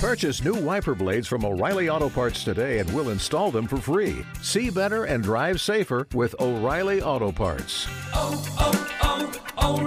Purchase 0.00 0.42
new 0.42 0.54
wiper 0.54 0.94
blades 0.94 1.28
from 1.28 1.44
O'Reilly 1.44 1.90
Auto 1.90 2.08
Parts 2.08 2.42
today 2.42 2.78
and 2.78 2.90
we'll 2.94 3.10
install 3.10 3.50
them 3.50 3.66
for 3.66 3.76
free. 3.76 4.24
See 4.40 4.70
better 4.70 5.04
and 5.04 5.22
drive 5.22 5.60
safer 5.60 6.08
with 6.14 6.34
O'Reilly 6.40 7.02
Auto 7.02 7.30
Parts. 7.30 7.86
Oh, 8.14 8.42
oh, 8.58 9.30
oh, 9.58 9.78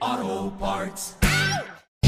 O'Reilly 0.00 0.26
Auto 0.26 0.50
Parts. 0.56 1.14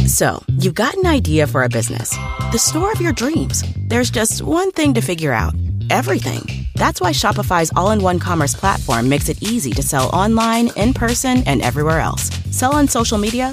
So, 0.06 0.42
you've 0.58 0.74
got 0.74 0.96
an 0.96 1.06
idea 1.06 1.46
for 1.46 1.62
a 1.62 1.69
business, 1.69 2.10
the 2.50 2.58
store 2.58 2.90
of 2.90 3.00
your 3.00 3.12
dreams. 3.12 3.62
There's 3.87 4.10
just 4.10 4.42
one 4.42 4.72
thing 4.72 4.92
to 4.94 5.00
figure 5.00 5.32
out 5.32 5.54
everything. 5.88 6.66
That's 6.74 7.00
why 7.00 7.12
Shopify's 7.12 7.71
all 7.76 7.92
in 7.92 8.02
one 8.02 8.18
commerce 8.18 8.54
platform 8.54 9.08
makes 9.08 9.28
it 9.28 9.40
easy 9.40 9.71
to 9.71 9.84
sell 9.84 10.08
online, 10.08 10.71
in 10.74 10.94
person, 10.94 11.44
and 11.46 11.62
everywhere 11.62 12.00
else. 12.00 12.28
Sell 12.50 12.74
on 12.74 12.88
social 12.88 13.18
media, 13.18 13.52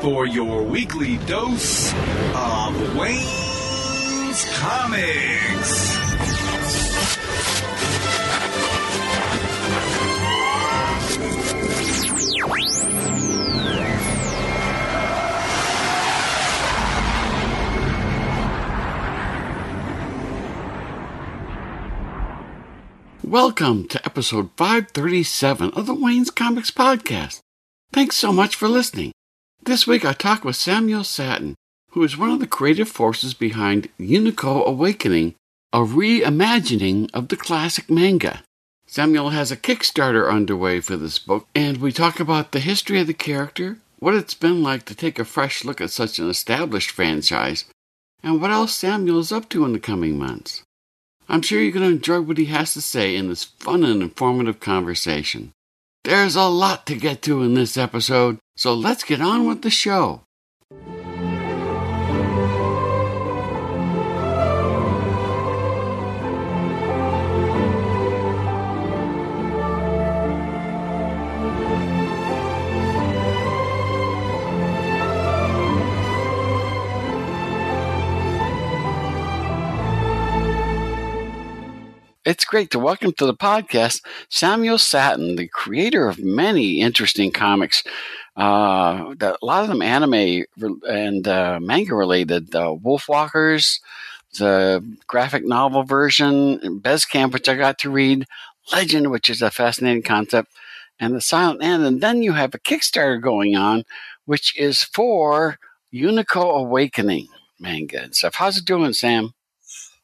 for 0.00 0.26
your 0.26 0.62
weekly 0.62 1.18
dose 1.26 1.92
of 2.34 2.96
Wayne's 2.96 4.46
Comics. 4.56 5.98
Welcome 23.22 23.86
to 23.88 24.04
episode 24.06 24.50
537 24.56 25.72
of 25.72 25.86
the 25.86 25.94
Wayne's 25.94 26.30
Comics 26.30 26.70
Podcast. 26.70 27.40
Thanks 27.92 28.16
so 28.16 28.32
much 28.32 28.56
for 28.56 28.66
listening. 28.66 29.12
This 29.70 29.86
week 29.86 30.04
I 30.04 30.14
talk 30.14 30.44
with 30.44 30.56
Samuel 30.56 31.04
Sattin, 31.04 31.54
who 31.90 32.02
is 32.02 32.16
one 32.16 32.30
of 32.30 32.40
the 32.40 32.48
creative 32.48 32.88
forces 32.88 33.34
behind 33.34 33.88
Unico 34.00 34.66
Awakening, 34.66 35.36
a 35.72 35.78
reimagining 35.78 37.08
of 37.14 37.28
the 37.28 37.36
classic 37.36 37.88
manga. 37.88 38.42
Samuel 38.88 39.28
has 39.30 39.52
a 39.52 39.56
Kickstarter 39.56 40.28
underway 40.28 40.80
for 40.80 40.96
this 40.96 41.20
book, 41.20 41.46
and 41.54 41.76
we 41.76 41.92
talk 41.92 42.18
about 42.18 42.50
the 42.50 42.58
history 42.58 42.98
of 42.98 43.06
the 43.06 43.14
character, 43.14 43.78
what 44.00 44.16
it's 44.16 44.34
been 44.34 44.60
like 44.60 44.86
to 44.86 44.94
take 44.96 45.20
a 45.20 45.24
fresh 45.24 45.64
look 45.64 45.80
at 45.80 45.90
such 45.90 46.18
an 46.18 46.28
established 46.28 46.90
franchise, 46.90 47.64
and 48.24 48.40
what 48.40 48.50
else 48.50 48.74
Samuel 48.74 49.20
is 49.20 49.30
up 49.30 49.48
to 49.50 49.64
in 49.64 49.72
the 49.72 49.78
coming 49.78 50.18
months. 50.18 50.64
I'm 51.28 51.42
sure 51.42 51.60
you're 51.60 51.70
going 51.70 51.88
to 51.88 51.94
enjoy 51.94 52.22
what 52.22 52.38
he 52.38 52.46
has 52.46 52.74
to 52.74 52.82
say 52.82 53.14
in 53.14 53.28
this 53.28 53.44
fun 53.44 53.84
and 53.84 54.02
informative 54.02 54.58
conversation. 54.58 55.52
There's 56.02 56.34
a 56.34 56.44
lot 56.44 56.86
to 56.86 56.94
get 56.94 57.20
to 57.22 57.42
in 57.42 57.52
this 57.52 57.76
episode, 57.76 58.38
so 58.56 58.72
let's 58.72 59.04
get 59.04 59.20
on 59.20 59.46
with 59.46 59.60
the 59.60 59.68
show. 59.68 60.22
It's 82.30 82.44
great 82.44 82.70
to 82.70 82.78
welcome 82.78 83.12
to 83.14 83.26
the 83.26 83.34
podcast 83.34 84.04
Samuel 84.28 84.78
Sattin, 84.78 85.34
the 85.34 85.48
creator 85.48 86.06
of 86.06 86.20
many 86.20 86.80
interesting 86.80 87.32
comics. 87.32 87.82
Uh, 88.36 89.16
a 89.20 89.36
lot 89.42 89.64
of 89.64 89.68
them 89.68 89.82
anime 89.82 90.44
and 90.88 91.26
uh, 91.26 91.58
manga 91.60 91.96
related. 91.96 92.54
Uh, 92.54 92.76
Wolfwalkers, 92.80 93.80
the 94.38 94.96
graphic 95.08 95.44
novel 95.44 95.82
version, 95.82 96.60
Bezcamp, 96.80 97.32
which 97.32 97.48
I 97.48 97.56
got 97.56 97.78
to 97.78 97.90
read, 97.90 98.26
Legend, 98.72 99.10
which 99.10 99.28
is 99.28 99.42
a 99.42 99.50
fascinating 99.50 100.04
concept, 100.04 100.52
and 101.00 101.16
The 101.16 101.20
Silent 101.20 101.64
End. 101.64 101.84
And 101.84 102.00
then 102.00 102.22
you 102.22 102.34
have 102.34 102.54
a 102.54 102.60
Kickstarter 102.60 103.20
going 103.20 103.56
on, 103.56 103.82
which 104.26 104.56
is 104.56 104.84
for 104.84 105.58
Unico 105.92 106.60
Awakening 106.60 107.26
manga 107.58 108.04
and 108.04 108.14
stuff. 108.14 108.36
How's 108.36 108.58
it 108.58 108.66
doing, 108.66 108.92
Sam? 108.92 109.34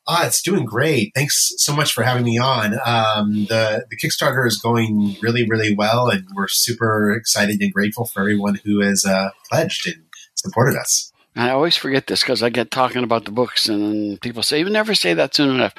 Ah, 0.08 0.26
it's 0.26 0.40
doing 0.40 0.64
great. 0.64 1.10
Thanks 1.16 1.52
so 1.56 1.74
much 1.74 1.92
for 1.92 2.04
having 2.04 2.24
me 2.24 2.38
on. 2.38 2.74
Um, 2.86 3.46
the 3.46 3.86
the 3.90 3.96
Kickstarter 3.96 4.46
is 4.46 4.58
going 4.58 5.16
really, 5.20 5.48
really 5.48 5.74
well, 5.74 6.08
and 6.08 6.26
we're 6.34 6.46
super 6.48 7.12
excited 7.12 7.60
and 7.60 7.72
grateful 7.72 8.06
for 8.06 8.20
everyone 8.20 8.60
who 8.64 8.80
has 8.80 9.04
uh, 9.04 9.30
pledged 9.50 9.86
and 9.88 10.04
supported 10.34 10.78
us. 10.78 11.12
I 11.38 11.50
always 11.50 11.76
forget 11.76 12.06
this 12.06 12.20
because 12.20 12.42
I 12.42 12.48
get 12.48 12.70
talking 12.70 13.04
about 13.04 13.26
the 13.26 13.30
books, 13.30 13.68
and 13.68 14.18
people 14.22 14.42
say 14.42 14.60
you 14.60 14.70
never 14.70 14.94
say 14.94 15.12
that 15.12 15.34
soon 15.34 15.54
enough. 15.54 15.74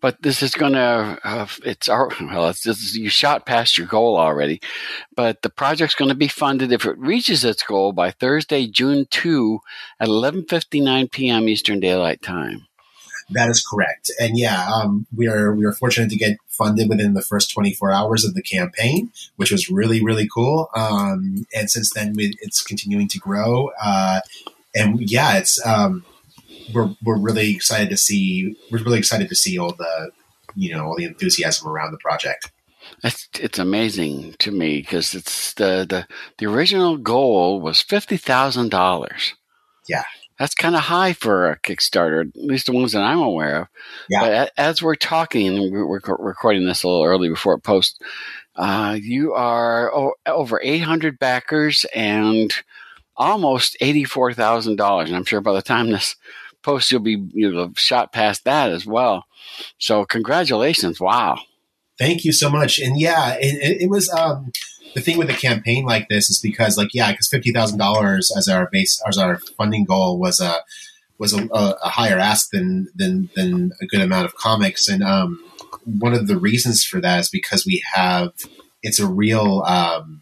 But 0.00 0.22
this 0.22 0.42
is 0.42 0.54
going 0.54 0.72
to 0.72 1.18
uh, 1.22 1.46
it's 1.64 1.88
our 1.88 2.08
well, 2.20 2.48
it's, 2.48 2.94
you 2.94 3.10
shot 3.10 3.44
past 3.44 3.76
your 3.76 3.88
goal 3.88 4.16
already. 4.16 4.60
But 5.14 5.42
the 5.42 5.50
project's 5.50 5.96
going 5.96 6.08
to 6.08 6.14
be 6.14 6.28
funded 6.28 6.72
if 6.72 6.86
it 6.86 6.96
reaches 6.98 7.44
its 7.44 7.62
goal 7.62 7.92
by 7.92 8.10
Thursday, 8.12 8.66
June 8.66 9.06
two 9.10 9.58
at 10.00 10.08
eleven 10.08 10.44
fifty 10.48 10.80
nine 10.80 11.08
p.m. 11.08 11.48
Eastern 11.48 11.80
Daylight 11.80 12.22
Time. 12.22 12.68
That 13.30 13.48
is 13.48 13.64
correct. 13.66 14.10
And 14.20 14.38
yeah, 14.38 14.68
um, 14.72 15.06
we 15.14 15.26
are 15.28 15.54
we 15.54 15.64
are 15.64 15.72
fortunate 15.72 16.10
to 16.10 16.16
get 16.16 16.38
funded 16.48 16.88
within 16.88 17.14
the 17.14 17.22
first 17.22 17.52
24 17.52 17.92
hours 17.92 18.24
of 18.24 18.34
the 18.34 18.42
campaign, 18.42 19.10
which 19.36 19.50
was 19.50 19.70
really 19.70 20.02
really 20.02 20.28
cool. 20.32 20.68
Um, 20.74 21.46
and 21.54 21.70
since 21.70 21.92
then, 21.92 22.14
we, 22.14 22.34
it's 22.40 22.62
continuing 22.62 23.08
to 23.08 23.18
grow. 23.18 23.70
Uh, 23.82 24.20
and 24.74 25.00
yeah, 25.00 25.36
it's 25.36 25.64
um, 25.66 26.04
we're 26.74 26.94
we're 27.02 27.18
really 27.18 27.50
excited 27.50 27.90
to 27.90 27.96
see 27.96 28.56
we're 28.70 28.82
really 28.82 28.98
excited 28.98 29.28
to 29.28 29.34
see 29.34 29.58
all 29.58 29.72
the 29.72 30.10
you 30.54 30.74
know 30.74 30.86
all 30.86 30.96
the 30.96 31.04
enthusiasm 31.04 31.68
around 31.68 31.92
the 31.92 31.98
project. 31.98 32.50
It's, 33.04 33.28
it's 33.38 33.58
amazing 33.58 34.34
to 34.40 34.50
me 34.50 34.80
because 34.80 35.14
it's 35.14 35.54
the, 35.54 35.86
the 35.88 36.06
the 36.38 36.46
original 36.46 36.96
goal 36.96 37.60
was 37.60 37.80
fifty 37.80 38.16
thousand 38.16 38.70
dollars. 38.70 39.34
Yeah, 39.88 40.04
that's 40.38 40.54
kind 40.54 40.74
of 40.74 40.82
high 40.82 41.12
for 41.12 41.50
a 41.50 41.58
Kickstarter, 41.58 42.28
at 42.28 42.36
least 42.36 42.66
the 42.66 42.72
ones 42.72 42.92
that 42.92 43.02
I'm 43.02 43.20
aware 43.20 43.62
of. 43.62 43.68
Yeah. 44.08 44.20
But 44.20 44.52
as 44.56 44.82
we're 44.82 44.94
talking, 44.94 45.46
and 45.46 45.72
we're 45.72 46.00
recording 46.18 46.66
this 46.66 46.82
a 46.82 46.88
little 46.88 47.04
early 47.04 47.28
before 47.28 47.54
it 47.54 47.62
posts, 47.62 47.98
uh, 48.56 48.98
you 49.00 49.32
are 49.32 50.12
over 50.26 50.60
800 50.62 51.18
backers 51.18 51.86
and 51.94 52.52
almost 53.16 53.76
$84,000. 53.80 55.06
And 55.06 55.16
I'm 55.16 55.24
sure 55.24 55.40
by 55.40 55.52
the 55.52 55.62
time 55.62 55.90
this 55.90 56.16
posts, 56.62 56.90
you'll 56.90 57.00
be 57.00 57.22
you 57.32 57.52
know, 57.52 57.72
shot 57.76 58.12
past 58.12 58.44
that 58.44 58.70
as 58.70 58.86
well. 58.86 59.26
So 59.78 60.04
congratulations. 60.04 61.00
Wow. 61.00 61.38
Thank 61.98 62.24
you 62.24 62.32
so 62.32 62.50
much. 62.50 62.78
And 62.78 62.98
yeah, 62.98 63.36
it, 63.38 63.82
it 63.82 63.90
was, 63.90 64.10
um, 64.10 64.52
the 64.94 65.00
thing 65.00 65.18
with 65.18 65.30
a 65.30 65.34
campaign 65.34 65.84
like 65.84 66.08
this 66.08 66.30
is 66.30 66.38
because 66.38 66.76
like 66.76 66.90
yeah 66.92 67.10
because 67.10 67.28
fifty 67.28 67.52
thousand 67.52 67.78
dollars 67.78 68.32
as 68.36 68.48
our 68.48 68.68
base 68.70 69.02
as 69.08 69.18
our 69.18 69.38
funding 69.56 69.84
goal 69.84 70.18
was 70.18 70.40
a 70.40 70.56
was 71.18 71.32
a, 71.32 71.46
a, 71.52 71.88
higher 71.88 72.18
ask 72.18 72.50
than 72.50 72.88
than 72.94 73.30
than 73.36 73.72
a 73.80 73.86
good 73.86 74.00
amount 74.00 74.24
of 74.24 74.34
comics 74.34 74.88
and 74.88 75.02
um, 75.02 75.42
one 75.84 76.12
of 76.12 76.26
the 76.26 76.38
reasons 76.38 76.84
for 76.84 77.00
that 77.00 77.20
is 77.20 77.28
because 77.28 77.64
we 77.64 77.82
have 77.94 78.32
it's 78.82 78.98
a 78.98 79.06
real 79.06 79.62
um, 79.66 80.20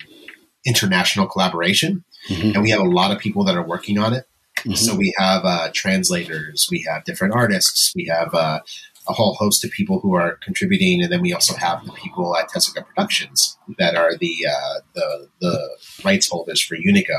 international 0.65 1.27
collaboration 1.27 2.05
mm-hmm. 2.29 2.51
and 2.55 2.63
we 2.63 2.71
have 2.71 2.81
a 2.81 2.85
lot 2.89 3.11
of 3.11 3.19
people 3.19 3.45
that 3.45 3.57
are 3.57 3.67
working 3.67 3.99
on 3.99 4.13
it 4.13 4.27
mm-hmm. 4.59 4.75
so 4.75 4.95
we 4.95 5.15
have 5.17 5.45
uh, 5.45 5.71
translators 5.73 6.69
we 6.71 6.85
have 6.87 7.05
different 7.05 7.35
artists 7.35 7.93
we 7.97 8.05
have 8.05 8.35
uh, 8.35 8.61
a 9.11 9.13
whole 9.13 9.35
host 9.35 9.65
of 9.65 9.71
people 9.71 10.01
who 10.01 10.15
are 10.15 10.37
contributing, 10.37 11.03
and 11.03 11.13
then 11.13 11.21
we 11.21 11.33
also 11.33 11.55
have 11.57 11.85
the 11.85 11.93
people 11.93 12.37
at 12.37 12.49
Tezuka 12.49 12.87
Productions 12.87 13.59
that 13.79 13.97
are 13.97 14.17
the 14.17 14.47
uh, 14.49 14.81
the, 14.95 15.29
the 15.41 15.69
rights 16.05 16.29
holders 16.31 16.61
for 16.61 16.77
Unico. 16.77 17.19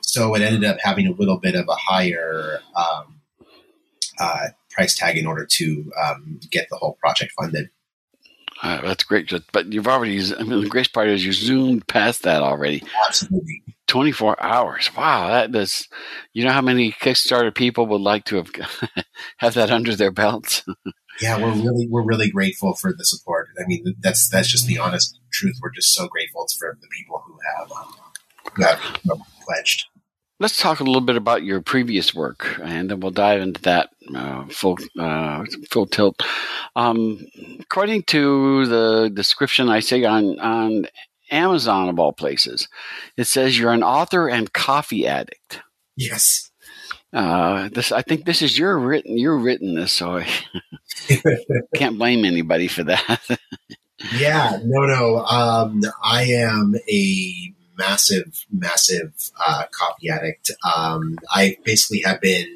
So 0.00 0.34
it 0.34 0.42
ended 0.42 0.64
up 0.64 0.78
having 0.80 1.06
a 1.06 1.12
little 1.12 1.38
bit 1.38 1.54
of 1.54 1.68
a 1.68 1.74
higher 1.74 2.60
um, 2.74 3.20
uh, 4.18 4.48
price 4.70 4.96
tag 4.96 5.18
in 5.18 5.26
order 5.26 5.44
to 5.44 5.92
um, 6.02 6.40
get 6.50 6.68
the 6.70 6.76
whole 6.76 6.96
project 7.00 7.32
funded. 7.32 7.70
Uh, 8.62 8.80
that's 8.80 9.04
great, 9.04 9.30
but 9.52 9.72
you've 9.72 9.88
already. 9.88 10.18
I 10.34 10.42
mean, 10.42 10.62
the 10.62 10.68
great 10.68 10.92
part 10.92 11.08
is 11.08 11.26
you 11.26 11.32
zoomed 11.32 11.86
past 11.88 12.22
that 12.22 12.42
already. 12.42 12.82
Absolutely. 13.06 13.62
24 13.88 14.42
hours. 14.42 14.90
Wow, 14.96 15.28
that 15.28 15.52
does. 15.52 15.88
You 16.32 16.44
know 16.44 16.52
how 16.52 16.62
many 16.62 16.92
Kickstarter 16.92 17.54
people 17.54 17.86
would 17.86 18.00
like 18.00 18.24
to 18.26 18.36
have 18.36 18.50
have 19.38 19.54
that 19.54 19.70
under 19.70 19.94
their 19.94 20.10
belts? 20.10 20.64
yeah, 21.20 21.40
we're 21.40 21.52
really 21.52 21.86
we're 21.88 22.04
really 22.04 22.30
grateful 22.30 22.74
for 22.74 22.92
the 22.92 23.04
support. 23.04 23.48
I 23.58 23.66
mean, 23.66 23.96
that's 24.00 24.28
that's 24.28 24.48
just 24.48 24.66
the 24.66 24.78
honest 24.78 25.18
truth. 25.32 25.58
We're 25.62 25.70
just 25.70 25.94
so 25.94 26.08
grateful 26.08 26.46
for 26.58 26.78
the 26.80 26.88
people 26.88 27.22
who 27.26 27.38
have 27.56 27.72
um, 27.72 27.94
who 28.54 28.62
have 28.62 28.80
pledged. 29.46 29.86
Let's 30.38 30.60
talk 30.60 30.80
a 30.80 30.84
little 30.84 31.00
bit 31.00 31.16
about 31.16 31.44
your 31.44 31.62
previous 31.62 32.14
work, 32.14 32.58
and 32.62 32.90
then 32.90 33.00
we'll 33.00 33.10
dive 33.10 33.40
into 33.40 33.62
that 33.62 33.90
uh, 34.14 34.44
full 34.48 34.78
uh, 34.98 35.44
full 35.70 35.86
tilt. 35.86 36.22
Um, 36.74 37.26
according 37.60 38.02
to 38.04 38.66
the 38.66 39.10
description 39.12 39.70
I 39.70 39.80
see 39.80 40.04
on 40.04 40.38
on 40.38 40.86
Amazon 41.30 41.88
of 41.88 41.98
all 41.98 42.12
places, 42.12 42.68
it 43.16 43.24
says 43.24 43.58
you're 43.58 43.72
an 43.72 43.82
author 43.82 44.28
and 44.28 44.52
coffee 44.52 45.06
addict. 45.06 45.60
Yes. 45.96 46.50
Uh, 47.12 47.68
this 47.72 47.92
I 47.92 48.02
think 48.02 48.24
this 48.24 48.42
is 48.42 48.58
your 48.58 48.78
written 48.78 49.16
written 49.16 49.74
this, 49.74 49.92
so 49.92 50.18
I 50.18 50.26
can't 51.74 51.98
blame 51.98 52.24
anybody 52.24 52.68
for 52.68 52.84
that. 52.84 53.38
yeah, 54.16 54.58
no, 54.64 54.82
no. 54.82 55.18
Um, 55.24 55.82
I 56.02 56.24
am 56.24 56.74
a 56.90 57.54
massive, 57.78 58.44
massive 58.50 59.12
uh, 59.44 59.64
coffee 59.72 60.10
addict. 60.10 60.50
Um, 60.76 61.18
I 61.30 61.56
basically 61.64 62.00
have 62.00 62.20
been. 62.20 62.48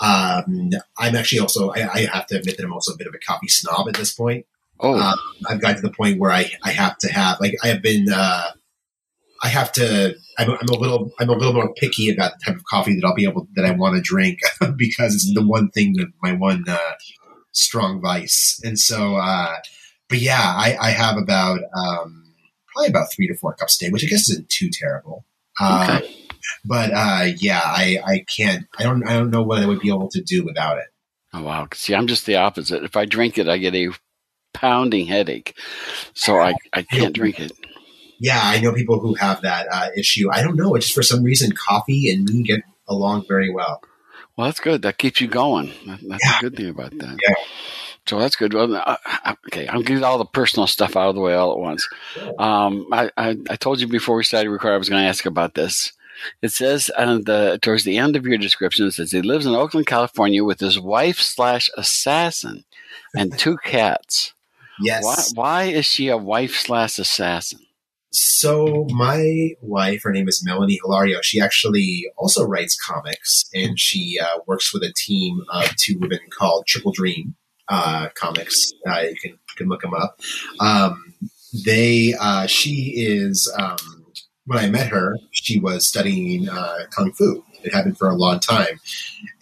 Um, 0.00 0.72
I'm 0.98 1.16
actually 1.16 1.40
also. 1.40 1.70
I, 1.70 1.88
I, 1.90 2.00
have 2.12 2.26
to 2.26 2.38
admit 2.38 2.58
that 2.58 2.64
I'm 2.64 2.72
also 2.72 2.92
a 2.92 2.96
bit 2.98 3.06
of 3.06 3.14
a 3.14 3.18
copy 3.18 3.48
snob 3.48 3.88
at 3.88 3.94
this 3.94 4.12
point. 4.12 4.46
Oh, 4.80 4.98
um, 4.98 5.14
I've 5.48 5.60
gotten 5.60 5.76
to 5.76 5.82
the 5.82 5.94
point 5.94 6.18
where 6.18 6.32
I, 6.32 6.50
I 6.62 6.72
have 6.72 6.98
to 6.98 7.12
have 7.12 7.40
like 7.40 7.54
I 7.62 7.68
have 7.68 7.82
been. 7.82 8.06
Uh, 8.12 8.50
I 9.42 9.48
have 9.48 9.72
to. 9.72 10.16
I'm, 10.38 10.50
I'm, 10.50 10.68
a 10.68 10.78
little. 10.78 11.12
I'm 11.20 11.28
a 11.28 11.32
little 11.32 11.52
more 11.52 11.72
picky 11.74 12.10
about 12.10 12.32
the 12.32 12.44
type 12.46 12.56
of 12.56 12.64
coffee 12.64 12.94
that 12.94 13.06
I'll 13.06 13.14
be 13.14 13.24
able 13.24 13.48
that 13.54 13.64
I 13.64 13.72
want 13.72 13.96
to 13.96 14.02
drink 14.02 14.40
because 14.76 15.14
it's 15.14 15.34
the 15.34 15.46
one 15.46 15.70
thing 15.70 15.94
that 15.94 16.06
my 16.22 16.32
one 16.32 16.64
uh, 16.68 16.92
strong 17.52 18.00
vice. 18.00 18.60
And 18.64 18.78
so, 18.78 19.16
uh, 19.16 19.56
but 20.08 20.18
yeah, 20.18 20.40
I, 20.40 20.76
I 20.80 20.90
have 20.90 21.16
about. 21.16 21.60
Um, 21.76 22.26
probably 22.76 22.90
about 22.90 23.10
three 23.10 23.26
to 23.26 23.34
four 23.34 23.54
cups 23.54 23.80
a 23.80 23.86
day, 23.86 23.90
which 23.90 24.04
I 24.04 24.08
guess 24.08 24.28
isn't 24.28 24.48
too 24.48 24.68
terrible. 24.70 25.24
Uh, 25.60 26.00
okay. 26.00 26.14
But 26.64 26.92
uh, 26.92 27.28
yeah, 27.38 27.62
I, 27.64 27.98
I 28.06 28.24
can't. 28.28 28.66
I 28.78 28.84
don't. 28.84 29.06
I 29.08 29.14
don't 29.14 29.30
know 29.30 29.42
what 29.42 29.58
I 29.58 29.66
would 29.66 29.80
be 29.80 29.88
able 29.88 30.08
to 30.10 30.22
do 30.22 30.44
without 30.44 30.78
it. 30.78 30.86
Oh 31.32 31.42
wow! 31.42 31.66
See, 31.74 31.94
I'm 31.94 32.06
just 32.06 32.26
the 32.26 32.36
opposite. 32.36 32.84
If 32.84 32.96
I 32.96 33.04
drink 33.04 33.38
it, 33.38 33.48
I 33.48 33.58
get 33.58 33.74
a 33.74 33.88
pounding 34.54 35.06
headache, 35.06 35.56
so 36.14 36.38
I 36.38 36.54
I 36.72 36.82
can't 36.82 37.14
drink 37.14 37.40
it. 37.40 37.52
Yeah, 38.18 38.40
I 38.42 38.60
know 38.60 38.72
people 38.72 38.98
who 39.00 39.14
have 39.14 39.42
that 39.42 39.66
uh, 39.70 39.88
issue. 39.96 40.30
I 40.32 40.42
don't 40.42 40.56
know. 40.56 40.74
It's 40.74 40.86
just 40.86 40.94
for 40.94 41.02
some 41.02 41.22
reason, 41.22 41.52
coffee 41.52 42.10
and 42.10 42.24
me 42.24 42.42
get 42.42 42.62
along 42.88 43.26
very 43.28 43.52
well. 43.52 43.82
Well, 44.36 44.46
that's 44.46 44.60
good. 44.60 44.82
That 44.82 44.98
keeps 44.98 45.20
you 45.20 45.28
going. 45.28 45.72
That's 45.86 46.02
yeah. 46.02 46.38
a 46.38 46.40
good 46.40 46.56
thing 46.56 46.68
about 46.68 46.96
that. 46.98 47.18
Yeah. 47.26 47.34
So 48.06 48.20
that's 48.20 48.36
good. 48.36 48.54
Well, 48.54 48.98
okay, 49.48 49.66
I'm 49.68 49.82
getting 49.82 50.04
all 50.04 50.18
the 50.18 50.24
personal 50.24 50.66
stuff 50.66 50.96
out 50.96 51.08
of 51.08 51.14
the 51.16 51.20
way 51.20 51.34
all 51.34 51.52
at 51.52 51.58
once. 51.58 51.88
Um, 52.38 52.86
I, 52.92 53.10
I, 53.16 53.36
I, 53.50 53.56
told 53.56 53.80
you 53.80 53.88
before 53.88 54.16
we 54.16 54.22
started 54.22 54.48
recording 54.48 54.76
I 54.76 54.78
was 54.78 54.88
going 54.88 55.02
to 55.02 55.08
ask 55.08 55.26
about 55.26 55.54
this. 55.54 55.92
It 56.40 56.52
says 56.52 56.88
uh, 56.96 57.18
the, 57.18 57.58
towards 57.60 57.82
the 57.82 57.98
end 57.98 58.14
of 58.14 58.24
your 58.24 58.38
description, 58.38 58.86
it 58.86 58.92
says 58.92 59.10
he 59.10 59.22
lives 59.22 59.44
in 59.44 59.54
Oakland, 59.54 59.88
California, 59.88 60.44
with 60.44 60.60
his 60.60 60.78
wife 60.78 61.18
slash 61.18 61.68
assassin 61.76 62.64
and 63.16 63.36
two 63.36 63.56
cats. 63.58 64.34
Yes. 64.80 65.32
Why, 65.34 65.42
why 65.42 65.62
is 65.64 65.84
she 65.84 66.08
a 66.08 66.16
wife 66.16 66.56
slash 66.56 66.98
assassin? 67.00 67.65
So 68.18 68.86
my 68.90 69.50
wife, 69.60 70.00
her 70.02 70.10
name 70.10 70.26
is 70.26 70.42
Melanie 70.42 70.78
Hilario. 70.82 71.20
She 71.20 71.38
actually 71.38 72.06
also 72.16 72.44
writes 72.44 72.74
comics, 72.80 73.44
and 73.52 73.78
she 73.78 74.18
uh, 74.18 74.38
works 74.46 74.72
with 74.72 74.82
a 74.82 74.92
team 74.96 75.42
of 75.50 75.76
two 75.76 75.98
women 75.98 76.20
called 76.30 76.66
Triple 76.66 76.92
Dream 76.92 77.34
uh, 77.68 78.08
comics. 78.14 78.72
Uh, 78.88 79.00
you 79.00 79.16
can 79.22 79.38
can 79.58 79.68
look 79.68 79.82
them 79.82 79.92
up. 79.92 80.18
Um, 80.60 81.14
they 81.66 82.14
uh, 82.18 82.46
she 82.46 82.94
is 82.96 83.52
um, 83.58 84.06
when 84.46 84.60
I 84.60 84.70
met 84.70 84.88
her, 84.88 85.18
she 85.32 85.58
was 85.58 85.86
studying 85.86 86.48
uh, 86.48 86.86
kung 86.90 87.12
fu. 87.12 87.44
It 87.64 87.74
happened 87.74 87.98
for 87.98 88.08
a 88.08 88.16
long 88.16 88.40
time, 88.40 88.80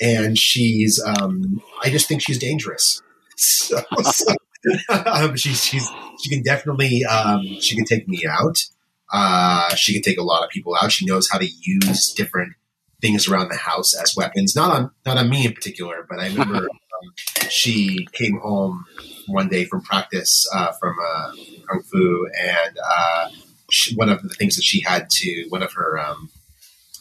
and 0.00 0.36
she's 0.36 1.00
um, 1.00 1.62
I 1.84 1.90
just 1.90 2.08
think 2.08 2.22
she's 2.22 2.38
dangerous. 2.38 3.00
So, 3.36 3.82
so 4.12 4.32
um, 4.88 5.36
she's 5.36 5.64
she's 5.64 5.90
she 6.22 6.30
can 6.30 6.42
definitely 6.42 7.04
um, 7.04 7.42
she 7.60 7.76
can 7.76 7.84
take 7.84 8.08
me 8.08 8.24
out. 8.26 8.64
Uh, 9.12 9.74
she 9.74 9.92
can 9.92 10.02
take 10.02 10.18
a 10.18 10.22
lot 10.22 10.42
of 10.42 10.50
people 10.50 10.74
out. 10.74 10.90
She 10.90 11.06
knows 11.06 11.28
how 11.30 11.38
to 11.38 11.46
use 11.46 12.12
different 12.12 12.54
things 13.00 13.28
around 13.28 13.48
the 13.50 13.56
house 13.56 13.94
as 14.00 14.16
weapons. 14.16 14.56
Not 14.56 14.70
on 14.70 14.90
not 15.04 15.18
on 15.18 15.28
me 15.28 15.46
in 15.46 15.52
particular, 15.52 16.06
but 16.08 16.18
I 16.18 16.28
remember 16.28 16.68
she 17.48 18.06
came 18.12 18.38
home 18.40 18.84
one 19.26 19.48
day 19.48 19.64
from 19.64 19.82
practice 19.82 20.48
uh, 20.54 20.72
from 20.72 20.96
uh, 20.98 21.32
kung 21.68 21.82
fu, 21.82 22.28
and 22.40 22.78
uh, 22.84 23.28
she, 23.70 23.94
one 23.94 24.08
of 24.08 24.22
the 24.22 24.34
things 24.34 24.56
that 24.56 24.64
she 24.64 24.80
had 24.80 25.10
to, 25.10 25.46
one 25.48 25.62
of 25.62 25.72
her 25.74 25.98
um, 25.98 26.30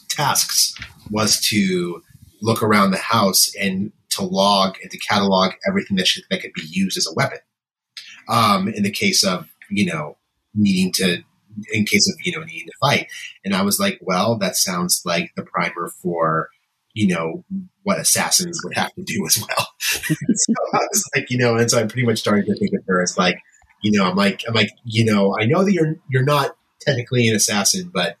tasks 0.08 0.74
was 1.10 1.40
to 1.40 2.02
look 2.42 2.62
around 2.62 2.90
the 2.90 2.98
house 2.98 3.52
and 3.60 3.92
to 4.10 4.22
log 4.22 4.76
and 4.82 4.90
to 4.90 4.98
catalog 4.98 5.52
everything 5.66 5.96
that, 5.96 6.06
she, 6.06 6.22
that 6.30 6.40
could 6.40 6.52
be 6.52 6.62
used 6.68 6.96
as 6.96 7.06
a 7.06 7.14
weapon. 7.14 7.38
Um, 8.28 8.68
in 8.68 8.82
the 8.82 8.90
case 8.90 9.24
of 9.24 9.48
you 9.70 9.86
know 9.86 10.16
needing 10.54 10.92
to 10.92 11.22
in 11.72 11.84
case 11.84 12.08
of 12.08 12.16
you 12.24 12.32
know 12.32 12.44
needing 12.44 12.66
to 12.66 12.72
fight 12.80 13.06
and 13.44 13.54
i 13.54 13.62
was 13.62 13.78
like 13.78 13.98
well 14.02 14.36
that 14.36 14.56
sounds 14.56 15.02
like 15.04 15.32
the 15.36 15.42
primer 15.42 15.88
for 15.88 16.50
you 16.94 17.08
know 17.08 17.44
what 17.82 18.00
assassins 18.00 18.60
would 18.64 18.76
have 18.76 18.92
to 18.94 19.02
do 19.02 19.24
as 19.26 19.38
well. 19.38 19.68
so 19.78 20.54
I 20.72 20.78
was 20.78 21.04
like, 21.14 21.30
you 21.30 21.36
know, 21.36 21.56
and 21.56 21.70
so 21.70 21.78
I 21.78 21.82
pretty 21.82 22.06
much 22.06 22.18
started 22.18 22.46
to 22.46 22.54
think 22.56 22.72
of 22.72 22.84
her 22.86 23.02
as 23.02 23.18
like, 23.18 23.38
you 23.82 23.92
know, 23.92 24.06
I'm 24.08 24.16
like, 24.16 24.42
I'm 24.48 24.54
like, 24.54 24.70
you 24.84 25.04
know, 25.04 25.36
I 25.38 25.44
know 25.44 25.64
that 25.64 25.72
you're 25.72 25.96
you're 26.08 26.24
not 26.24 26.56
technically 26.80 27.28
an 27.28 27.36
assassin, 27.36 27.90
but 27.92 28.16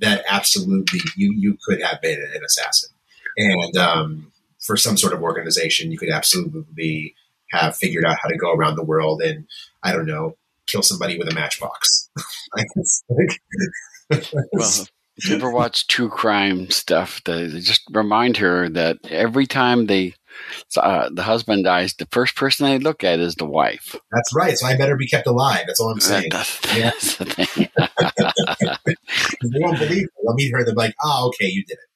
that 0.00 0.24
absolutely 0.28 1.00
you 1.16 1.34
you 1.36 1.58
could 1.66 1.82
have 1.82 2.00
been 2.00 2.18
an 2.18 2.42
assassin, 2.44 2.90
and 3.36 3.76
um, 3.76 4.32
for 4.60 4.76
some 4.76 4.96
sort 4.96 5.12
of 5.12 5.22
organization, 5.22 5.92
you 5.92 5.98
could 5.98 6.10
absolutely 6.10 7.14
have 7.56 7.76
figured 7.76 8.04
out 8.04 8.16
how 8.22 8.28
to 8.28 8.36
go 8.36 8.52
around 8.52 8.76
the 8.76 8.84
world 8.84 9.22
and 9.22 9.46
I 9.82 9.92
don't 9.92 10.06
know, 10.06 10.36
kill 10.66 10.82
somebody 10.82 11.18
with 11.18 11.30
a 11.30 11.34
matchbox. 11.34 12.10
well, 14.10 14.86
if 15.16 15.28
you 15.28 15.36
ever 15.36 15.50
watch 15.50 15.86
true 15.86 16.08
crime 16.08 16.70
stuff, 16.70 17.22
they, 17.24 17.48
just 17.60 17.82
remind 17.92 18.36
her 18.38 18.68
that 18.70 18.98
every 19.08 19.46
time 19.46 19.86
they 19.86 20.14
uh, 20.76 21.08
the 21.12 21.22
husband 21.22 21.64
dies, 21.64 21.94
the 21.94 22.06
first 22.06 22.34
person 22.34 22.66
they 22.66 22.78
look 22.78 23.04
at 23.04 23.20
is 23.20 23.36
the 23.36 23.44
wife. 23.44 23.94
That's 24.10 24.34
right. 24.34 24.58
So 24.58 24.66
I 24.66 24.76
better 24.76 24.96
be 24.96 25.06
kept 25.06 25.28
alive. 25.28 25.62
That's 25.66 25.80
all 25.80 25.90
I'm 25.90 26.00
saying. 26.00 26.30
That's, 26.32 26.60
that's 26.74 26.76
yeah. 26.76 26.90
the 27.18 27.24
thing. 27.24 27.68
they 29.42 29.60
won't 29.60 29.78
believe 29.78 30.02
me. 30.02 30.08
They'll 30.24 30.34
meet 30.34 30.52
her. 30.52 30.64
They're 30.64 30.74
like, 30.74 30.94
"Oh, 31.04 31.28
okay, 31.28 31.46
you 31.46 31.64
did 31.64 31.78
it." 31.78 31.88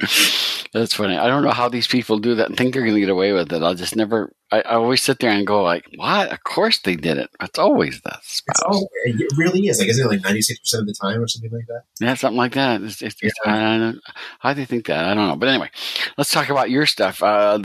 That's 0.72 0.94
funny. 0.94 1.16
I 1.16 1.26
don't 1.26 1.42
know 1.42 1.50
how 1.50 1.68
these 1.68 1.86
people 1.86 2.18
do 2.18 2.34
that 2.36 2.48
and 2.48 2.56
think 2.56 2.72
they're 2.72 2.82
going 2.82 2.94
to 2.94 3.00
get 3.00 3.10
away 3.10 3.32
with 3.32 3.52
it. 3.52 3.62
I'll 3.62 3.74
just 3.74 3.96
never. 3.96 4.32
I, 4.50 4.60
I, 4.62 4.74
always 4.74 5.02
sit 5.02 5.18
there 5.18 5.30
and 5.30 5.46
go 5.46 5.62
like, 5.62 5.84
"What? 5.96 6.32
Of 6.32 6.42
course 6.44 6.78
they 6.80 6.96
did 6.96 7.18
it. 7.18 7.28
It's 7.40 7.58
always 7.58 8.00
the 8.00 8.16
spouse. 8.22 8.62
All, 8.66 8.88
it 9.04 9.32
really 9.36 9.66
is. 9.66 9.78
Like, 9.78 9.88
isn't 9.88 10.04
it 10.04 10.08
like 10.08 10.24
ninety 10.24 10.42
six 10.42 10.60
percent 10.60 10.82
of 10.82 10.86
the 10.86 10.94
time 10.94 11.20
or 11.20 11.28
something 11.28 11.50
like 11.50 11.66
that? 11.66 11.82
Yeah, 12.00 12.14
something 12.14 12.38
like 12.38 12.54
that. 12.54 12.82
It's, 12.82 13.02
it's, 13.02 13.16
yeah. 13.22 13.30
I, 13.44 13.94
how 14.38 14.54
do 14.54 14.60
you 14.60 14.66
think 14.66 14.86
that? 14.86 15.04
I 15.04 15.14
don't 15.14 15.28
know. 15.28 15.36
But 15.36 15.50
anyway, 15.50 15.70
let's 16.16 16.30
talk 16.30 16.48
about 16.48 16.70
your 16.70 16.86
stuff. 16.86 17.22
Uh, 17.22 17.60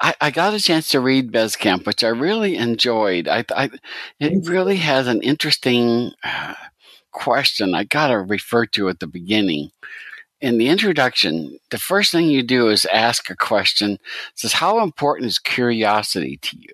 I, 0.00 0.14
I 0.20 0.30
got 0.30 0.54
a 0.54 0.60
chance 0.60 0.88
to 0.88 1.00
read 1.00 1.32
Bezcamp, 1.32 1.86
which 1.86 2.04
I 2.04 2.08
really 2.08 2.56
enjoyed. 2.56 3.28
I, 3.28 3.44
I 3.56 3.70
it 4.20 4.46
really 4.46 4.76
has 4.76 5.06
an 5.06 5.22
interesting 5.22 6.12
uh, 6.22 6.54
question. 7.12 7.74
I 7.74 7.84
got 7.84 8.08
to 8.08 8.18
refer 8.18 8.66
to 8.66 8.88
at 8.88 9.00
the 9.00 9.06
beginning 9.06 9.70
in 10.40 10.58
the 10.58 10.68
introduction, 10.68 11.58
the 11.70 11.78
first 11.78 12.12
thing 12.12 12.28
you 12.28 12.42
do 12.42 12.68
is 12.68 12.86
ask 12.86 13.30
a 13.30 13.36
question. 13.36 13.92
It 13.92 14.00
says, 14.34 14.52
How 14.54 14.82
important 14.82 15.28
is 15.28 15.38
curiosity 15.38 16.38
to 16.42 16.56
you? 16.58 16.72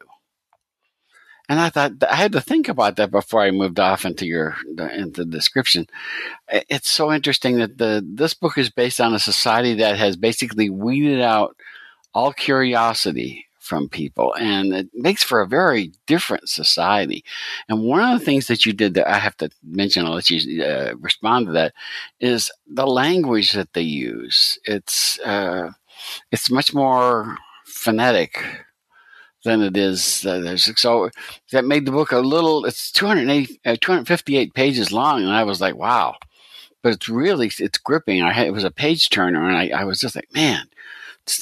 And 1.49 1.61
I 1.61 1.69
thought 1.69 1.93
I 2.09 2.15
had 2.15 2.33
to 2.33 2.41
think 2.41 2.69
about 2.69 2.97
that 2.97 3.11
before 3.11 3.43
I 3.43 3.51
moved 3.51 3.79
off 3.79 4.05
into 4.05 4.27
your 4.27 4.57
into 4.79 5.25
the 5.25 5.31
description. 5.31 5.87
It's 6.49 6.89
so 6.89 7.13
interesting 7.13 7.59
that 7.59 7.79
the 7.79 8.05
this 8.07 8.33
book 8.33 8.57
is 8.57 8.71
based 8.71 9.01
on 9.01 9.15
a 9.15 9.19
society 9.19 9.75
that 9.75 9.97
has 9.97 10.17
basically 10.17 10.71
weeded 10.71 11.21
out 11.21 11.57
all 12.15 12.33
curiosity 12.33 13.47
from 13.73 13.89
people, 13.89 14.35
and 14.39 14.75
it 14.75 14.89
makes 14.93 15.23
for 15.23 15.41
a 15.41 15.47
very 15.49 15.93
different 16.07 16.47
society. 16.47 17.25
And 17.71 17.85
one 17.85 18.03
of 18.03 18.19
the 18.19 18.25
things 18.27 18.49
that 18.49 18.67
you 18.67 18.75
did 18.75 18.93
that 18.95 19.09
I 19.09 19.19
have 19.19 19.35
to 19.39 19.49
mention, 19.63 20.05
I'll 20.05 20.17
let 20.17 20.29
you 20.29 20.63
uh, 20.63 20.93
respond 21.01 21.47
to 21.47 21.53
that, 21.53 21.73
is 22.21 22.51
the 22.67 22.87
language 22.87 23.53
that 23.53 23.73
they 23.73 23.81
use. 23.81 24.59
It's 24.67 25.19
uh, 25.21 25.71
it's 26.31 26.51
much 26.51 26.75
more 26.75 27.39
phonetic 27.65 28.45
than 29.43 29.63
it 29.63 29.75
is. 29.75 30.27
Uh, 30.27 30.55
so 30.59 31.09
that 31.53 31.65
made 31.65 31.87
the 31.87 31.93
book 31.93 32.13
a 32.13 32.19
little. 32.19 32.67
It's 32.67 32.93
280, 32.93 33.59
uh, 33.65 33.77
258 33.81 34.53
pages 34.53 34.93
long, 34.93 35.23
and 35.23 35.33
I 35.33 35.45
was 35.45 35.63
like, 35.63 35.77
wow. 35.77 36.17
But 36.83 36.93
it's 36.93 37.09
really 37.09 37.51
it's 37.59 37.79
gripping. 37.79 38.21
I 38.21 38.33
had, 38.35 38.49
it 38.49 38.53
was 38.53 38.65
a 38.65 38.71
page 38.71 39.09
turner, 39.09 39.49
and 39.49 39.57
I, 39.57 39.71
I 39.81 39.85
was 39.85 39.99
just 39.99 40.15
like, 40.15 40.29
man, 40.35 40.67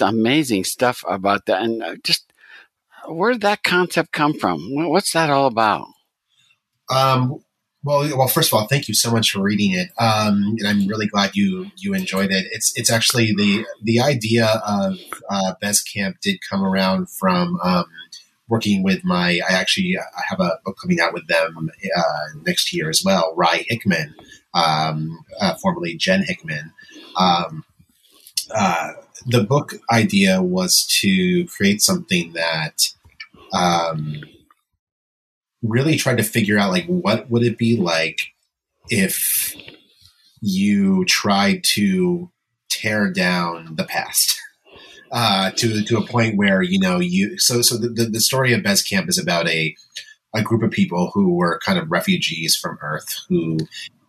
amazing 0.01 0.65
stuff 0.65 1.05
about 1.09 1.47
that, 1.47 1.63
and 1.63 1.83
uh, 1.83 1.97
just 2.03 2.33
where 3.09 3.33
did 3.33 3.43
that 3.43 3.63
concept 3.63 4.13
come 4.13 4.35
from? 4.35 4.61
What's 4.73 5.13
that 5.13 5.31
all 5.31 5.47
about? 5.47 5.87
Um, 6.91 7.43
well, 7.83 8.01
well, 8.17 8.29
first 8.29 8.53
of 8.53 8.59
all, 8.59 8.67
thank 8.67 8.89
you 8.89 8.95
so 8.95 9.11
much 9.11 9.31
for 9.31 9.41
reading 9.41 9.73
it, 9.73 9.89
um, 9.99 10.57
and 10.59 10.69
I'm 10.69 10.87
really 10.87 11.07
glad 11.07 11.35
you 11.35 11.71
you 11.77 11.95
enjoyed 11.95 12.31
it. 12.31 12.47
It's 12.53 12.73
it's 12.77 12.91
actually 12.91 13.35
the 13.35 13.65
the 13.83 14.01
idea 14.01 14.61
of 14.67 14.99
uh, 15.31 15.55
Camp 15.93 16.19
did 16.21 16.41
come 16.49 16.63
around 16.63 17.11
from 17.11 17.59
um, 17.63 17.87
working 18.49 18.83
with 18.83 19.03
my. 19.03 19.41
I 19.49 19.55
actually 19.55 19.97
I 19.99 20.23
have 20.29 20.41
a 20.41 20.59
book 20.65 20.77
coming 20.81 21.01
out 21.01 21.15
with 21.15 21.27
them 21.29 21.71
uh, 21.97 22.39
next 22.45 22.75
year 22.75 22.91
as 22.91 23.03
well. 23.03 23.33
Rye 23.35 23.65
Hickman, 23.69 24.15
um, 24.53 25.25
uh, 25.41 25.55
formerly 25.55 25.95
Jen 25.97 26.23
Hickman. 26.23 26.73
Um, 27.17 27.65
uh, 28.54 28.92
the 29.26 29.42
book 29.42 29.75
idea 29.90 30.42
was 30.42 30.87
to 31.00 31.47
create 31.47 31.83
something 31.83 32.33
that 32.33 32.88
um, 33.52 34.23
really 35.62 35.97
tried 35.97 36.16
to 36.16 36.23
figure 36.23 36.59
out 36.59 36.71
like 36.71 36.87
what 36.87 37.30
would 37.30 37.42
it 37.42 37.59
be 37.59 37.76
like 37.76 38.33
if 38.88 39.54
you 40.40 41.04
tried 41.04 41.62
to 41.62 42.30
tear 42.71 43.11
down 43.11 43.75
the 43.76 43.85
past 43.85 44.40
uh, 45.12 45.50
to 45.52 45.83
to 45.85 45.99
a 45.99 46.07
point 46.07 46.37
where 46.37 46.62
you 46.62 46.78
know 46.78 46.99
you 46.99 47.38
so 47.38 47.62
so 47.62 47.76
the, 47.76 48.09
the 48.11 48.21
story 48.21 48.52
of 48.52 48.62
Bez 48.62 48.83
Camp 48.83 49.09
is 49.09 49.19
about 49.19 49.49
a 49.49 49.76
a 50.35 50.42
group 50.42 50.62
of 50.62 50.71
people 50.71 51.11
who 51.12 51.35
were 51.35 51.61
kind 51.64 51.78
of 51.78 51.90
refugees 51.90 52.57
from 52.57 52.78
Earth 52.80 53.09
who 53.28 53.59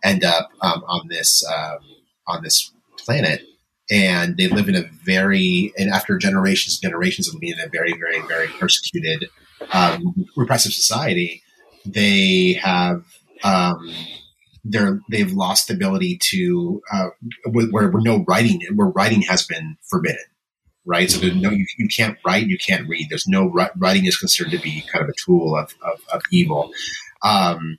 end 0.04 0.24
up 0.24 0.50
um, 0.62 0.82
on 0.86 1.08
this 1.08 1.44
um, 1.52 1.78
on 2.26 2.42
this 2.42 2.72
planet 2.96 3.42
and 3.92 4.36
they 4.38 4.48
live 4.48 4.68
in 4.68 4.74
a 4.74 4.84
very 5.04 5.72
and 5.76 5.90
after 5.90 6.16
generations 6.16 6.78
and 6.82 6.90
generations 6.90 7.28
of 7.28 7.34
living 7.34 7.50
in 7.50 7.60
a 7.60 7.68
very 7.68 7.92
very 7.92 8.20
very 8.26 8.48
persecuted 8.48 9.28
um, 9.72 10.26
repressive 10.36 10.72
society 10.72 11.42
they 11.84 12.54
have 12.54 13.04
um, 13.44 13.92
they're 14.64 15.00
they've 15.10 15.32
lost 15.32 15.68
the 15.68 15.74
ability 15.74 16.18
to 16.20 16.82
uh, 16.92 17.08
where, 17.50 17.90
where 17.90 18.02
no 18.02 18.24
writing 18.26 18.60
where 18.74 18.88
writing 18.88 19.22
has 19.22 19.46
been 19.46 19.76
forbidden 19.82 20.24
right? 20.84 21.10
So 21.10 21.20
there's 21.20 21.36
no 21.36 21.50
you, 21.50 21.66
you 21.78 21.88
can't 21.88 22.18
write 22.26 22.46
you 22.46 22.58
can't 22.58 22.88
read. 22.88 23.06
There's 23.08 23.28
no 23.28 23.52
writing 23.76 24.06
is 24.06 24.18
considered 24.18 24.52
to 24.52 24.58
be 24.58 24.82
kind 24.92 25.04
of 25.04 25.10
a 25.10 25.14
tool 25.14 25.56
of, 25.56 25.74
of, 25.82 26.00
of 26.12 26.22
evil. 26.30 26.72
Um, 27.22 27.78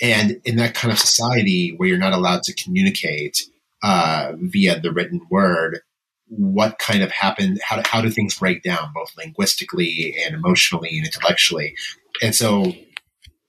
and 0.00 0.40
in 0.44 0.56
that 0.56 0.74
kind 0.74 0.90
of 0.90 0.98
society 0.98 1.74
where 1.76 1.88
you're 1.88 1.98
not 1.98 2.12
allowed 2.12 2.42
to 2.44 2.54
communicate 2.54 3.42
uh, 3.82 4.32
via 4.36 4.78
the 4.80 4.92
written 4.92 5.20
word 5.30 5.80
what 6.28 6.78
kind 6.78 7.02
of 7.02 7.10
happened 7.10 7.60
how 7.62 7.76
do, 7.76 7.82
how 7.84 8.00
do 8.00 8.08
things 8.08 8.38
break 8.38 8.62
down 8.62 8.90
both 8.94 9.10
linguistically 9.18 10.16
and 10.24 10.34
emotionally 10.34 10.96
and 10.96 11.04
intellectually 11.04 11.74
and 12.22 12.34
so 12.34 12.72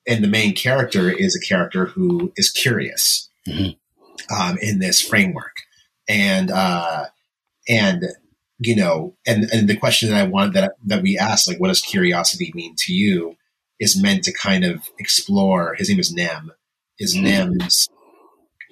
and 0.08 0.24
the 0.24 0.28
main 0.28 0.54
character 0.54 1.10
is 1.10 1.36
a 1.36 1.46
character 1.46 1.86
who 1.86 2.32
is 2.36 2.52
curious 2.52 3.30
mm-hmm. 3.48 4.36
um, 4.36 4.58
in 4.62 4.80
this 4.80 5.02
framework, 5.02 5.56
and 6.08 6.52
uh, 6.52 7.06
and 7.68 8.04
you 8.60 8.76
know, 8.76 9.16
and 9.26 9.46
and 9.52 9.68
the 9.68 9.78
question 9.78 10.10
that 10.10 10.20
I 10.20 10.28
wanted 10.28 10.54
that 10.54 10.74
that 10.86 11.02
we 11.02 11.18
asked, 11.18 11.48
like, 11.48 11.60
what 11.60 11.70
does 11.70 11.82
curiosity 11.82 12.52
mean 12.54 12.76
to 12.80 12.94
you, 12.94 13.36
is 13.80 14.02
meant 14.02 14.24
to 14.26 14.34
kind 14.34 14.66
of 14.66 14.90
explore. 15.00 15.76
His 15.76 15.90
name 15.90 16.00
is 16.00 16.14
Nem. 16.14 16.52
Is 17.00 17.16
mm-hmm. 17.16 17.24
Nem's, 17.24 17.90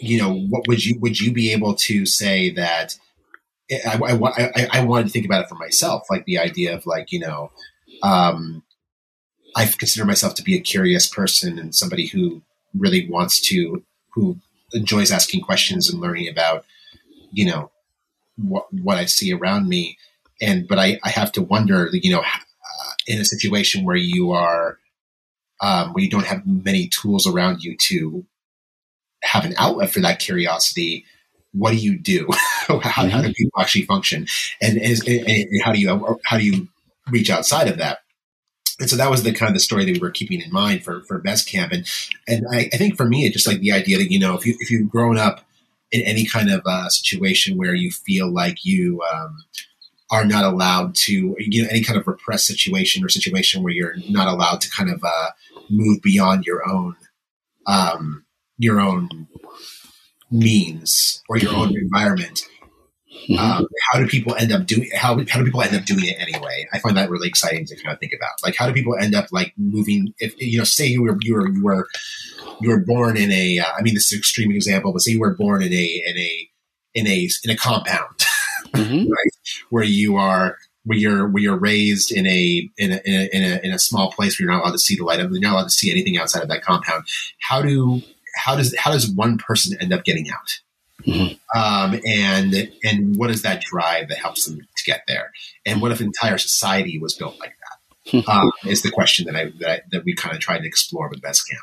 you 0.01 0.17
know, 0.17 0.34
what 0.34 0.67
would 0.67 0.86
you 0.86 1.00
would 1.00 1.20
you 1.20 1.31
be 1.31 1.51
able 1.51 1.75
to 1.75 2.05
say 2.05 2.50
that? 2.51 2.98
I, 3.72 3.98
I, 3.98 4.51
I, 4.55 4.67
I 4.79 4.84
wanted 4.84 5.08
to 5.08 5.12
think 5.12 5.25
about 5.25 5.43
it 5.43 5.50
for 5.50 5.55
myself, 5.55 6.03
like 6.10 6.25
the 6.25 6.39
idea 6.39 6.75
of 6.75 6.86
like 6.86 7.12
you 7.12 7.20
know, 7.20 7.51
um, 8.03 8.63
I 9.55 9.65
consider 9.65 10.05
myself 10.05 10.36
to 10.36 10.43
be 10.43 10.55
a 10.55 10.62
curious 10.62 11.08
person 11.08 11.60
and 11.60 11.75
somebody 11.75 12.08
who 12.08 12.41
really 12.74 13.08
wants 13.10 13.39
to, 13.50 13.84
who 14.13 14.38
enjoys 14.74 15.12
asking 15.12 15.41
questions 15.41 15.89
and 15.89 16.01
learning 16.01 16.29
about, 16.29 16.65
you 17.31 17.46
know, 17.46 17.72
what, 18.38 18.72
what 18.74 18.98
I 18.98 19.05
see 19.05 19.34
around 19.34 19.67
me. 19.67 19.98
And, 20.41 20.67
but 20.67 20.79
I, 20.79 21.00
I 21.03 21.10
have 21.10 21.31
to 21.34 21.41
wonder, 21.41 21.89
you 21.91 22.12
know, 22.12 22.22
uh, 22.22 22.91
in 23.08 23.20
a 23.20 23.25
situation 23.25 23.84
where 23.84 23.96
you 23.96 24.31
are, 24.31 24.79
um, 25.62 25.93
where 25.93 26.03
you 26.03 26.10
don't 26.10 26.25
have 26.25 26.48
many 26.48 26.88
tools 26.88 27.27
around 27.27 27.63
you 27.63 27.75
to 27.77 28.25
have 29.23 29.45
an 29.45 29.53
outlet 29.57 29.91
for 29.91 29.99
that 30.01 30.19
curiosity, 30.19 31.05
what 31.53 31.71
do 31.71 31.77
you 31.77 31.97
do? 31.97 32.27
how, 32.67 32.79
how, 32.79 33.03
do 33.03 33.09
mm-hmm. 33.09 33.31
people 33.31 33.61
actually 33.61 33.85
function? 33.85 34.27
And, 34.61 34.77
and, 34.77 34.99
and 35.07 35.61
how 35.63 35.71
do 35.71 35.79
you, 35.79 36.19
how 36.25 36.37
do 36.37 36.45
you 36.45 36.67
reach 37.09 37.29
outside 37.29 37.67
of 37.67 37.77
that? 37.77 37.99
and 38.79 38.89
so 38.89 38.95
that 38.95 39.11
was 39.11 39.21
the 39.21 39.31
kind 39.31 39.47
of 39.47 39.53
the 39.53 39.59
story 39.59 39.85
that 39.85 39.91
we 39.91 39.99
were 39.99 40.09
keeping 40.09 40.41
in 40.41 40.51
mind 40.51 40.83
for 40.83 41.03
for 41.03 41.19
Bez 41.19 41.43
Camp, 41.43 41.71
and 41.71 41.85
and 42.27 42.47
I, 42.51 42.67
I, 42.73 42.77
think 42.77 42.97
for 42.97 43.05
me, 43.05 43.25
it's 43.27 43.35
just 43.35 43.45
like 43.45 43.59
the 43.59 43.71
idea 43.71 43.99
that 43.99 44.11
you 44.11 44.17
know 44.17 44.35
if 44.35 44.43
you 44.43 44.57
if 44.59 44.71
you've 44.71 44.89
grown 44.89 45.19
up 45.19 45.45
in 45.91 46.01
any 46.01 46.25
kind 46.25 46.49
of 46.49 46.61
uh, 46.65 46.89
situation 46.89 47.57
where 47.57 47.75
you 47.75 47.91
feel 47.91 48.31
like 48.33 48.65
you 48.65 49.01
um, 49.13 49.43
are 50.09 50.25
not 50.25 50.45
allowed 50.45 50.95
to, 50.95 51.35
you 51.37 51.63
know, 51.63 51.69
any 51.69 51.83
kind 51.83 51.99
of 51.99 52.07
repressed 52.07 52.45
situation 52.45 53.03
or 53.03 53.09
situation 53.09 53.61
where 53.61 53.73
you're 53.73 53.95
not 54.09 54.27
allowed 54.27 54.61
to 54.61 54.69
kind 54.69 54.89
of 54.89 55.03
uh, 55.03 55.29
move 55.69 56.01
beyond 56.01 56.45
your 56.45 56.67
own 56.67 56.95
um, 57.67 58.25
your 58.62 58.80
own 58.80 59.27
means 60.30 61.22
or 61.27 61.38
your 61.38 61.53
own 61.53 61.75
environment 61.75 62.48
Mm-hmm. 63.30 63.38
Um, 63.38 63.68
how 63.91 64.00
do 64.00 64.08
people 64.08 64.36
end 64.36 64.51
up 64.51 64.65
doing 64.65 64.89
how, 64.96 65.18
how 65.30 65.39
do 65.39 65.46
people 65.46 65.62
end 65.62 65.75
up 65.75 65.86
doing 65.86 66.06
it 66.06 66.15
anyway? 66.20 66.65
I 66.74 66.80
find 66.80 66.98
that 66.98 67.10
really 67.10 67.27
exciting 67.27 67.65
to 67.65 67.75
kind 67.75 67.94
of 67.94 68.00
think 68.00 68.13
about. 68.15 68.32
Like, 68.44 68.56
how 68.56 68.68
do 68.68 68.74
people 68.74 68.96
end 69.00 69.13
up 69.13 69.27
like 69.32 69.53
moving? 69.58 70.13
If 70.20 70.34
you 70.41 70.58
know, 70.58 70.63
say 70.63 70.88
you 70.88 71.03
were 71.03 71.18
you 71.22 71.36
were 71.36 71.50
you 71.50 71.63
were 71.63 71.88
you 72.62 72.70
were 72.70 72.80
born 72.80 73.18
in 73.18 73.32
a. 73.32 73.60
Uh, 73.60 73.72
I 73.77 73.82
mean, 73.82 73.94
this 73.94 74.08
is 74.08 74.13
an 74.13 74.20
extreme 74.20 74.51
example, 74.51 74.91
but 74.91 75.00
say 75.00 75.12
you 75.12 75.20
were 75.20 75.36
born 75.36 75.62
in 75.62 75.72
a 75.72 76.03
in 76.08 76.18
a 76.18 76.50
in 76.96 77.08
a 77.08 77.30
in 77.44 77.50
a 77.51 77.56
compound, 77.56 78.18
mm-hmm. 78.74 79.12
right, 79.12 79.32
where 79.70 79.84
you 79.84 80.15
are 80.15 80.58
where 80.86 80.98
you're 80.98 81.27
where 81.30 81.44
you're 81.44 81.60
raised 81.60 82.12
in 82.12 82.25
a 82.25 82.70
in 82.77 82.94
a, 82.94 83.01
in 83.06 83.13
a 83.13 83.30
in 83.34 83.44
a 83.44 83.65
in 83.65 83.72
a 83.72 83.80
small 83.80 84.12
place 84.12 84.39
where 84.39 84.46
you're 84.46 84.53
not 84.53 84.63
allowed 84.63 84.72
to 84.72 84.80
see 84.80 84.96
the 84.96 85.03
light 85.03 85.20
of, 85.20 85.32
you're 85.32 85.41
not 85.41 85.53
allowed 85.53 85.63
to 85.65 85.70
see 85.70 85.91
anything 85.91 86.18
outside 86.18 86.41
of 86.41 86.50
that 86.50 86.63
compound. 86.63 87.03
How 87.41 87.62
do 87.62 88.01
how 88.35 88.55
does 88.55 88.75
how 88.77 88.91
does 88.91 89.09
one 89.09 89.38
person 89.38 89.77
end 89.81 89.93
up 89.93 90.03
getting 90.03 90.29
out? 90.29 90.59
Mm-hmm. 91.05 91.59
Um, 91.59 92.00
and 92.05 92.71
and 92.83 93.17
what 93.17 93.29
is 93.29 93.41
that 93.41 93.61
drive 93.61 94.09
that 94.09 94.17
helps 94.17 94.45
them 94.45 94.59
to 94.59 94.83
get 94.85 95.03
there? 95.07 95.31
And 95.65 95.81
what 95.81 95.91
if 95.91 96.01
entire 96.01 96.38
society 96.38 97.00
was 97.00 97.15
built 97.15 97.39
like 97.39 97.55
that? 97.59 98.21
Hmm. 98.23 98.29
Um, 98.29 98.51
is 98.65 98.81
the 98.81 98.91
question 98.91 99.25
that 99.25 99.35
I, 99.35 99.51
that, 99.59 99.69
I, 99.69 99.81
that 99.91 100.03
we 100.03 100.15
kind 100.15 100.35
of 100.35 100.41
tried 100.41 100.59
to 100.59 100.67
explore 100.67 101.07
with 101.09 101.21
Best 101.21 101.47
Camp. 101.50 101.61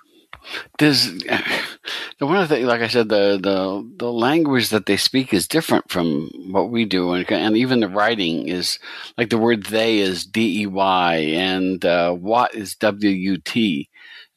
Does 0.79 1.19
the 1.19 2.27
one 2.27 2.37
of 2.37 2.49
the 2.49 2.61
like 2.61 2.81
I 2.81 2.89
said 2.89 3.09
the 3.09 3.39
the 3.43 3.91
the 3.99 4.13
language 4.13 4.71
that 4.71 4.87
they 4.87 4.97
speak 4.97 5.35
is 5.35 5.49
different 5.49 5.91
from 5.91 6.31
what 6.51 6.71
we 6.71 6.85
do, 6.85 7.13
and, 7.13 7.31
and 7.31 7.57
even 7.57 7.81
the 7.81 7.89
writing 7.89 8.49
is 8.49 8.79
like 9.19 9.31
the 9.31 9.39
word 9.39 9.67
"they" 9.67 9.99
is 9.99 10.25
D 10.25 10.63
E 10.63 10.67
Y 10.67 11.17
and 11.17 11.85
uh, 11.85 12.13
"what" 12.13 12.55
is 12.55 12.77
W 12.77 13.11
U 13.11 13.39
T 13.39 13.89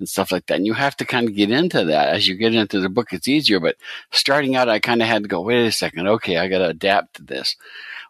and 0.01 0.09
stuff 0.09 0.31
like 0.31 0.47
that. 0.47 0.57
And 0.57 0.65
you 0.65 0.73
have 0.73 0.97
to 0.97 1.05
kind 1.05 1.29
of 1.29 1.35
get 1.35 1.51
into 1.51 1.85
that 1.85 2.09
as 2.09 2.27
you 2.27 2.35
get 2.35 2.55
into 2.55 2.81
the 2.81 2.89
book. 2.89 3.13
It's 3.13 3.27
easier, 3.27 3.59
but 3.59 3.77
starting 4.11 4.55
out, 4.55 4.67
I 4.67 4.79
kind 4.79 5.01
of 5.01 5.07
had 5.07 5.23
to 5.23 5.29
go, 5.29 5.41
wait 5.41 5.65
a 5.65 5.71
second. 5.71 6.07
Okay. 6.07 6.37
I 6.37 6.49
got 6.49 6.57
to 6.57 6.69
adapt 6.69 7.15
to 7.17 7.23
this. 7.23 7.55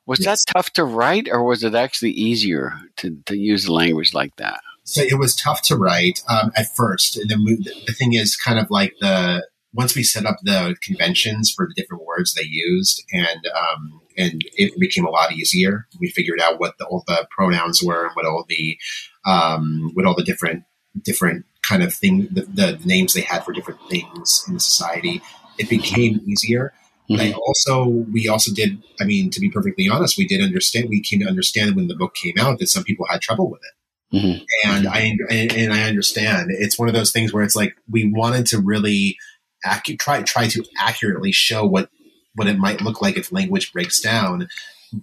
Was 0.07 0.21
yes. 0.21 0.45
that 0.45 0.53
tough 0.53 0.69
to 0.71 0.85
write 0.85 1.27
or 1.29 1.43
was 1.43 1.63
it 1.63 1.75
actually 1.75 2.11
easier 2.11 2.73
to, 2.97 3.17
to 3.27 3.37
use 3.37 3.69
language 3.69 4.13
like 4.13 4.35
that? 4.37 4.61
So 4.83 5.01
it 5.01 5.19
was 5.19 5.35
tough 5.35 5.61
to 5.63 5.75
write 5.75 6.23
um, 6.27 6.51
at 6.55 6.75
first. 6.75 7.15
The, 7.15 7.73
the 7.85 7.93
thing 7.93 8.13
is 8.13 8.35
kind 8.35 8.57
of 8.57 8.71
like 8.71 8.95
the, 8.99 9.45
once 9.73 9.95
we 9.95 10.03
set 10.03 10.25
up 10.25 10.37
the 10.43 10.75
conventions 10.81 11.53
for 11.55 11.67
the 11.67 11.79
different 11.79 12.05
words 12.05 12.33
they 12.33 12.47
used 12.47 13.03
and, 13.13 13.47
um, 13.55 14.01
and 14.17 14.41
it 14.53 14.77
became 14.79 15.05
a 15.05 15.11
lot 15.11 15.33
easier. 15.33 15.87
We 15.99 16.09
figured 16.09 16.41
out 16.41 16.59
what 16.59 16.77
the, 16.77 16.85
all 16.85 17.03
the 17.07 17.27
pronouns 17.29 17.81
were 17.83 18.05
and 18.05 18.15
what 18.15 18.25
all 18.25 18.45
the, 18.47 18.77
um, 19.25 19.91
what 19.93 20.05
all 20.05 20.15
the 20.15 20.23
different 20.23 20.63
different 21.03 21.45
kind 21.71 21.83
of 21.83 21.93
thing, 21.93 22.27
the, 22.29 22.41
the, 22.41 22.79
names 22.83 23.13
they 23.13 23.21
had 23.21 23.45
for 23.45 23.53
different 23.53 23.79
things 23.89 24.43
in 24.45 24.53
the 24.53 24.59
society, 24.59 25.21
it 25.57 25.69
became 25.69 26.19
easier. 26.27 26.73
Mm-hmm. 27.09 27.15
But 27.15 27.25
I 27.27 27.31
also, 27.33 27.85
we 28.11 28.27
also 28.27 28.53
did, 28.53 28.83
I 28.99 29.05
mean, 29.05 29.29
to 29.29 29.39
be 29.39 29.49
perfectly 29.49 29.87
honest, 29.87 30.17
we 30.17 30.27
did 30.27 30.41
understand, 30.41 30.89
we 30.89 31.01
came 31.01 31.21
to 31.21 31.27
understand 31.27 31.75
when 31.75 31.87
the 31.87 31.95
book 31.95 32.13
came 32.13 32.35
out 32.37 32.59
that 32.59 32.67
some 32.67 32.83
people 32.83 33.05
had 33.09 33.21
trouble 33.21 33.49
with 33.49 33.61
it. 33.61 34.17
Mm-hmm. 34.17 34.69
And 34.69 34.87
I, 34.87 35.15
and 35.29 35.71
I 35.71 35.83
understand 35.83 36.47
it's 36.49 36.77
one 36.77 36.89
of 36.89 36.93
those 36.93 37.13
things 37.13 37.31
where 37.31 37.43
it's 37.43 37.55
like, 37.55 37.73
we 37.89 38.11
wanted 38.11 38.45
to 38.47 38.59
really 38.59 39.17
acu- 39.65 39.97
try, 39.97 40.21
try 40.23 40.47
to 40.49 40.65
accurately 40.77 41.31
show 41.31 41.65
what, 41.65 41.89
what 42.35 42.47
it 42.47 42.57
might 42.57 42.81
look 42.81 43.01
like 43.01 43.15
if 43.15 43.31
language 43.31 43.71
breaks 43.71 44.01
down. 44.01 44.49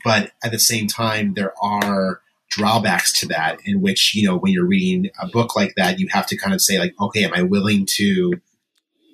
But 0.04 0.32
at 0.44 0.52
the 0.52 0.58
same 0.58 0.86
time, 0.86 1.32
there 1.32 1.54
are, 1.62 2.20
drawbacks 2.50 3.12
to 3.20 3.26
that 3.26 3.58
in 3.64 3.80
which 3.80 4.14
you 4.14 4.26
know 4.26 4.36
when 4.36 4.52
you're 4.52 4.66
reading 4.66 5.10
a 5.20 5.26
book 5.28 5.54
like 5.54 5.74
that 5.76 5.98
you 5.98 6.08
have 6.10 6.26
to 6.26 6.36
kind 6.36 6.54
of 6.54 6.60
say 6.60 6.78
like 6.78 6.94
okay 7.00 7.24
am 7.24 7.34
i 7.34 7.42
willing 7.42 7.86
to 7.86 8.32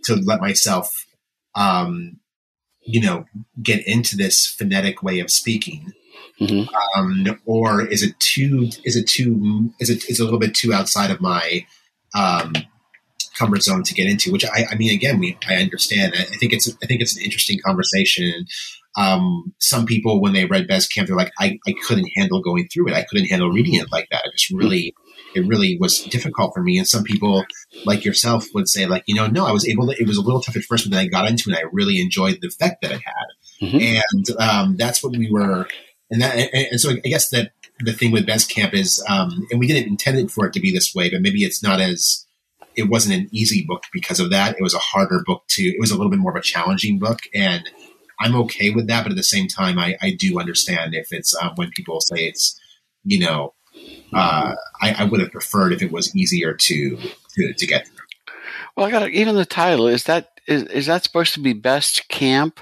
to 0.04 0.14
let 0.14 0.40
myself 0.40 1.06
um 1.54 2.18
you 2.84 3.00
know 3.00 3.24
get 3.62 3.86
into 3.86 4.16
this 4.16 4.46
phonetic 4.46 5.02
way 5.02 5.20
of 5.20 5.30
speaking? 5.30 5.92
Mhm. 6.40 6.68
um 6.96 7.38
or 7.46 7.86
is 7.86 8.02
it 8.02 8.18
too 8.18 8.68
is 8.84 8.96
it 8.96 9.06
too 9.06 9.72
is 9.78 9.88
it 9.88 10.04
is 10.08 10.18
it 10.18 10.22
a 10.22 10.24
little 10.24 10.40
bit 10.40 10.54
too 10.54 10.72
outside 10.72 11.10
of 11.10 11.20
my 11.20 11.64
um 12.14 12.52
comfort 13.38 13.62
zone 13.62 13.84
to 13.84 13.94
get 13.94 14.08
into? 14.08 14.32
Which 14.32 14.44
i 14.44 14.66
i 14.70 14.74
mean 14.74 14.92
again 14.92 15.18
we 15.18 15.38
i 15.48 15.54
understand 15.56 16.14
i, 16.16 16.22
I 16.22 16.36
think 16.36 16.52
it's 16.52 16.68
i 16.82 16.86
think 16.86 17.00
it's 17.00 17.16
an 17.16 17.22
interesting 17.22 17.60
conversation 17.64 18.46
um, 18.96 19.52
some 19.58 19.86
people 19.86 20.20
when 20.20 20.32
they 20.32 20.44
read 20.44 20.68
Bez 20.68 20.86
Camp, 20.86 21.08
they're 21.08 21.16
like, 21.16 21.32
I, 21.38 21.58
I 21.66 21.74
couldn't 21.86 22.10
handle 22.16 22.40
going 22.40 22.68
through 22.68 22.88
it. 22.88 22.94
I 22.94 23.02
couldn't 23.02 23.26
handle 23.26 23.50
reading 23.50 23.74
it 23.74 23.90
like 23.90 24.08
that. 24.10 24.22
It 24.24 24.32
just 24.36 24.50
really, 24.52 24.94
it 25.34 25.46
really 25.46 25.76
was 25.80 26.04
difficult 26.04 26.54
for 26.54 26.62
me. 26.62 26.78
And 26.78 26.86
some 26.86 27.02
people 27.02 27.44
like 27.84 28.04
yourself 28.04 28.46
would 28.54 28.68
say 28.68 28.86
like, 28.86 29.02
you 29.06 29.14
know, 29.14 29.26
no, 29.26 29.46
I 29.46 29.52
was 29.52 29.68
able 29.68 29.88
to, 29.88 30.00
it 30.00 30.06
was 30.06 30.16
a 30.16 30.22
little 30.22 30.40
tough 30.40 30.56
at 30.56 30.62
first, 30.62 30.84
but 30.84 30.92
then 30.92 31.04
I 31.04 31.08
got 31.08 31.28
into 31.28 31.50
it. 31.50 31.56
And 31.56 31.66
I 31.66 31.70
really 31.72 32.00
enjoyed 32.00 32.38
the 32.40 32.48
effect 32.48 32.82
that 32.82 32.92
it 32.92 33.00
had. 33.00 33.68
Mhm. 33.68 34.00
And, 34.14 34.40
um, 34.40 34.76
that's 34.76 35.02
what 35.02 35.16
we 35.16 35.28
were. 35.30 35.66
And 36.10 36.22
that, 36.22 36.36
and, 36.36 36.68
and 36.72 36.80
so 36.80 36.90
I 36.90 37.08
guess 37.08 37.30
that 37.30 37.50
the 37.80 37.92
thing 37.92 38.12
with 38.12 38.26
Bez 38.26 38.44
Camp 38.44 38.74
is, 38.74 39.02
um, 39.08 39.46
and 39.50 39.58
we 39.58 39.66
didn't 39.66 39.88
intend 39.88 40.18
it 40.18 40.30
for 40.30 40.46
it 40.46 40.52
to 40.52 40.60
be 40.60 40.70
this 40.72 40.94
way, 40.94 41.10
but 41.10 41.20
maybe 41.20 41.42
it's 41.42 41.62
not 41.62 41.80
as, 41.80 42.26
it 42.76 42.88
wasn't 42.88 43.14
an 43.14 43.28
easy 43.32 43.64
book 43.66 43.84
because 43.92 44.20
of 44.20 44.30
that. 44.30 44.56
It 44.58 44.62
was 44.62 44.74
a 44.74 44.78
harder 44.78 45.22
book 45.24 45.44
to, 45.50 45.62
it 45.62 45.80
was 45.80 45.90
a 45.90 45.96
little 45.96 46.10
bit 46.10 46.18
more 46.18 46.32
of 46.32 46.36
a 46.36 46.42
challenging 46.42 46.98
book. 47.00 47.20
And, 47.34 47.68
I'm 48.24 48.34
okay 48.36 48.70
with 48.70 48.86
that, 48.88 49.02
but 49.02 49.12
at 49.12 49.16
the 49.16 49.22
same 49.22 49.48
time, 49.48 49.78
I, 49.78 49.96
I 50.00 50.12
do 50.12 50.40
understand 50.40 50.94
if 50.94 51.12
it's 51.12 51.36
um, 51.42 51.52
when 51.56 51.70
people 51.72 52.00
say 52.00 52.24
it's, 52.24 52.58
you 53.04 53.18
know, 53.20 53.52
uh, 54.14 54.54
I, 54.80 54.94
I 55.00 55.04
would 55.04 55.20
have 55.20 55.30
preferred 55.30 55.74
if 55.74 55.82
it 55.82 55.92
was 55.92 56.14
easier 56.16 56.54
to 56.54 56.96
to, 56.96 57.52
to 57.52 57.66
get 57.66 57.86
through. 57.86 58.06
Well, 58.76 58.86
I 58.86 58.90
got 58.90 59.10
even 59.10 59.34
the 59.34 59.44
title 59.44 59.86
is 59.86 60.04
that 60.04 60.40
is 60.48 60.62
is 60.64 60.86
that 60.86 61.04
supposed 61.04 61.34
to 61.34 61.40
be 61.40 61.52
best 61.52 62.08
camp? 62.08 62.60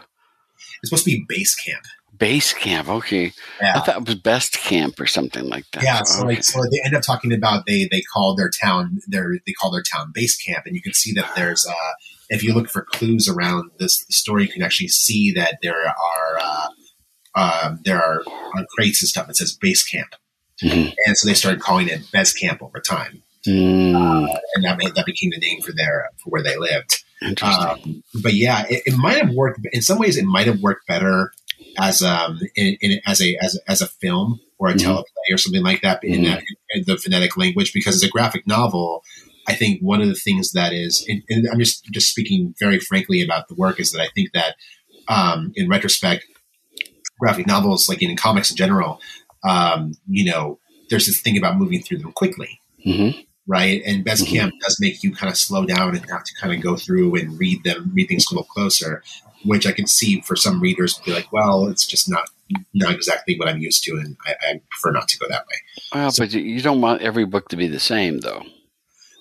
It's 0.83 0.91
supposed 0.91 1.05
to 1.05 1.11
be 1.11 1.25
base 1.29 1.55
camp. 1.55 1.85
Base 2.19 2.53
camp, 2.53 2.89
okay. 2.89 3.33
I 3.61 3.81
thought 3.81 3.97
it 3.97 4.07
was 4.07 4.17
best 4.17 4.53
camp 4.53 4.99
or 5.01 5.07
something 5.07 5.45
like 5.49 5.65
that. 5.73 5.85
yeah. 5.85 6.03
So 6.03 6.21
okay. 6.21 6.35
like, 6.35 6.45
so 6.45 6.61
they 6.71 6.81
end 6.85 6.97
up 6.97 7.03
talking 7.03 7.33
about 7.33 7.67
they 7.67 7.89
they 7.91 8.03
call 8.13 8.35
their 8.35 8.51
town 8.51 8.99
their 9.07 9.39
they 9.47 9.53
call 9.53 9.71
their 9.71 9.83
town 9.83 10.11
base 10.13 10.37
camp, 10.37 10.67
and 10.67 10.75
you 10.75 10.83
can 10.83 10.93
see 10.93 11.13
that 11.15 11.31
there's 11.37 11.65
uh, 11.67 11.93
if 12.33 12.43
you 12.43 12.53
look 12.55 12.69
for 12.69 12.83
clues 12.83 13.29
around 13.29 13.71
this 13.79 14.05
story, 14.11 14.45
you 14.45 14.49
can 14.49 14.63
actually 14.63 14.89
see 14.89 15.33
that 15.33 15.59
there 15.63 15.77
are 15.87 16.39
uh, 16.41 16.69
um, 17.35 17.81
there 17.85 18.03
are 18.03 18.23
on 18.57 18.67
crates 18.77 19.03
and 19.03 19.09
stuff. 19.09 19.29
It 19.29 19.37
says 19.37 19.55
base 19.55 19.83
camp, 19.85 20.15
Mhm. 20.63 20.95
and 21.07 21.17
so 21.17 21.29
they 21.29 21.35
started 21.35 21.61
calling 21.61 21.89
it 21.89 22.11
Bez 22.13 22.33
Camp 22.33 22.63
over 22.63 22.81
time. 22.81 23.23
Mm, 23.47 24.29
and 24.55 24.65
that 24.65 24.79
that 24.95 25.07
became 25.07 25.31
the 25.31 25.39
name 25.39 25.61
for 25.63 25.73
their 25.73 26.11
for 26.23 26.31
where 26.31 26.43
they 26.43 26.57
lived. 26.57 27.03
interesting. 27.23 27.69
Um, 27.95 28.03
but 28.23 28.35
yeah, 28.35 28.65
it, 28.69 28.83
it 28.87 28.97
might 28.97 29.17
have 29.19 29.31
worked 29.31 29.61
in 29.73 29.81
some 29.83 29.99
ways. 29.99 30.17
It 30.17 30.25
might 30.25 30.47
have 30.49 30.61
worked 30.61 30.87
better 30.89 31.33
as 31.79 32.03
um 32.03 32.41
in, 32.57 32.77
in 32.81 33.01
as 33.07 33.21
a 33.23 33.37
as, 33.41 33.59
as 33.69 33.81
a 33.81 33.87
film 33.89 34.41
or 34.59 34.69
a 34.69 34.75
Mhm. 34.75 34.81
teleplay 34.81 35.33
or 35.35 35.39
something 35.39 35.63
like 35.63 35.83
that 35.83 36.03
in 36.05 36.21
Mhm. 36.21 36.25
that 36.27 36.43
in 36.75 36.85
the 36.87 36.97
phonetic 36.99 37.37
language 37.37 37.73
because 37.73 37.95
it's 37.97 38.05
a 38.05 38.09
graphic 38.09 38.47
novel. 38.47 39.03
I 39.49 39.55
think 39.55 39.81
one 39.81 40.01
of 40.01 40.09
the 40.09 40.15
things 40.15 40.53
that 40.53 40.73
is, 40.73 41.05
and, 41.09 41.23
and 41.29 41.49
I'm 41.51 41.59
just 41.59 41.85
just 41.87 42.11
speaking 42.11 42.55
very 42.61 42.79
frankly 42.79 43.23
about 43.23 43.49
the 43.49 43.55
work, 43.55 43.81
is 43.81 43.93
that 43.93 44.01
I 44.01 44.09
think 44.15 44.33
that 44.35 44.55
um, 45.09 45.53
in 45.57 45.69
retrospect, 45.69 46.25
graphic 47.19 47.47
novels, 47.47 47.89
like 47.89 48.03
in 48.03 48.17
comics 48.17 48.51
in 48.51 48.57
general, 48.57 49.01
um, 49.45 49.93
you 50.09 50.25
know, 50.31 50.59
there's 50.91 51.07
this 51.07 51.21
thing 51.21 51.37
about 51.37 51.57
moving 51.57 51.83
through 51.83 51.99
them 51.99 52.13
quickly 52.13 52.61
Mhm. 52.87 53.25
right? 53.49 53.83
And 53.85 54.05
Best 54.05 54.25
Mhm. 54.25 54.29
Camp 54.31 54.55
does 54.61 54.79
make 54.81 55.03
you 55.03 55.13
kind 55.13 55.31
of 55.31 55.37
slow 55.37 55.65
down 55.67 55.97
and 55.97 56.09
have 56.11 56.25
to 56.25 56.35
kind 56.41 56.55
of 56.55 56.61
go 56.61 56.77
through 56.77 57.17
and 57.17 57.39
read 57.39 57.65
them, 57.65 57.91
read 57.95 58.07
things 58.09 58.27
a 58.31 58.35
little 58.35 58.45
closer, 58.45 59.03
which 59.45 59.67
I 59.67 59.73
can 59.73 59.87
see 59.89 60.21
for 60.21 60.37
some 60.37 60.61
readers 60.61 60.99
be 61.05 61.13
like, 61.13 61.33
well, 61.33 61.67
it's 61.67 61.87
just 61.87 62.09
not 62.09 62.29
not 62.75 62.93
exactly 62.95 63.37
what 63.39 63.49
I'm 63.49 63.59
used 63.61 63.83
to, 63.85 63.93
and 63.97 64.17
I, 64.27 64.33
I 64.47 64.61
prefer 64.71 64.93
not 64.93 65.09
to 65.09 65.19
go 65.19 65.27
that 65.29 65.47
way. 65.47 65.83
Well, 65.95 66.13
but 66.19 66.33
you- 66.35 66.43
you 66.43 66.61
don't 66.61 66.81
want 66.83 67.01
every 67.03 67.25
book 67.25 67.49
to 67.49 67.57
be 67.57 67.67
the 67.67 67.81
same, 67.81 68.21
though. 68.21 68.45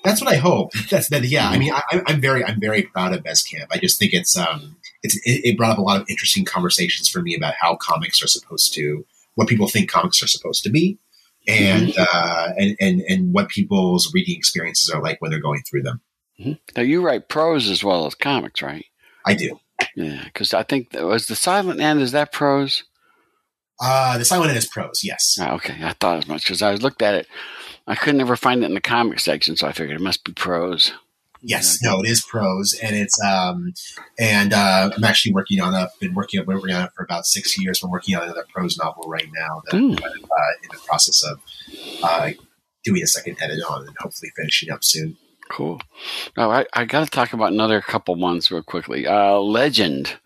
That's 0.04 0.22
what 0.22 0.32
I 0.32 0.38
hope. 0.38 0.72
That's 0.90 1.10
that. 1.10 1.24
Yeah, 1.24 1.50
I 1.50 1.58
mean, 1.58 1.74
I, 1.74 1.82
I'm 2.08 2.22
very, 2.22 2.44
I'm 2.44 2.60
very 2.60 2.84
proud 2.84 3.14
of 3.14 3.24
Best 3.24 3.50
Camp. 3.50 3.70
I 3.72 3.78
just 3.78 4.00
think 4.00 4.14
it's, 4.14 4.38
um, 4.38 4.78
it's, 5.04 5.20
it, 5.24 5.58
brought 5.58 5.72
up 5.72 5.78
a 5.78 5.82
lot 5.82 6.02
of 6.02 6.10
interesting 6.10 6.46
conversations 6.46 7.10
for 7.10 7.22
me 7.22 7.36
about 7.36 7.56
how 7.60 7.76
comics 7.76 8.24
are 8.24 8.28
supposed 8.28 8.74
to, 8.76 9.06
what 9.36 9.48
people 9.48 9.68
think 9.68 9.90
comics 9.90 10.22
are 10.24 10.28
supposed 10.28 10.64
to 10.64 10.70
be, 10.70 11.00
and 11.48 11.94
uh, 11.98 12.50
and 12.58 12.76
and 12.80 13.02
and 13.02 13.34
what 13.34 13.50
people's 13.50 14.14
reading 14.14 14.38
experiences 14.38 14.90
are 14.90 15.02
like 15.02 15.20
when 15.22 15.32
they're 15.32 15.40
going 15.40 15.64
through 15.64 15.82
them. 15.82 16.02
Now 16.76 16.84
you 16.84 17.02
write 17.02 17.30
prose 17.30 17.70
as 17.70 17.84
well 17.84 18.06
as 18.06 18.16
comics, 18.16 18.62
right? 18.62 18.86
I 19.26 19.34
do. 19.34 19.60
Yeah, 19.96 20.24
because 20.26 20.54
I 20.54 20.64
think 20.64 20.92
that 20.92 21.06
was 21.06 21.26
the 21.28 21.36
Silent 21.36 21.80
End. 21.80 22.02
Is 22.02 22.12
that 22.12 22.32
prose? 22.32 22.84
Uh, 23.82 24.18
the 24.20 24.26
silent 24.26 24.50
end 24.50 24.58
is 24.60 24.68
prose. 24.68 25.04
Yes. 25.04 25.38
Oh, 25.42 25.56
okay, 25.56 25.76
I 25.82 25.94
thought 25.94 26.20
as 26.20 26.28
much 26.28 26.44
because 26.44 26.62
I 26.62 26.76
looked 26.76 27.02
at 27.02 27.16
it. 27.16 27.28
I 27.88 27.96
couldn't 27.96 28.22
ever 28.22 28.36
find 28.36 28.64
it 28.64 28.68
in 28.68 28.74
the 28.74 28.82
comic 28.82 29.20
section, 29.20 29.56
so 29.56 29.68
I 29.68 29.72
figured 29.72 30.00
it 30.00 30.04
must 30.04 30.24
be 30.24 30.34
prose. 30.34 30.94
Yes, 31.44 31.80
no, 31.82 32.02
it 32.04 32.10
is 32.10 32.24
prose, 32.24 32.78
and 32.84 32.96
it's 32.96 33.20
um, 33.24 33.74
and 34.20 34.54
uh, 34.54 34.92
I'm 34.96 35.04
actually 35.04 35.34
working 35.34 35.60
on 35.60 35.74
a 35.74 35.90
been 36.00 36.14
working 36.14 36.40
on 36.40 36.46
working 36.46 36.76
on 36.76 36.84
it 36.86 36.92
for 36.96 37.04
about 37.04 37.26
six 37.26 37.58
years. 37.60 37.82
I'm 37.84 37.90
working 37.90 38.16
on 38.16 38.24
another 38.24 38.46
prose 38.54 38.78
novel 38.78 39.06
right 39.08 39.28
now 39.34 39.64
that. 39.66 39.76
I'm 39.76 39.94
uh, 39.94 39.98
in 39.98 40.70
the 40.72 40.80
process 40.86 41.24
of 41.24 41.42
uh, 42.04 42.32
doing 42.84 43.02
a 43.02 43.08
second 43.08 43.38
edit 43.42 43.64
on 43.68 43.88
and 43.88 43.96
hopefully 44.00 44.32
finishing 44.36 44.72
up 44.72 44.84
soon. 44.84 45.18
Cool. 45.50 45.82
Now 46.38 46.52
I, 46.52 46.66
I 46.74 46.86
got 46.86 47.04
to 47.04 47.10
talk 47.10 47.34
about 47.34 47.52
another 47.52 47.82
couple 47.82 48.16
ones 48.16 48.52
real 48.52 48.64
quickly. 48.64 49.08
Uh, 49.08 49.38
Legend, 49.38 50.18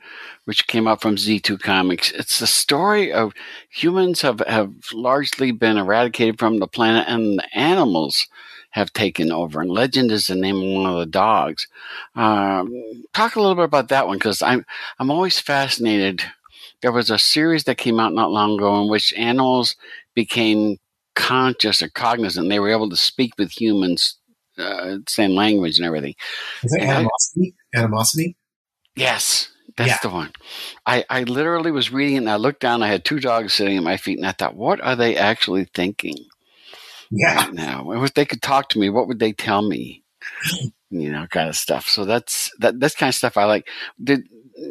which 0.46 0.68
came 0.68 0.88
out 0.88 1.02
from 1.02 1.16
Z2 1.18 1.60
Comics. 1.60 2.12
It's 2.12 2.40
the 2.40 2.48
story 2.48 3.12
of 3.12 3.34
humans 3.70 4.22
have, 4.22 4.40
have 4.48 4.72
largely 4.94 5.52
been 5.52 5.78
eradicated 5.78 6.40
from 6.40 6.60
the 6.60 6.68
planet 6.68 7.06
and 7.08 7.40
the 7.40 7.58
animals 7.58 8.28
have 8.72 8.92
taken 8.94 9.32
over. 9.32 9.62
And 9.62 9.70
Legend 9.70 10.12
is 10.12 10.28
the 10.28 10.36
name 10.36 10.58
of 10.58 10.82
one 10.84 10.92
of 10.92 11.00
the 11.00 11.06
dogs. 11.06 11.68
Um, 12.16 12.74
talk 13.14 13.36
a 13.36 13.40
little 13.40 13.56
bit 13.56 13.66
about 13.66 13.90
that 13.90 14.08
one 14.08 14.18
because 14.18 14.42
I'm, 14.42 14.66
I'm 15.00 15.12
always 15.12 15.40
fascinated. 15.40 16.22
There 16.82 16.92
was 16.92 17.10
a 17.10 17.18
series 17.18 17.64
that 17.66 17.78
came 17.78 18.00
out 18.00 18.14
not 18.14 18.32
long 18.32 18.56
ago 18.56 18.82
in 18.82 18.90
which 18.90 19.14
animals 19.14 19.76
became 20.14 20.78
conscious 21.16 21.82
or 21.82 21.90
cognizant. 21.90 22.50
They 22.50 22.60
were 22.60 22.70
able 22.72 22.90
to 22.90 22.98
speak 22.98 23.32
with 23.38 23.50
humans 23.52 24.18
uh, 24.58 24.98
same 25.08 25.32
language 25.32 25.78
and 25.78 25.86
everything. 25.86 26.16
Is 26.64 26.72
that 26.72 26.82
Yeah. 26.82 26.96
animosity? 26.98 27.56
Animosity? 27.74 28.38
Yes, 28.96 29.50
that's 29.78 29.90
Yeah. 29.90 29.98
the 30.04 30.10
one. 30.10 30.32
I, 30.86 31.06
I 31.10 31.24
literally 31.24 31.72
was 31.72 31.92
reading 31.92 32.16
it 32.16 32.20
and 32.20 32.30
I 32.30 32.36
looked 32.38 32.62
down. 32.62 32.84
I 32.84 32.88
had 32.88 33.06
two 33.06 33.20
dogs 33.20 33.54
sitting 33.54 33.78
at 33.78 33.84
my 33.84 33.98
feet 33.98 34.18
and 34.18 34.28
I 34.28 34.32
thought, 34.32 34.56
what 34.56 34.82
are 34.82 34.96
they 34.96 35.18
actually 35.18 35.66
thinking 35.74 36.18
Yeah. 37.12 37.36
right 37.46 37.54
now? 37.54 37.92
If 38.04 38.14
they 38.14 38.26
could 38.26 38.42
talk 38.42 38.70
to 38.70 38.80
me, 38.80 38.90
what 38.90 39.08
would 39.08 39.20
they 39.20 39.34
tell 39.34 39.62
me? 39.62 40.04
You 40.90 41.12
know, 41.12 41.28
kind 41.28 41.50
of 41.50 41.56
stuff. 41.56 41.88
So 41.88 42.06
that's 42.06 42.52
that. 42.60 42.80
That's 42.80 42.96
kind 42.96 43.10
of 43.10 43.16
stuff 43.16 43.38
I 43.38 43.46
like. 43.46 43.68
Did 44.02 44.28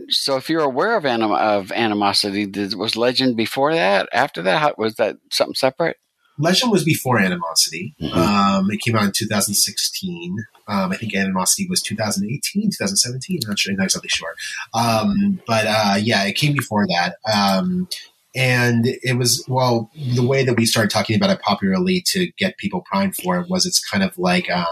so? 0.08 0.36
If 0.36 0.48
you're 0.48 0.62
aware 0.62 0.96
of 0.96 1.04
anim- 1.04 1.32
of 1.32 1.70
animosity, 1.72 2.46
did, 2.46 2.74
was 2.74 2.96
Legend 2.96 3.36
before 3.36 3.74
that? 3.74 4.08
After 4.12 4.40
that, 4.42 4.60
How, 4.60 4.74
was 4.78 4.94
that 4.96 5.16
something 5.30 5.54
separate? 5.54 5.96
Legend 6.38 6.72
was 6.72 6.84
before 6.84 7.18
Animosity. 7.18 7.94
Mhm. 8.00 8.12
Um, 8.14 8.70
it 8.70 8.80
came 8.80 8.96
out 8.96 9.04
in 9.04 9.12
2016. 9.12 10.36
Um, 10.66 10.92
I 10.92 10.96
think 10.96 11.14
Animosity 11.14 11.66
was 11.68 11.80
2018, 11.82 12.70
2017. 12.70 13.40
I'm 13.44 13.48
not 13.50 13.58
sure, 13.58 13.74
not 13.74 13.84
exactly 13.84 14.08
sure. 14.08 14.34
Um, 14.72 15.40
but 15.46 15.66
uh, 15.66 15.96
yeah, 16.00 16.24
it 16.24 16.34
came 16.36 16.52
before 16.54 16.86
that. 16.88 17.16
Um, 17.32 17.88
and 18.34 18.84
it 18.86 19.16
was, 19.16 19.44
well, 19.46 19.90
the 20.14 20.26
way 20.26 20.44
that 20.44 20.56
we 20.56 20.66
started 20.66 20.90
talking 20.90 21.14
about 21.14 21.30
it 21.30 21.40
popularly 21.40 22.02
to 22.08 22.32
get 22.36 22.56
people 22.58 22.80
primed 22.80 23.14
for 23.14 23.38
it 23.38 23.48
was 23.48 23.64
it's 23.64 23.78
kind 23.88 24.02
of 24.02 24.18
like, 24.18 24.50
um, 24.50 24.66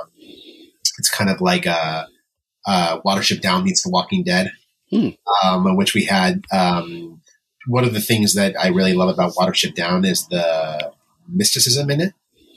it's 0.99 1.11
kind 1.11 1.31
of 1.31 1.41
like 1.41 1.67
uh, 1.67 2.07
uh, 2.67 3.01
Watership 3.03 3.41
Down 3.41 3.63
meets 3.65 3.83
The 3.83 3.91
Walking 3.91 4.25
Dead, 4.25 4.51
in 5.71 5.77
which 5.77 5.95
we 5.95 6.05
had 6.05 6.43
um, 6.53 7.21
one 7.69 7.85
of 7.85 7.95
the 7.95 8.01
things 8.01 8.35
that 8.35 8.55
I 8.59 8.69
really 8.69 8.95
love 8.95 9.09
about 9.09 9.35
Watership 9.35 9.75
Down 9.75 10.05
is 10.05 10.27
the 10.29 10.93
mysticism 11.29 11.91
in 11.91 12.01
it. 12.01 12.15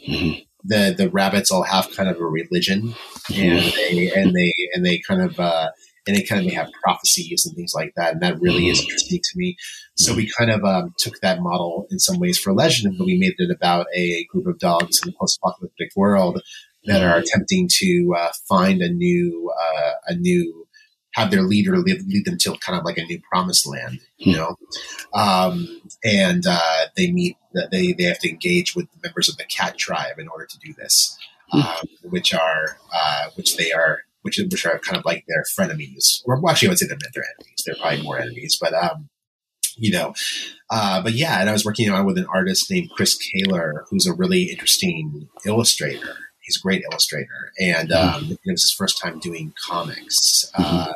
Mhm. 0.08 0.45
The 0.63 0.95
the 0.97 1.10
rabbits 1.10 1.51
all 1.51 1.63
have 1.63 1.91
kind 1.91 2.10
of 2.10 2.17
a 2.19 2.25
religion, 2.25 2.95
and 3.34 3.73
they 3.73 4.12
and 4.15 4.34
they 4.36 4.54
and 4.73 4.86
they 4.86 4.99
kind 5.08 5.21
of 5.21 5.39
uh, 5.39 5.69
and 6.08 6.15
they 6.15 6.23
kind 6.23 6.41
of 6.41 6.47
they 6.47 6.56
have 6.56 6.69
prophecies 6.84 7.45
and 7.45 7.56
things 7.56 7.73
like 7.75 7.93
that, 7.95 8.13
and 8.13 8.21
that 8.21 8.39
really 8.39 8.67
is 8.69 8.82
interesting 8.82 9.19
to 9.21 9.38
me. 9.38 9.58
So 9.95 10.13
we 10.13 10.30
kind 10.38 10.51
of 10.51 10.63
um, 10.63 10.93
took 10.97 11.19
that 11.21 11.41
model 11.41 11.88
in 11.91 11.99
some 11.99 12.19
ways 12.19 12.38
for 12.38 12.54
Legend, 12.54 12.95
but 12.97 13.06
we 13.06 13.17
made 13.17 13.36
it 13.38 13.51
about 13.51 13.88
a 13.95 14.25
group 14.25 14.47
of 14.47 14.60
dogs 14.60 15.01
in 15.04 15.10
a 15.10 15.13
post-apocalyptic 15.19 15.91
world 15.95 16.41
that 16.86 17.01
are 17.01 17.17
attempting 17.17 17.67
to 17.71 18.15
uh, 18.17 18.32
find 18.47 18.82
a 18.82 18.89
new 18.89 19.51
uh, 19.60 19.91
a 20.08 20.15
new 20.15 20.67
have 21.15 21.32
their 21.32 21.43
leader 21.43 21.78
lead, 21.78 22.01
lead 22.08 22.25
them 22.25 22.38
to 22.38 22.54
kind 22.58 22.78
of 22.78 22.84
like 22.84 22.97
a 22.97 23.06
new 23.06 23.19
promised 23.32 23.65
land, 23.65 23.99
you 24.17 24.36
know. 24.36 24.56
Um, 25.13 25.82
and 26.04 26.43
uh, 26.45 26.86
they 26.97 27.10
meet 27.12 27.38
that 27.56 27.72
they 27.72 27.94
they 27.94 28.04
have 28.04 28.20
to 28.20 28.30
engage 28.30 28.76
with 28.76 28.88
members 29.04 29.28
of 29.28 29.38
the 29.38 29.46
cat 29.46 29.78
tribe 29.78 30.20
in 30.20 30.28
order 30.28 30.46
to 30.46 30.60
do 30.60 30.74
this, 30.74 31.18
um, 31.52 31.63
which 32.04 32.34
are 32.34 32.78
uh, 32.94 33.30
which 33.36 33.58
they 33.58 33.72
are 33.72 34.02
which 34.22 34.38
which 34.38 34.65
are 34.65 34.80
kind 34.80 34.98
of 34.98 35.06
like 35.06 35.26
their 35.28 35.44
frenemies. 35.58 36.22
Or 36.26 36.39
well, 36.39 36.52
actually, 36.52 36.70
I 36.70 36.72
would 36.72 36.80
say 36.80 36.88
they're 36.88 36.98
not 37.02 37.13
their 37.13 37.24
enemies. 37.39 37.63
They're 37.65 37.76
probably 37.76 38.04
more 38.04 38.20
enemies, 38.20 38.58
but 38.62 38.74
um, 38.74 39.10
you 39.78 39.91
know, 39.91 40.13
uh, 40.70 41.02
but 41.02 41.13
yeah, 41.13 41.39
and 41.39 41.50
I 41.50 41.54
was 41.54 41.65
working 41.65 41.89
on 41.89 42.06
with 42.06 42.18
an 42.18 42.28
artist 42.34 42.70
named 42.72 42.89
Chris 42.91 43.18
Koehler, 43.18 43.84
who's 43.89 44.08
a 44.08 44.13
really 44.13 44.44
interesting 44.44 45.30
illustrator. 45.46 46.18
He's 46.41 46.58
a 46.58 46.62
great 46.62 46.84
illustrator, 46.91 47.52
and 47.60 47.91
um, 47.91 48.26
it 48.32 48.39
was 48.46 48.62
his 48.62 48.76
first 48.78 49.02
time 49.02 49.20
doing 49.20 49.54
comics. 49.68 50.52
Uh, 50.56 50.94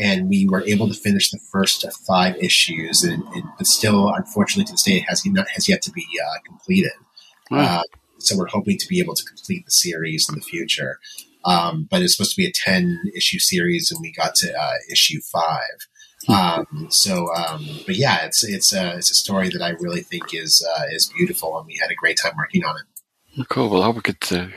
and 0.00 0.28
we 0.28 0.46
were 0.48 0.62
able 0.62 0.88
to 0.88 0.94
finish 0.94 1.30
the 1.30 1.40
first 1.50 1.84
five 2.06 2.36
issues, 2.36 3.02
and, 3.02 3.22
and 3.34 3.44
but 3.58 3.66
still, 3.66 4.12
unfortunately, 4.14 4.64
to 4.66 4.72
this 4.72 4.82
day, 4.82 4.96
it 4.96 5.04
has 5.08 5.24
not 5.26 5.48
has 5.54 5.68
yet 5.68 5.82
to 5.82 5.90
be 5.90 6.06
uh, 6.22 6.38
completed. 6.44 6.92
Uh, 7.50 7.82
so 8.18 8.36
we're 8.36 8.48
hoping 8.48 8.76
to 8.78 8.88
be 8.88 9.00
able 9.00 9.14
to 9.14 9.24
complete 9.24 9.64
the 9.64 9.70
series 9.70 10.26
in 10.28 10.34
the 10.34 10.40
future. 10.40 10.98
Um, 11.44 11.86
but 11.88 12.02
it's 12.02 12.16
supposed 12.16 12.34
to 12.34 12.36
be 12.36 12.46
a 12.46 12.52
ten 12.52 13.00
issue 13.14 13.38
series, 13.38 13.90
and 13.90 14.00
we 14.00 14.12
got 14.12 14.34
to 14.36 14.52
uh, 14.52 14.74
issue 14.90 15.20
five. 15.20 15.86
Um, 16.28 16.88
so, 16.90 17.32
um, 17.34 17.64
but 17.86 17.94
yeah, 17.94 18.24
it's 18.24 18.42
it's 18.42 18.72
a 18.72 18.96
it's 18.96 19.10
a 19.10 19.14
story 19.14 19.48
that 19.50 19.62
I 19.62 19.70
really 19.78 20.00
think 20.00 20.34
is 20.34 20.66
uh, 20.76 20.84
is 20.90 21.12
beautiful, 21.16 21.56
and 21.58 21.66
we 21.66 21.78
had 21.80 21.90
a 21.90 21.94
great 21.94 22.18
time 22.18 22.32
working 22.36 22.64
on 22.64 22.76
it. 22.76 23.48
Cool. 23.48 23.68
Well, 23.68 23.82
I 23.82 23.86
hope 23.86 23.96
we 23.96 24.02
to 24.12 24.50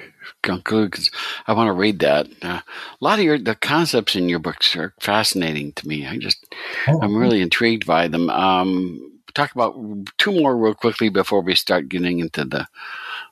conclude 0.44 0.92
because 0.92 1.12
I 1.48 1.54
want 1.54 1.68
to 1.68 1.74
read 1.74 2.00
that. 2.00 2.28
Uh, 2.42 2.60
a 2.60 3.04
lot 3.04 3.20
of 3.20 3.26
your 3.26 3.38
the 3.38 3.56
concepts 3.56 4.16
in 4.16 4.30
your 4.30 4.40
books 4.40 4.76
are 4.76 4.94
fascinating 5.00 5.74
to 5.74 5.88
me. 5.88 6.08
I 6.08 6.18
just 6.18 6.46
Oh. 6.88 7.00
I'm 7.02 7.16
really 7.16 7.42
intrigued 7.42 7.86
by 7.86 8.08
them. 8.08 8.30
Um, 8.30 9.20
talk 9.34 9.54
about 9.54 9.76
two 10.18 10.32
more 10.32 10.58
real 10.58 10.74
quickly 10.74 11.10
before 11.10 11.42
we 11.42 11.56
start 11.56 11.90
getting 11.90 12.20
into 12.20 12.46
the 12.46 12.68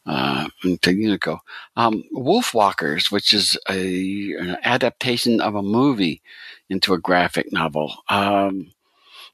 uh, 0.05 0.47
into 0.63 0.91
Unico. 0.91 1.39
Um, 1.75 2.03
Wolf 2.12 2.53
Walkers, 2.53 3.12
which 3.12 3.33
is 3.33 3.57
a 3.69 4.33
an 4.39 4.57
adaptation 4.63 5.41
of 5.41 5.55
a 5.55 5.62
movie 5.62 6.21
into 6.69 6.93
a 6.93 6.99
graphic 6.99 7.51
novel. 7.51 7.93
Um, 8.10 8.71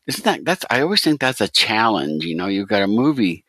isn't 0.07 0.25
that 0.25 0.45
that's? 0.45 0.65
I 0.69 0.81
always 0.81 1.01
think 1.01 1.19
that's 1.19 1.41
a 1.41 1.47
challenge. 1.47 2.25
You 2.25 2.35
know, 2.35 2.47
you've 2.47 2.69
got 2.69 2.81
a 2.81 2.87
movie 2.87 3.45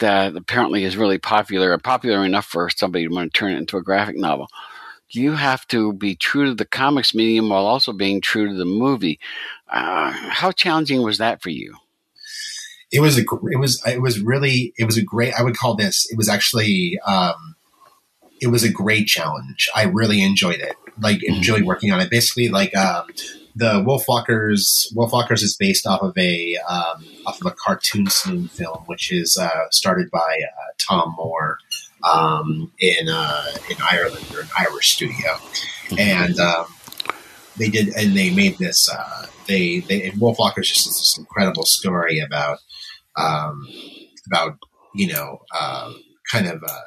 that 0.00 0.36
apparently 0.36 0.84
is 0.84 0.96
really 0.96 1.18
popular 1.18 1.72
and 1.72 1.82
popular 1.82 2.24
enough 2.24 2.46
for 2.46 2.68
somebody 2.68 3.06
to 3.06 3.14
want 3.14 3.32
to 3.32 3.38
turn 3.38 3.52
it 3.52 3.58
into 3.58 3.76
a 3.76 3.82
graphic 3.82 4.16
novel. 4.16 4.48
You 5.08 5.32
have 5.32 5.66
to 5.68 5.92
be 5.92 6.14
true 6.14 6.46
to 6.46 6.54
the 6.54 6.64
comics 6.64 7.14
medium 7.14 7.48
while 7.48 7.66
also 7.66 7.92
being 7.92 8.20
true 8.20 8.48
to 8.48 8.54
the 8.54 8.64
movie. 8.64 9.18
Uh, 9.68 10.10
how 10.10 10.52
challenging 10.52 11.02
was 11.02 11.18
that 11.18 11.42
for 11.42 11.50
you? 11.50 11.76
it 12.92 13.00
was 13.00 13.16
a 13.16 13.20
it 13.20 13.58
was 13.58 13.82
it 13.86 14.02
was 14.02 14.20
really 14.20 14.74
it 14.76 14.84
was 14.84 14.96
a 14.96 15.02
great 15.02 15.32
I 15.38 15.42
would 15.42 15.56
call 15.56 15.74
this 15.74 16.10
it 16.10 16.16
was 16.16 16.28
actually 16.28 16.98
um, 17.06 17.54
it 18.40 18.48
was 18.48 18.64
a 18.64 18.70
great 18.70 19.06
challenge. 19.06 19.68
I 19.74 19.84
really 19.84 20.22
enjoyed 20.22 20.60
it. 20.60 20.74
Like 21.00 21.22
enjoyed 21.22 21.64
working 21.64 21.92
on 21.92 22.00
it. 22.00 22.10
Basically, 22.10 22.48
like 22.48 22.74
um, 22.76 23.06
the 23.54 23.84
Wolfwalkers. 23.84 24.92
Wolfwalkers 24.94 25.42
is 25.42 25.56
based 25.58 25.86
off 25.86 26.02
of 26.02 26.16
a 26.16 26.56
um, 26.68 27.04
off 27.26 27.40
of 27.40 27.46
a 27.46 27.54
cartoon 27.54 28.06
saloon 28.06 28.48
film, 28.48 28.82
which 28.86 29.12
is 29.12 29.36
uh, 29.40 29.68
started 29.70 30.10
by 30.10 30.18
uh, 30.18 30.72
Tomm 30.78 31.14
Moore 31.16 31.58
um, 32.04 32.72
in 32.78 33.08
uh, 33.08 33.44
in 33.70 33.76
Ireland 33.82 34.26
or 34.34 34.40
an 34.40 34.48
Irish 34.58 34.94
studio, 34.94 35.36
and 35.98 36.38
um, 36.38 36.66
they 37.56 37.68
did 37.68 37.88
and 37.88 38.16
they 38.16 38.30
made 38.30 38.58
this. 38.58 38.88
Uh, 38.88 39.26
they 39.46 39.80
they 39.80 40.08
and 40.08 40.20
Wolfwalkers 40.20 40.64
just 40.64 40.88
is 40.88 40.96
this 40.98 41.18
incredible 41.18 41.64
story 41.64 42.20
about 42.20 42.58
um, 43.16 43.68
about 44.26 44.58
you 44.94 45.12
know 45.12 45.40
uh, 45.54 45.92
kind 46.30 46.46
of 46.46 46.62
uh, 46.62 46.80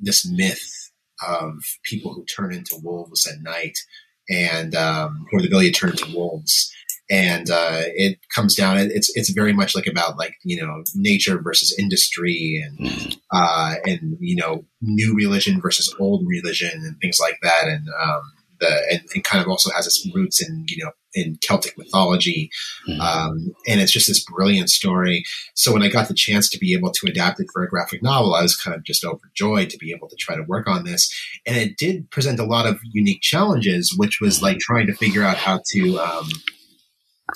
this 0.00 0.28
myth 0.28 0.90
of 1.26 1.54
people 1.84 2.12
who 2.12 2.24
turn 2.24 2.52
into 2.52 2.76
wolves 2.82 3.26
at 3.26 3.40
night 3.40 3.78
and 4.28 4.74
um, 4.74 5.26
or 5.32 5.40
the 5.40 5.46
ability 5.46 5.70
to 5.70 5.78
turn 5.78 5.90
into 5.90 6.14
wolves. 6.16 6.72
And 7.08 7.50
uh, 7.50 7.82
it 7.94 8.18
comes 8.34 8.56
down. 8.56 8.78
It's 8.78 9.16
it's 9.16 9.30
very 9.30 9.52
much 9.52 9.76
like 9.76 9.86
about 9.86 10.18
like 10.18 10.34
you 10.44 10.60
know 10.60 10.82
nature 10.96 11.40
versus 11.40 11.74
industry 11.78 12.64
and 12.64 13.16
uh, 13.32 13.74
and 13.84 14.16
you 14.18 14.34
know 14.34 14.64
new 14.80 15.14
religion 15.14 15.60
versus 15.60 15.94
old 16.00 16.26
religion 16.26 16.72
and 16.72 16.96
things 17.00 17.18
like 17.20 17.38
that. 17.42 17.68
And 17.68 17.86
um, 18.02 18.22
the 18.60 18.86
and, 18.90 19.00
and 19.14 19.24
kind 19.24 19.42
of 19.42 19.48
also 19.48 19.70
has 19.70 19.86
its 19.86 20.06
roots 20.14 20.46
in 20.46 20.64
you 20.68 20.84
know 20.84 20.90
in 21.14 21.38
Celtic 21.40 21.78
mythology. 21.78 22.50
Um, 23.00 23.54
and 23.66 23.80
it's 23.80 23.90
just 23.90 24.06
this 24.06 24.22
brilliant 24.22 24.68
story. 24.68 25.24
So 25.54 25.72
when 25.72 25.82
I 25.82 25.88
got 25.88 26.08
the 26.08 26.14
chance 26.14 26.50
to 26.50 26.58
be 26.58 26.74
able 26.74 26.92
to 26.92 27.06
adapt 27.08 27.40
it 27.40 27.46
for 27.54 27.62
a 27.62 27.68
graphic 27.68 28.02
novel, 28.02 28.34
I 28.34 28.42
was 28.42 28.54
kind 28.54 28.76
of 28.76 28.84
just 28.84 29.02
overjoyed 29.02 29.70
to 29.70 29.78
be 29.78 29.92
able 29.92 30.08
to 30.08 30.16
try 30.16 30.36
to 30.36 30.42
work 30.42 30.68
on 30.68 30.84
this. 30.84 31.10
And 31.46 31.56
it 31.56 31.78
did 31.78 32.10
present 32.10 32.38
a 32.38 32.44
lot 32.44 32.66
of 32.66 32.80
unique 32.92 33.22
challenges, 33.22 33.94
which 33.96 34.20
was 34.20 34.42
like 34.42 34.58
trying 34.58 34.86
to 34.88 34.94
figure 34.94 35.22
out 35.22 35.38
how 35.38 35.60
to 35.72 35.98
um, 36.00 36.28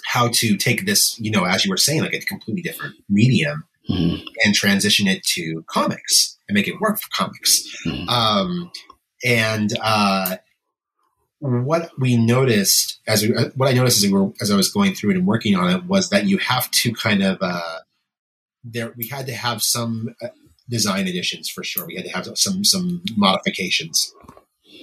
how 0.04 0.28
to 0.34 0.56
take 0.58 0.84
this, 0.86 1.18
you 1.18 1.30
know, 1.30 1.44
as 1.44 1.64
you 1.64 1.70
were 1.70 1.76
saying, 1.76 2.02
like 2.02 2.12
a 2.12 2.20
completely 2.20 2.62
different 2.62 2.96
medium 3.08 3.64
Mhm. 3.90 4.22
and 4.44 4.54
transition 4.54 5.08
it 5.08 5.24
to 5.24 5.64
comics 5.68 6.36
and 6.48 6.54
make 6.54 6.68
it 6.68 6.78
work 6.80 7.00
for 7.00 7.08
comics. 7.12 7.62
Mhm. 7.86 8.08
Um, 8.08 8.70
and 9.24 9.72
uh, 9.82 10.36
what 11.40 11.90
we 11.98 12.16
noticed 12.16 13.00
as 13.06 13.22
we, 13.22 13.34
uh, 13.34 13.48
what 13.56 13.68
I 13.68 13.72
noticed 13.72 14.04
as, 14.04 14.10
we 14.10 14.16
were, 14.16 14.30
as 14.40 14.50
I 14.50 14.56
was 14.56 14.70
going 14.70 14.94
through 14.94 15.10
it 15.10 15.16
and 15.16 15.26
working 15.26 15.56
on 15.56 15.74
it 15.74 15.84
was 15.84 16.10
that 16.10 16.26
you 16.26 16.38
have 16.38 16.70
to 16.70 16.92
kind 16.92 17.22
of 17.22 17.38
uh, 17.40 17.78
there 18.62 18.92
we 18.96 19.08
had 19.08 19.26
to 19.26 19.32
have 19.32 19.62
some 19.62 20.14
uh, 20.22 20.28
design 20.68 21.08
additions 21.08 21.48
for 21.48 21.64
sure. 21.64 21.86
We 21.86 21.96
had 21.96 22.04
to 22.04 22.12
have 22.12 22.28
some 22.36 22.64
some 22.64 23.02
modifications 23.16 24.14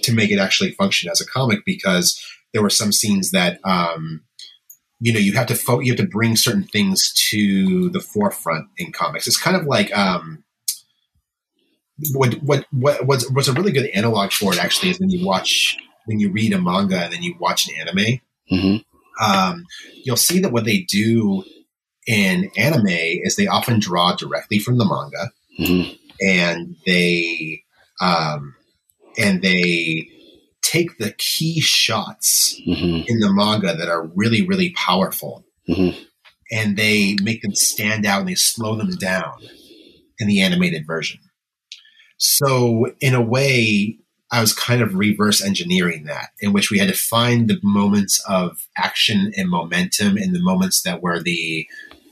to 0.03 0.13
make 0.13 0.31
it 0.31 0.39
actually 0.39 0.71
function 0.71 1.09
as 1.09 1.21
a 1.21 1.25
comic 1.25 1.59
because 1.65 2.19
there 2.53 2.61
were 2.61 2.69
some 2.69 2.91
scenes 2.91 3.31
that 3.31 3.59
um, 3.63 4.23
you 4.99 5.13
know 5.13 5.19
you 5.19 5.33
have 5.33 5.47
to 5.47 5.55
fo- 5.55 5.79
you 5.79 5.91
have 5.91 5.99
to 5.99 6.07
bring 6.07 6.35
certain 6.35 6.63
things 6.63 7.13
to 7.29 7.89
the 7.89 7.99
forefront 7.99 8.67
in 8.77 8.91
comics. 8.91 9.27
It's 9.27 9.41
kind 9.41 9.55
of 9.55 9.65
like 9.65 9.95
um, 9.95 10.43
what 12.13 12.33
what 12.41 12.65
what 12.71 13.05
what's, 13.05 13.29
what's 13.29 13.47
a 13.47 13.53
really 13.53 13.71
good 13.71 13.89
analog 13.93 14.31
for 14.31 14.53
it 14.53 14.59
actually 14.59 14.89
is 14.89 14.99
when 14.99 15.11
you 15.11 15.25
watch 15.25 15.77
when 16.07 16.19
you 16.19 16.31
read 16.31 16.53
a 16.53 16.59
manga 16.61 16.97
and 17.03 17.13
then 17.13 17.21
you 17.21 17.35
watch 17.39 17.67
an 17.67 17.75
anime. 17.79 18.19
Mhm. 18.51 18.83
Um, 19.21 19.65
you'll 20.03 20.15
see 20.17 20.39
that 20.39 20.51
what 20.51 20.65
they 20.65 20.79
do 20.89 21.43
in 22.07 22.49
anime 22.57 22.87
is 22.87 23.35
they 23.35 23.47
often 23.47 23.79
draw 23.79 24.15
directly 24.15 24.59
from 24.59 24.77
the 24.77 24.85
manga 24.85 25.31
Mhm. 25.59 25.97
and 26.21 26.75
they 26.85 27.63
um, 28.01 28.55
and 29.17 29.41
they 29.41 30.07
take 30.61 30.97
the 30.99 31.11
key 31.17 31.59
shots 31.59 32.59
Mhm. 32.67 33.05
in 33.07 33.19
the 33.19 33.33
manga 33.33 33.75
that 33.75 33.89
are 33.89 34.07
really 34.15 34.41
really 34.43 34.69
powerful 34.71 35.45
Mhm. 35.67 35.95
and 36.51 36.77
they 36.77 37.15
make 37.21 37.41
them 37.41 37.55
stand 37.55 38.05
out 38.05 38.19
and 38.21 38.29
they 38.29 38.35
slow 38.35 38.75
them 38.77 38.95
down 38.97 39.39
in 40.19 40.27
the 40.27 40.39
animated 40.41 40.85
version 40.87 41.19
so 42.17 42.93
in 43.01 43.13
a 43.15 43.21
way 43.21 43.97
i 44.31 44.41
was 44.41 44.53
kind 44.53 44.81
of 44.81 44.95
reverse 44.95 45.43
engineering 45.43 46.03
that 46.05 46.29
in 46.39 46.53
which 46.53 46.69
we 46.71 46.77
had 46.79 46.87
to 46.89 46.93
find 46.97 47.47
the 47.49 47.59
moments 47.63 48.23
of 48.27 48.67
action 48.77 49.31
and 49.37 49.49
momentum 49.49 50.17
in 50.17 50.33
the 50.33 50.39
moments 50.41 50.81
that 50.83 51.01
were 51.01 51.21
the 51.21 51.67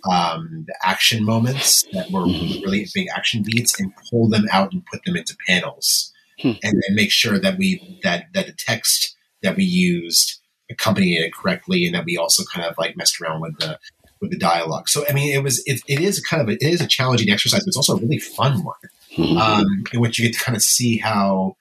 um, 0.07 0.65
the 0.67 0.75
action 0.83 1.23
moments 1.25 1.83
that 1.93 2.11
were 2.11 2.25
Mhm. 2.27 2.61
really 2.63 2.87
big 2.93 3.07
action 3.15 3.41
beats 3.43 3.79
and 3.79 3.91
pull 4.11 4.29
them 4.29 4.45
out 4.51 4.71
and 4.71 4.85
put 4.85 5.03
them 5.03 5.15
into 5.15 5.35
panels 5.47 6.11
Hmm. 6.39 6.51
and 6.63 6.73
then 6.85 6.95
make 6.95 7.11
sure 7.11 7.39
that 7.39 7.57
we 7.57 7.99
that 8.03 8.25
that 8.33 8.45
the 8.45 8.53
text 8.53 9.15
that 9.41 9.55
we 9.55 9.63
used 9.63 10.39
accompanied 10.69 11.17
it 11.17 11.33
correctly 11.33 11.85
and 11.85 11.95
that 11.95 12.05
we 12.05 12.17
also 12.17 12.43
kind 12.53 12.65
of 12.67 12.75
like 12.77 12.95
messed 12.97 13.19
around 13.21 13.41
with 13.41 13.57
the 13.59 13.79
with 14.21 14.31
the 14.31 14.37
dialogue 14.37 14.87
so 14.89 15.05
i 15.09 15.13
mean 15.13 15.33
it 15.33 15.41
was 15.43 15.63
it, 15.65 15.81
it 15.87 15.99
is 16.01 16.19
kind 16.19 16.41
of 16.41 16.49
a, 16.49 16.53
it 16.53 16.61
is 16.75 16.81
a 16.81 16.87
challenging 16.87 17.29
exercise 17.29 17.61
but 17.61 17.67
it's 17.67 17.77
also 17.77 17.95
a 17.95 17.99
really 18.01 18.19
fun 18.19 18.63
one 18.63 18.75
Mhm. 19.17 19.39
um, 19.39 19.83
in 19.93 20.01
which 20.01 20.19
you 20.19 20.25
get 20.25 20.33
to 20.37 20.43
kind 20.43 20.55
of 20.57 20.61
see 20.61 20.97
how 20.97 21.55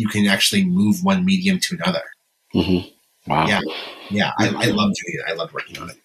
you 0.00 0.08
can 0.08 0.26
actually 0.26 0.64
move 0.64 0.96
one 1.10 1.24
medium 1.24 1.58
to 1.64 1.70
another 1.78 2.02
Mhm. 2.54 2.82
Wow. 3.26 3.46
yeah 3.52 3.60
yeah 4.10 4.30
i, 4.38 4.46
I 4.48 4.66
love 4.80 4.90
doing 4.98 5.14
it 5.18 5.24
i 5.30 5.34
love 5.40 5.52
working 5.52 5.78
on 5.82 5.90
it 5.90 5.96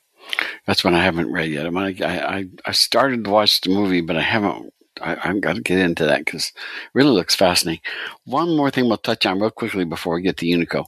That's 0.66 0.84
one 0.84 0.96
I 0.96 1.04
haven't 1.04 1.32
read 1.32 1.52
yet. 1.52 1.66
I'm 1.68 1.78
I, 1.78 1.94
I, 2.02 2.46
I 2.66 2.72
started 2.72 3.24
to 3.24 3.30
watch 3.30 3.62
the 3.62 3.70
movie, 3.70 4.02
but 4.02 4.18
I 4.18 4.22
haven't. 4.34 4.74
I, 5.00 5.12
I've 5.24 5.40
got 5.46 5.56
to 5.56 5.62
get 5.62 5.78
into 5.78 6.04
that 6.06 6.26
because 6.26 6.46
it 6.48 6.92
really 6.98 7.12
looks 7.12 7.36
fascinating. 7.36 7.84
One 8.26 8.58
more 8.58 8.72
thing 8.72 8.86
we'll 8.88 8.98
touch 8.98 9.26
on 9.28 9.40
real 9.40 9.52
quickly 9.52 9.86
before 9.86 10.16
we 10.16 10.24
get 10.24 10.38
to 10.38 10.48
Unico. 10.48 10.86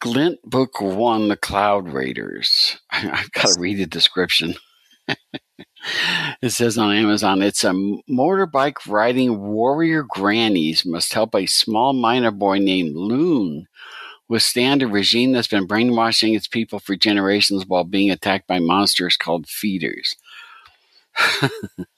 Glint 0.00 0.38
Book 0.44 0.80
One, 0.80 1.26
The 1.28 1.36
Cloud 1.36 1.88
Raiders. 1.88 2.78
I, 2.92 3.10
I've 3.18 3.32
got 3.32 3.48
to 3.54 3.60
read 3.60 3.78
the 3.78 3.86
description. 3.86 4.54
it 6.42 6.50
says 6.50 6.78
on 6.78 6.94
Amazon, 6.94 7.42
it's 7.42 7.64
a 7.64 7.72
motorbike 8.10 8.86
riding 8.86 9.40
warrior 9.40 10.04
grannies 10.08 10.84
must 10.84 11.12
help 11.12 11.34
a 11.34 11.46
small 11.46 11.92
miner 11.92 12.30
boy 12.30 12.58
named 12.58 12.96
Loon 12.96 13.66
withstand 14.28 14.82
a 14.82 14.86
regime 14.86 15.32
that's 15.32 15.48
been 15.48 15.66
brainwashing 15.66 16.34
its 16.34 16.46
people 16.46 16.78
for 16.78 16.96
generations 16.96 17.64
while 17.66 17.84
being 17.84 18.10
attacked 18.10 18.46
by 18.46 18.58
monsters 18.58 19.16
called 19.16 19.48
feeders. 19.48 20.16
yeah, 21.42 21.48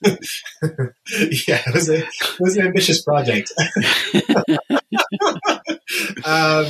it 0.01 1.73
was, 1.73 1.89
a, 1.89 1.97
it 1.97 2.39
was 2.39 2.57
an 2.57 2.67
ambitious 2.67 3.03
project. 3.03 3.51
um, 6.25 6.65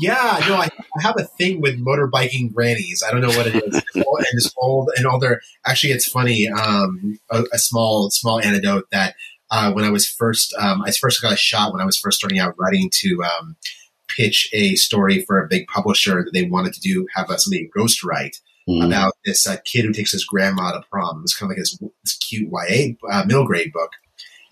yeah, 0.00 0.44
no, 0.48 0.56
I, 0.56 0.68
I, 0.96 1.02
have 1.02 1.16
a 1.18 1.24
thing 1.24 1.60
with 1.60 1.78
motorbiking 1.78 2.52
grannies. 2.54 3.02
I 3.06 3.10
don't 3.10 3.20
know 3.20 3.28
what 3.28 3.46
it 3.46 3.56
is. 3.56 3.82
and 3.94 4.26
it's 4.32 4.52
old 4.56 4.90
and 4.96 5.06
older. 5.06 5.40
Actually, 5.66 5.92
it's 5.92 6.08
funny. 6.08 6.48
Um, 6.48 7.18
a, 7.30 7.44
a, 7.52 7.58
small, 7.58 8.10
small 8.10 8.40
anecdote 8.40 8.86
that 8.90 9.14
uh, 9.50 9.72
when 9.72 9.84
I 9.84 9.90
was 9.90 10.08
first, 10.08 10.54
um, 10.58 10.82
I 10.82 10.90
first 10.92 11.20
got 11.20 11.32
a 11.32 11.36
shot 11.36 11.72
when 11.72 11.82
I 11.82 11.84
was 11.84 11.98
first 11.98 12.18
starting 12.18 12.38
out 12.38 12.54
writing 12.58 12.90
to 12.94 13.22
um, 13.24 13.56
pitch 14.08 14.48
a 14.52 14.74
story 14.76 15.24
for 15.24 15.42
a 15.42 15.48
big 15.48 15.66
publisher 15.66 16.24
that 16.24 16.30
they 16.32 16.44
wanted 16.44 16.72
to 16.74 16.80
do 16.80 17.06
have 17.14 17.30
a, 17.30 17.38
something 17.38 17.70
ghost 17.74 18.02
write 18.02 18.36
mm-hmm. 18.68 18.86
about 18.86 19.14
this 19.24 19.46
uh, 19.46 19.56
kid 19.64 19.84
who 19.84 19.92
takes 19.92 20.12
his 20.12 20.24
grandma 20.24 20.72
to 20.72 20.82
prom. 20.90 21.20
It's 21.22 21.36
kind 21.36 21.50
of 21.50 21.56
like 21.56 21.62
this, 21.62 21.78
this 22.04 22.16
cute 22.16 22.48
YA 22.50 22.94
uh, 23.10 23.24
middle 23.26 23.46
grade 23.46 23.72
book, 23.72 23.90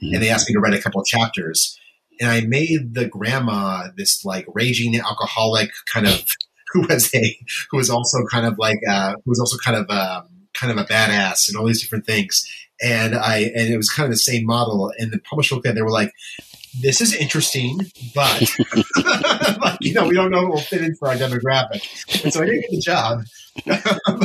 mm-hmm. 0.02 0.14
and 0.14 0.22
they 0.22 0.30
asked 0.30 0.48
me 0.48 0.54
to 0.54 0.60
write 0.60 0.74
a 0.74 0.82
couple 0.82 1.00
of 1.00 1.06
chapters 1.06 1.78
and 2.20 2.30
I 2.30 2.40
made 2.42 2.94
the 2.94 3.06
grandma 3.06 3.88
this 3.96 4.24
like 4.24 4.46
raging 4.54 4.98
alcoholic 4.98 5.70
kind 5.92 6.06
of 6.06 6.24
who 6.72 6.86
was 6.86 7.14
a 7.14 7.38
who 7.70 7.76
was 7.76 7.90
also 7.90 8.18
kind 8.30 8.46
of 8.46 8.58
like 8.58 8.78
uh, 8.88 9.14
who 9.24 9.30
was 9.30 9.40
also 9.40 9.56
kind 9.58 9.76
of 9.76 9.88
um, 9.90 10.28
kind 10.54 10.70
of 10.72 10.78
a 10.78 10.88
badass 10.88 11.48
and 11.48 11.56
all 11.56 11.66
these 11.66 11.80
different 11.80 12.06
things. 12.06 12.44
And 12.80 13.14
I 13.14 13.38
and 13.54 13.72
it 13.72 13.76
was 13.76 13.90
kind 13.90 14.04
of 14.04 14.12
the 14.12 14.18
same 14.18 14.44
model. 14.46 14.92
And 14.98 15.10
the 15.12 15.18
publisher 15.18 15.54
looked 15.54 15.66
at 15.66 15.72
it, 15.72 15.74
they 15.74 15.82
were 15.82 15.90
like, 15.90 16.12
"This 16.80 17.00
is 17.00 17.14
interesting, 17.14 17.80
but 18.14 18.54
like, 19.60 19.78
you 19.80 19.94
know, 19.94 20.06
we 20.06 20.14
don't 20.14 20.30
know 20.30 20.42
it 20.42 20.50
will 20.50 20.58
fit 20.58 20.82
in 20.82 20.94
for 20.96 21.08
our 21.08 21.14
demographic." 21.14 22.22
And 22.22 22.32
so 22.32 22.42
I 22.42 22.46
didn't 22.46 22.60
get 22.62 22.70
the 22.70 22.80
job. 22.80 23.20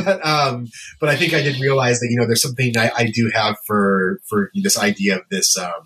but 0.04 0.24
um, 0.24 0.68
but 1.00 1.08
I 1.08 1.16
think 1.16 1.34
I 1.34 1.42
did 1.42 1.60
realize 1.60 1.98
that 2.00 2.08
you 2.10 2.16
know 2.16 2.26
there's 2.26 2.42
something 2.42 2.76
I, 2.76 2.90
I 2.96 3.04
do 3.06 3.30
have 3.34 3.56
for 3.66 4.20
for 4.28 4.50
this 4.54 4.78
idea 4.78 5.16
of 5.16 5.22
this 5.30 5.58
um, 5.58 5.82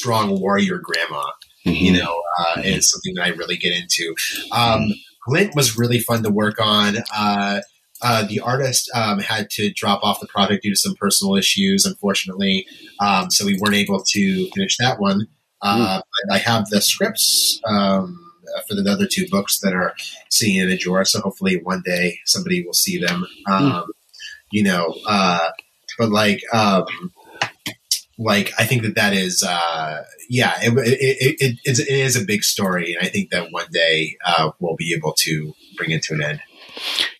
strong 0.00 0.40
warrior 0.40 0.78
grandma. 0.78 1.24
Mm-hmm. 1.66 1.84
You 1.84 1.92
know, 1.92 2.22
uh, 2.38 2.62
is 2.64 2.90
something 2.90 3.12
that 3.16 3.24
I 3.24 3.28
really 3.28 3.58
get 3.58 3.74
into. 3.74 4.14
Um, 4.50 4.94
Glint 5.26 5.54
was 5.54 5.76
really 5.76 6.00
fun 6.00 6.22
to 6.22 6.30
work 6.30 6.58
on. 6.58 6.96
Uh, 7.14 7.60
uh, 8.02 8.24
the 8.26 8.40
artist 8.40 8.90
um, 8.94 9.18
had 9.18 9.50
to 9.50 9.70
drop 9.70 10.02
off 10.02 10.20
the 10.20 10.26
project 10.26 10.62
due 10.62 10.70
to 10.70 10.76
some 10.76 10.94
personal 10.94 11.36
issues, 11.36 11.84
unfortunately. 11.84 12.66
Um, 12.98 13.30
so 13.30 13.44
we 13.44 13.58
weren't 13.58 13.76
able 13.76 14.02
to 14.02 14.50
finish 14.54 14.78
that 14.78 14.98
one. 14.98 15.28
Uh, 15.60 16.00
mm. 16.00 16.34
I 16.34 16.38
have 16.38 16.70
the 16.70 16.80
scripts 16.80 17.60
um, 17.66 18.18
for 18.66 18.74
the 18.74 18.90
other 18.90 19.06
two 19.06 19.28
books 19.28 19.60
that 19.60 19.74
are 19.74 19.94
sitting 20.30 20.56
in 20.56 20.70
a 20.70 20.78
drawer. 20.78 21.04
So 21.04 21.20
hopefully 21.20 21.60
one 21.62 21.82
day 21.84 22.20
somebody 22.24 22.64
will 22.64 22.72
see 22.72 22.98
them. 22.98 23.26
Mm. 23.46 23.86
You 24.50 24.64
know, 24.64 24.94
uh, 25.06 25.50
but 25.98 26.08
like 26.08 26.42
um, 26.54 26.86
like 28.20 28.52
I 28.58 28.64
think 28.64 28.82
that 28.82 28.94
that 28.94 29.14
is 29.14 29.42
uh, 29.42 30.04
yeah 30.28 30.58
it, 30.60 30.72
it, 30.76 31.36
it, 31.40 31.58
it, 31.64 31.88
is 31.88 32.20
a 32.20 32.24
big 32.24 32.44
story 32.44 32.94
and 32.94 33.04
I 33.04 33.08
think 33.08 33.30
that 33.30 33.50
one 33.50 33.66
day 33.72 34.16
uh, 34.24 34.50
we'll 34.60 34.76
be 34.76 34.94
able 34.94 35.14
to 35.20 35.54
bring 35.76 35.90
it 35.90 36.02
to 36.04 36.14
an 36.14 36.22
end. 36.22 36.40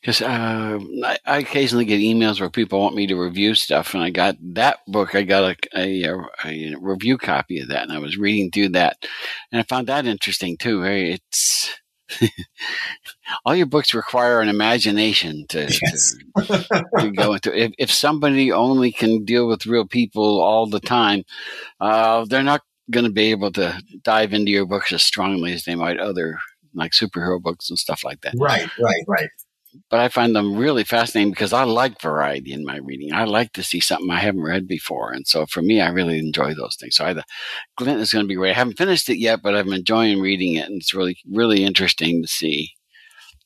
Because 0.00 0.22
uh, 0.22 0.78
I, 1.04 1.18
I, 1.26 1.38
occasionally 1.38 1.84
get 1.84 2.00
emails 2.00 2.40
where 2.40 2.50
people 2.50 2.80
want 2.80 2.94
me 2.94 3.06
to 3.08 3.16
review 3.16 3.54
stuff, 3.54 3.94
and 3.94 4.02
I 4.02 4.10
got 4.10 4.36
that 4.54 4.78
book. 4.86 5.14
I 5.14 5.22
got 5.22 5.56
a, 5.74 6.04
a, 6.04 6.18
a 6.44 6.74
review 6.80 7.18
copy 7.18 7.60
of 7.60 7.68
that, 7.68 7.82
and 7.82 7.92
I 7.92 7.98
was 7.98 8.16
reading 8.16 8.50
through 8.50 8.70
that, 8.70 9.04
and 9.50 9.60
I 9.60 9.64
found 9.64 9.88
that 9.88 10.06
interesting 10.06 10.56
too. 10.56 10.84
It's 10.84 11.79
all 13.44 13.54
your 13.54 13.66
books 13.66 13.94
require 13.94 14.40
an 14.40 14.48
imagination 14.48 15.46
to, 15.48 15.60
yes. 15.60 16.14
to, 16.46 16.84
to, 16.98 17.10
go 17.10 17.34
into. 17.34 17.56
If, 17.56 17.72
if 17.78 17.92
somebody 17.92 18.52
only 18.52 18.92
can 18.92 19.24
deal 19.24 19.46
with 19.46 19.66
real 19.66 19.86
people 19.86 20.40
all 20.40 20.66
the 20.66 20.80
time, 20.80 21.24
uh, 21.80 22.24
they're 22.24 22.42
not 22.42 22.62
going 22.90 23.06
to 23.06 23.12
be 23.12 23.30
able 23.30 23.52
to 23.52 23.80
dive 24.02 24.32
into 24.32 24.50
your 24.50 24.66
books 24.66 24.92
as 24.92 25.02
strongly 25.02 25.52
as 25.52 25.64
they 25.64 25.74
might 25.74 25.98
other 25.98 26.38
like 26.74 26.92
superhero 26.92 27.40
books 27.40 27.70
and 27.70 27.78
stuff 27.78 28.04
like 28.04 28.20
that. 28.22 28.34
Right, 28.36 28.68
right, 28.78 29.04
right 29.06 29.30
but 29.88 30.00
I 30.00 30.08
find 30.08 30.34
them 30.34 30.56
really 30.56 30.84
fascinating 30.84 31.30
because 31.32 31.52
I 31.52 31.64
like 31.64 32.00
variety 32.00 32.52
in 32.52 32.64
my 32.64 32.78
reading. 32.78 33.12
I 33.12 33.24
like 33.24 33.52
to 33.52 33.62
see 33.62 33.80
something 33.80 34.10
I 34.10 34.20
haven't 34.20 34.42
read 34.42 34.66
before. 34.66 35.12
And 35.12 35.26
so 35.26 35.46
for 35.46 35.62
me, 35.62 35.80
I 35.80 35.88
really 35.88 36.18
enjoy 36.18 36.54
those 36.54 36.76
things. 36.76 36.96
So 36.96 37.04
either 37.04 37.22
Glint 37.76 38.00
is 38.00 38.12
going 38.12 38.24
to 38.24 38.28
be 38.28 38.34
great. 38.34 38.50
I 38.50 38.58
haven't 38.58 38.78
finished 38.78 39.08
it 39.08 39.18
yet, 39.18 39.40
but 39.42 39.54
I'm 39.54 39.72
enjoying 39.72 40.20
reading 40.20 40.54
it. 40.54 40.68
And 40.68 40.80
it's 40.80 40.94
really, 40.94 41.18
really 41.30 41.64
interesting 41.64 42.22
to 42.22 42.28
see. 42.28 42.72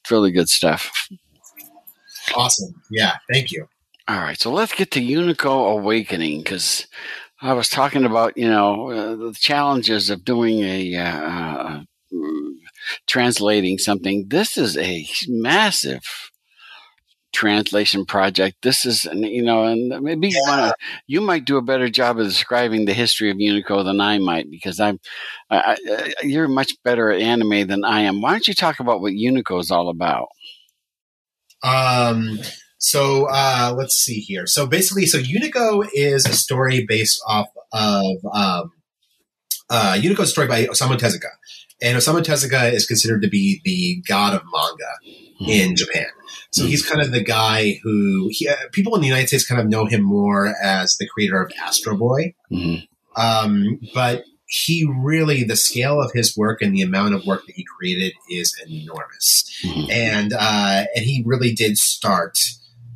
It's 0.00 0.10
really 0.10 0.32
good 0.32 0.48
stuff. 0.48 1.08
Awesome. 2.34 2.74
Yeah. 2.90 3.16
Thank 3.30 3.52
you. 3.52 3.68
All 4.08 4.18
right. 4.18 4.38
So 4.38 4.50
let's 4.50 4.74
get 4.74 4.90
to 4.92 5.00
Unico 5.00 5.72
Awakening 5.78 6.38
because 6.38 6.86
I 7.42 7.52
was 7.52 7.68
talking 7.68 8.04
about, 8.04 8.36
you 8.36 8.48
know, 8.48 8.90
uh, 8.90 9.16
the 9.16 9.36
challenges 9.38 10.10
of 10.10 10.24
doing 10.24 10.60
a, 10.60 10.96
uh, 10.96 11.02
uh 11.02 11.80
translating 13.06 13.78
something. 13.78 14.26
This 14.28 14.56
is 14.56 14.76
a 14.76 15.06
massive 15.28 16.02
translation 17.32 18.06
project. 18.06 18.56
This 18.62 18.86
is, 18.86 19.04
you 19.12 19.42
know, 19.42 19.64
and 19.64 20.00
maybe 20.02 20.28
yeah. 20.28 20.34
you, 20.34 20.42
wanna, 20.46 20.74
you 21.06 21.20
might 21.20 21.44
do 21.44 21.56
a 21.56 21.62
better 21.62 21.88
job 21.88 22.18
of 22.18 22.26
describing 22.26 22.84
the 22.84 22.94
history 22.94 23.30
of 23.30 23.36
Unico 23.36 23.84
than 23.84 24.00
I 24.00 24.18
might 24.18 24.50
because 24.50 24.78
I'm, 24.80 25.00
I, 25.50 25.76
I, 25.88 26.12
you're 26.22 26.48
much 26.48 26.72
better 26.84 27.10
at 27.10 27.20
anime 27.20 27.66
than 27.66 27.84
I 27.84 28.02
am. 28.02 28.20
Why 28.20 28.30
don't 28.30 28.48
you 28.48 28.54
talk 28.54 28.80
about 28.80 29.00
what 29.00 29.12
Unico 29.12 29.60
is 29.60 29.70
all 29.70 29.88
about? 29.88 30.28
Um. 31.62 32.38
So 32.84 33.28
uh, 33.30 33.74
let's 33.74 33.96
see 33.96 34.20
here. 34.20 34.46
So 34.46 34.66
basically, 34.66 35.06
so 35.06 35.16
Unico 35.16 35.88
is 35.94 36.26
a 36.26 36.34
story 36.34 36.84
based 36.86 37.18
off 37.26 37.46
of 37.72 38.16
um, 38.30 38.72
uh, 39.70 39.96
Unico 39.98 40.26
story 40.26 40.46
by 40.46 40.66
Osamu 40.66 40.98
Tezuka. 40.98 41.30
And 41.84 41.98
Osamu 41.98 42.22
Tezuka 42.22 42.72
is 42.72 42.86
considered 42.86 43.20
to 43.22 43.28
be 43.28 43.60
the 43.64 44.02
god 44.08 44.34
of 44.34 44.42
manga 44.50 44.84
mm-hmm. 45.40 45.50
in 45.50 45.76
Japan. 45.76 46.06
So 46.50 46.64
he's 46.64 46.88
kind 46.88 47.02
of 47.02 47.10
the 47.10 47.22
guy 47.22 47.80
who 47.82 48.28
he, 48.30 48.48
uh, 48.48 48.54
people 48.72 48.94
in 48.94 49.02
the 49.02 49.08
United 49.08 49.28
States 49.28 49.46
kind 49.46 49.60
of 49.60 49.68
know 49.68 49.86
him 49.86 50.02
more 50.02 50.54
as 50.62 50.96
the 50.96 51.06
creator 51.06 51.42
of 51.42 51.52
Astro 51.60 51.96
Boy. 51.96 52.34
Mm-hmm. 52.50 53.20
Um, 53.20 53.80
but 53.92 54.24
he 54.46 54.88
really, 54.98 55.44
the 55.44 55.56
scale 55.56 56.00
of 56.00 56.12
his 56.12 56.36
work 56.36 56.62
and 56.62 56.74
the 56.74 56.80
amount 56.80 57.14
of 57.14 57.26
work 57.26 57.44
that 57.46 57.54
he 57.54 57.64
created 57.64 58.12
is 58.30 58.56
enormous. 58.66 59.52
Mm-hmm. 59.62 59.90
And, 59.90 60.32
uh, 60.32 60.84
and 60.94 61.04
he 61.04 61.22
really 61.26 61.52
did 61.52 61.76
start 61.76 62.38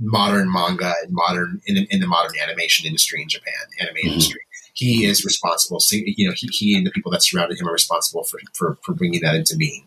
modern 0.01 0.51
manga 0.53 0.95
and 1.03 1.13
modern 1.13 1.61
in, 1.67 1.87
in 1.91 2.01
the 2.01 2.07
modern 2.07 2.33
animation 2.41 2.87
industry 2.87 3.21
in 3.21 3.29
Japan, 3.29 3.53
anime 3.81 3.97
mm-hmm. 3.97 4.09
industry 4.09 4.41
he 4.79 5.05
is 5.05 5.25
responsible. 5.25 5.81
So, 5.81 5.97
you 5.97 6.29
know, 6.29 6.35
he, 6.37 6.47
he 6.53 6.77
and 6.77 6.87
the 6.87 6.93
people 6.93 7.11
that 7.11 7.23
surrounded 7.23 7.59
him 7.59 7.69
are 7.69 7.73
responsible 7.73 8.23
for, 8.23 8.39
for, 8.55 8.79
for 8.85 8.95
bringing 8.95 9.21
that 9.23 9.35
into 9.35 9.57
being. 9.57 9.85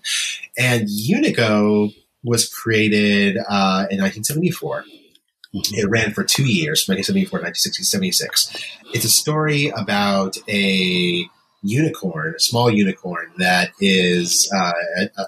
And 0.58 0.90
Unico 0.90 1.94
was 2.24 2.50
created 2.50 3.38
uh, 3.38 3.88
in 3.90 4.02
1974. 4.02 4.84
Mm-hmm. 4.84 5.76
It 5.76 5.90
ran 5.90 6.12
for 6.12 6.26
two 6.26 6.44
years, 6.44 6.88
1974 6.88 7.40
to 7.40 7.46
1976. 7.46 8.68
It's 8.94 9.06
a 9.06 9.10
story 9.10 9.70
about 9.70 10.36
a 10.50 11.26
unicorn, 11.64 12.34
a 12.36 12.40
small 12.40 12.70
unicorn 12.70 13.32
that 13.38 13.72
is 13.80 14.52
uh, 14.54 14.74
uh, 15.18 15.24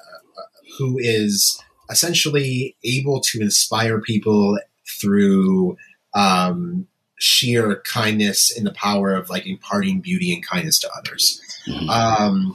who 0.78 0.98
is 1.00 1.62
essentially 1.90 2.76
able 2.84 3.22
to 3.22 3.40
inspire 3.40 4.02
people 4.02 4.60
through 5.00 5.78
um, 6.16 6.88
sheer 7.24 7.82
kindness 7.86 8.56
and 8.56 8.68
the 8.68 8.74
power 8.74 9.14
of 9.14 9.30
like 9.30 9.48
imparting 9.48 10.02
beauty 10.02 10.34
and 10.34 10.46
kindness 10.46 10.78
to 10.78 10.90
others. 10.98 11.42
Mm-hmm. 11.66 11.90
Um, 11.90 12.54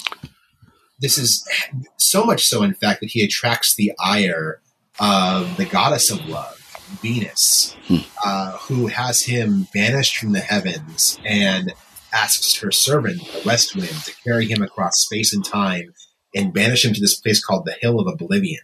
this 1.00 1.16
is 1.16 1.48
so 1.96 2.22
much 2.24 2.44
so, 2.44 2.62
in 2.62 2.74
fact, 2.74 3.00
that 3.00 3.08
he 3.08 3.22
attracts 3.22 3.74
the 3.74 3.92
ire 3.98 4.60
of 5.00 5.56
the 5.56 5.64
goddess 5.64 6.10
of 6.10 6.28
love, 6.28 6.58
Venus, 7.00 7.76
hmm. 7.86 7.96
uh, 8.22 8.58
who 8.58 8.88
has 8.88 9.22
him 9.22 9.68
banished 9.72 10.18
from 10.18 10.32
the 10.32 10.40
heavens 10.40 11.18
and 11.24 11.72
asks 12.12 12.56
her 12.56 12.70
servant, 12.70 13.20
the 13.32 13.42
West 13.46 13.74
Wind, 13.74 13.88
to 14.04 14.14
carry 14.22 14.46
him 14.46 14.62
across 14.62 14.98
space 14.98 15.32
and 15.32 15.44
time 15.44 15.94
and 16.34 16.52
banish 16.52 16.84
him 16.84 16.92
to 16.92 17.00
this 17.00 17.18
place 17.18 17.42
called 17.42 17.64
the 17.64 17.76
Hill 17.80 18.00
of 18.00 18.06
Oblivion, 18.06 18.60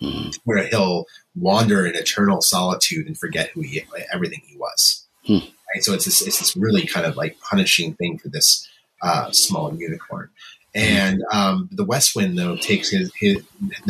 hmm. 0.00 0.30
where 0.42 0.66
he'll 0.66 1.04
wander 1.36 1.86
in 1.86 1.94
eternal 1.94 2.40
solitude 2.40 3.06
and 3.06 3.16
forget 3.16 3.50
who 3.50 3.60
he, 3.60 3.84
everything 4.12 4.40
he 4.44 4.56
was. 4.56 5.03
Hmm. 5.26 5.38
Right? 5.74 5.82
So 5.82 5.94
it's 5.94 6.04
this, 6.04 6.26
it's 6.26 6.38
this 6.38 6.56
really 6.56 6.86
kind 6.86 7.06
of 7.06 7.16
like 7.16 7.38
punishing 7.40 7.94
thing 7.94 8.18
for 8.18 8.28
this 8.28 8.68
uh, 9.02 9.30
small 9.32 9.74
unicorn. 9.74 10.30
And 10.74 11.22
um, 11.32 11.68
the 11.70 11.84
West 11.84 12.16
Wind, 12.16 12.36
though, 12.36 12.56
takes 12.56 12.90
his, 12.90 13.12
his, 13.14 13.42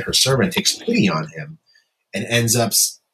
her 0.04 0.12
servant 0.12 0.52
takes 0.52 0.76
pity 0.76 1.08
on 1.08 1.28
him 1.28 1.58
and 2.12 2.26
ends 2.26 2.56
up, 2.56 2.72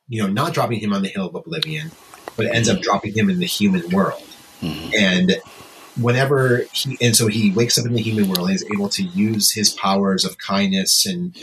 you 0.08 0.20
know, 0.20 0.28
not 0.28 0.54
dropping 0.54 0.80
him 0.80 0.92
on 0.92 1.02
the 1.02 1.08
hill 1.08 1.26
of 1.26 1.34
oblivion, 1.34 1.92
but 2.36 2.46
ends 2.46 2.68
up 2.68 2.80
dropping 2.80 3.16
him 3.16 3.30
in 3.30 3.38
the 3.38 3.46
human 3.46 3.88
world. 3.90 4.22
Mm-hmm. 4.60 4.90
And 4.98 5.36
whenever 5.96 6.64
he 6.72 6.96
and 7.00 7.16
so 7.16 7.26
he 7.26 7.50
wakes 7.52 7.78
up 7.78 7.84
in 7.86 7.92
the 7.94 8.00
human 8.02 8.28
world 8.28 8.48
and 8.48 8.54
is 8.56 8.64
able 8.72 8.88
to 8.88 9.02
use 9.02 9.52
his 9.52 9.70
powers 9.70 10.24
of 10.24 10.38
kindness 10.38 11.04
and 11.06 11.34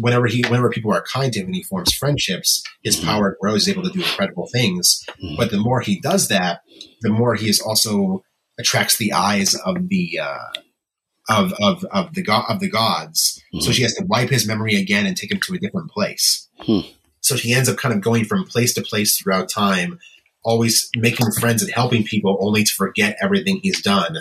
whenever 0.00 0.26
he 0.26 0.42
whenever 0.42 0.70
people 0.70 0.92
are 0.92 1.02
kind 1.02 1.32
to 1.32 1.40
him 1.40 1.46
and 1.46 1.54
he 1.54 1.62
forms 1.62 1.92
friendships 1.92 2.62
his 2.84 2.96
Mhm. 3.00 3.04
power 3.04 3.36
grows 3.40 3.66
he's 3.66 3.74
able 3.76 3.82
to 3.84 3.90
do 3.92 4.00
incredible 4.00 4.48
things 4.52 5.04
Mhm. 5.22 5.36
but 5.36 5.50
the 5.50 5.58
more 5.58 5.80
he 5.80 5.98
does 6.00 6.28
that 6.28 6.60
the 7.02 7.10
more 7.10 7.34
he 7.34 7.48
is 7.48 7.60
also 7.60 8.22
attracts 8.58 8.96
the 8.96 9.12
eyes 9.12 9.54
of 9.54 9.88
the 9.88 10.18
uh, 10.22 10.38
of 11.28 11.52
of 11.60 11.84
of 11.90 12.14
the 12.14 12.22
god 12.22 12.44
of 12.48 12.60
the 12.60 12.68
gods 12.70 13.42
so 13.60 13.70
Mhm. 13.70 13.74
she 13.74 13.82
has 13.82 13.94
to 13.94 14.04
wipe 14.04 14.30
his 14.30 14.46
memory 14.46 14.76
again 14.76 15.06
and 15.06 15.16
take 15.16 15.32
him 15.32 15.40
to 15.40 15.54
a 15.54 15.58
different 15.58 15.90
place 15.90 16.48
Hmm. 16.64 16.80
so 17.20 17.36
she 17.36 17.52
ends 17.52 17.68
up 17.68 17.76
kind 17.76 17.94
of 17.94 18.00
going 18.00 18.24
from 18.24 18.44
place 18.44 18.72
to 18.74 18.82
place 18.82 19.16
throughout 19.16 19.48
time 19.48 19.98
always 20.42 20.88
making 20.96 21.30
friends 21.32 21.62
and 21.62 21.72
helping 21.72 22.04
people 22.04 22.38
only 22.40 22.64
to 22.64 22.72
forget 22.72 23.16
everything 23.22 23.60
he's 23.62 23.82
done 23.82 24.16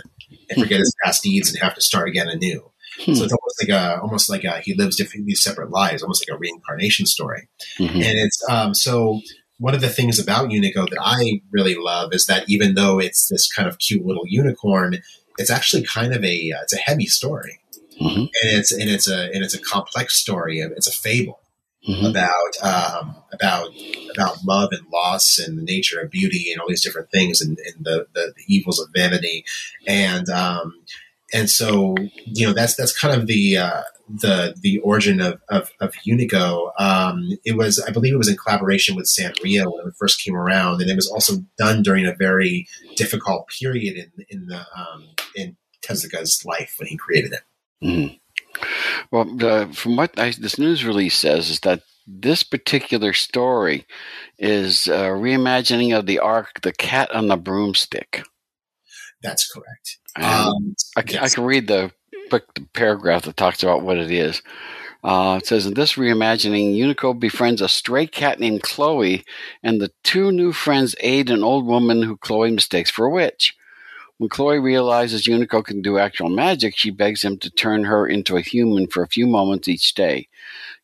and 0.49 0.61
forget 0.61 0.79
his 0.79 0.93
past 1.03 1.23
deeds 1.23 1.49
and 1.49 1.61
have 1.61 1.75
to 1.75 1.81
start 1.81 2.09
again 2.09 2.27
anew. 2.27 2.71
Hmm. 2.97 3.13
So 3.13 3.23
it's 3.23 3.33
almost 3.33 3.63
like 3.63 3.69
a, 3.69 4.01
almost 4.01 4.29
like 4.29 4.43
a, 4.43 4.59
he 4.59 4.73
lives 4.73 4.97
different, 4.97 5.25
these 5.25 5.41
separate 5.41 5.69
lives, 5.69 6.03
almost 6.03 6.27
like 6.27 6.35
a 6.35 6.39
reincarnation 6.39 7.05
story. 7.05 7.47
Mhm. 7.77 7.95
And 7.95 8.19
it's, 8.19 8.43
um, 8.49 8.73
so 8.73 9.21
one 9.57 9.73
of 9.73 9.81
the 9.81 9.89
things 9.89 10.19
about 10.19 10.49
Unico 10.49 10.89
that 10.89 10.99
I 11.01 11.41
really 11.51 11.75
love 11.75 12.13
is 12.13 12.25
that 12.25 12.49
even 12.49 12.75
though 12.75 12.99
it's 12.99 13.27
this 13.29 13.51
kind 13.51 13.67
of 13.67 13.79
cute 13.79 14.05
little 14.05 14.25
unicorn, 14.27 14.97
it's 15.37 15.49
actually 15.49 15.83
kind 15.83 16.13
of 16.13 16.23
a, 16.23 16.51
uh, 16.51 16.61
it's 16.63 16.73
a 16.73 16.77
heavy 16.77 17.05
story. 17.05 17.59
Mhm. 18.01 18.17
And 18.17 18.29
it's, 18.43 18.71
and 18.71 18.89
it's 18.89 19.09
a, 19.09 19.25
and 19.33 19.43
it's 19.43 19.53
a 19.53 19.59
complex 19.59 20.15
story. 20.15 20.59
It's 20.59 20.87
a 20.87 20.91
fable 20.91 21.39
Mhm. 21.87 22.09
about 22.09 22.53
um, 22.61 23.15
about 23.31 23.69
about 24.13 24.43
love 24.45 24.69
and 24.73 24.85
loss 24.91 25.39
and 25.39 25.57
the 25.57 25.63
nature 25.63 25.99
of 26.01 26.11
beauty 26.11 26.51
and 26.51 26.59
all 26.59 26.67
these 26.67 26.83
different 26.83 27.09
things 27.09 27.39
and, 27.39 27.57
and 27.59 27.85
the, 27.85 28.05
the 28.13 28.33
the 28.35 28.43
evils 28.53 28.81
of 28.81 28.89
vanity 28.93 29.45
and 29.87 30.27
um, 30.29 30.77
and 31.33 31.49
so 31.49 31.95
you 32.25 32.45
know 32.45 32.51
that's 32.53 32.75
that's 32.75 32.97
kind 32.97 33.15
of 33.19 33.27
the 33.27 33.57
uh, 33.57 33.83
the 34.09 34.55
the 34.61 34.79
origin 34.79 35.21
of 35.21 35.39
of, 35.49 35.71
of 35.79 35.93
Unico. 36.05 36.71
Um, 36.79 37.29
it 37.45 37.55
was 37.55 37.79
I 37.87 37.91
believe 37.91 38.13
it 38.13 38.17
was 38.17 38.29
in 38.29 38.35
collaboration 38.35 38.95
with 38.95 39.05
Sanrio 39.05 39.73
when 39.73 39.87
it 39.87 39.93
first 39.97 40.21
came 40.21 40.35
around, 40.35 40.81
and 40.81 40.89
it 40.89 40.95
was 40.95 41.07
also 41.07 41.43
done 41.57 41.81
during 41.81 42.05
a 42.05 42.13
very 42.15 42.67
difficult 42.97 43.47
period 43.47 43.95
in 43.95 44.25
in 44.29 44.47
the 44.47 44.59
um, 44.75 45.07
in 45.35 45.55
Tezuka's 45.81 46.43
life 46.45 46.75
when 46.77 46.87
he 46.87 46.97
created 46.97 47.31
it. 47.33 47.41
Mhm. 47.85 48.19
Well, 49.11 49.25
the, 49.25 49.69
from 49.73 49.95
what 49.95 50.17
I, 50.19 50.31
this 50.31 50.57
news 50.57 50.85
release 50.85 51.15
says 51.15 51.49
is 51.49 51.61
that 51.61 51.81
this 52.07 52.43
particular 52.43 53.13
story 53.13 53.85
is 54.37 54.87
a 54.87 55.11
reimagining 55.11 55.97
of 55.97 56.05
the 56.05 56.19
arc 56.19 56.61
"The 56.61 56.73
Cat 56.73 57.11
on 57.11 57.27
the 57.27 57.37
Broomstick." 57.37 58.23
That's 59.21 59.51
correct. 59.51 59.97
Um, 60.15 60.75
I, 60.95 61.01
can, 61.01 61.19
I 61.19 61.29
can 61.29 61.43
read 61.43 61.67
the, 61.67 61.91
the 62.31 62.41
paragraph 62.73 63.23
that 63.23 63.37
talks 63.37 63.63
about 63.63 63.83
what 63.83 63.97
it 63.97 64.11
is. 64.11 64.41
Uh, 65.03 65.39
it 65.41 65.47
says 65.47 65.65
in 65.65 65.75
this 65.75 65.93
reimagining, 65.93 66.75
Unico 66.75 67.17
befriends 67.17 67.61
a 67.61 67.69
stray 67.69 68.05
cat 68.05 68.39
named 68.39 68.63
Chloe, 68.63 69.23
and 69.63 69.79
the 69.79 69.91
two 70.03 70.31
new 70.31 70.51
friends 70.51 70.95
aid 70.99 71.29
an 71.29 71.43
old 71.43 71.65
woman 71.65 72.01
who 72.01 72.17
Chloe 72.17 72.51
mistakes 72.51 72.89
for 72.89 73.05
a 73.05 73.11
witch. 73.11 73.55
When 74.19 74.27
Chloe 74.27 74.59
realizes 74.59 75.27
Unico 75.27 75.63
can 75.63 75.81
do 75.81 75.97
actual 75.97 76.27
magic, 76.27 76.75
she 76.75 76.89
begs 76.89 77.21
him 77.21 77.37
to 77.37 77.49
turn 77.49 77.85
her 77.85 78.05
into 78.05 78.35
a 78.35 78.41
human 78.41 78.87
for 78.87 79.01
a 79.01 79.07
few 79.07 79.25
moments 79.25 79.69
each 79.69 79.93
day. 79.93 80.27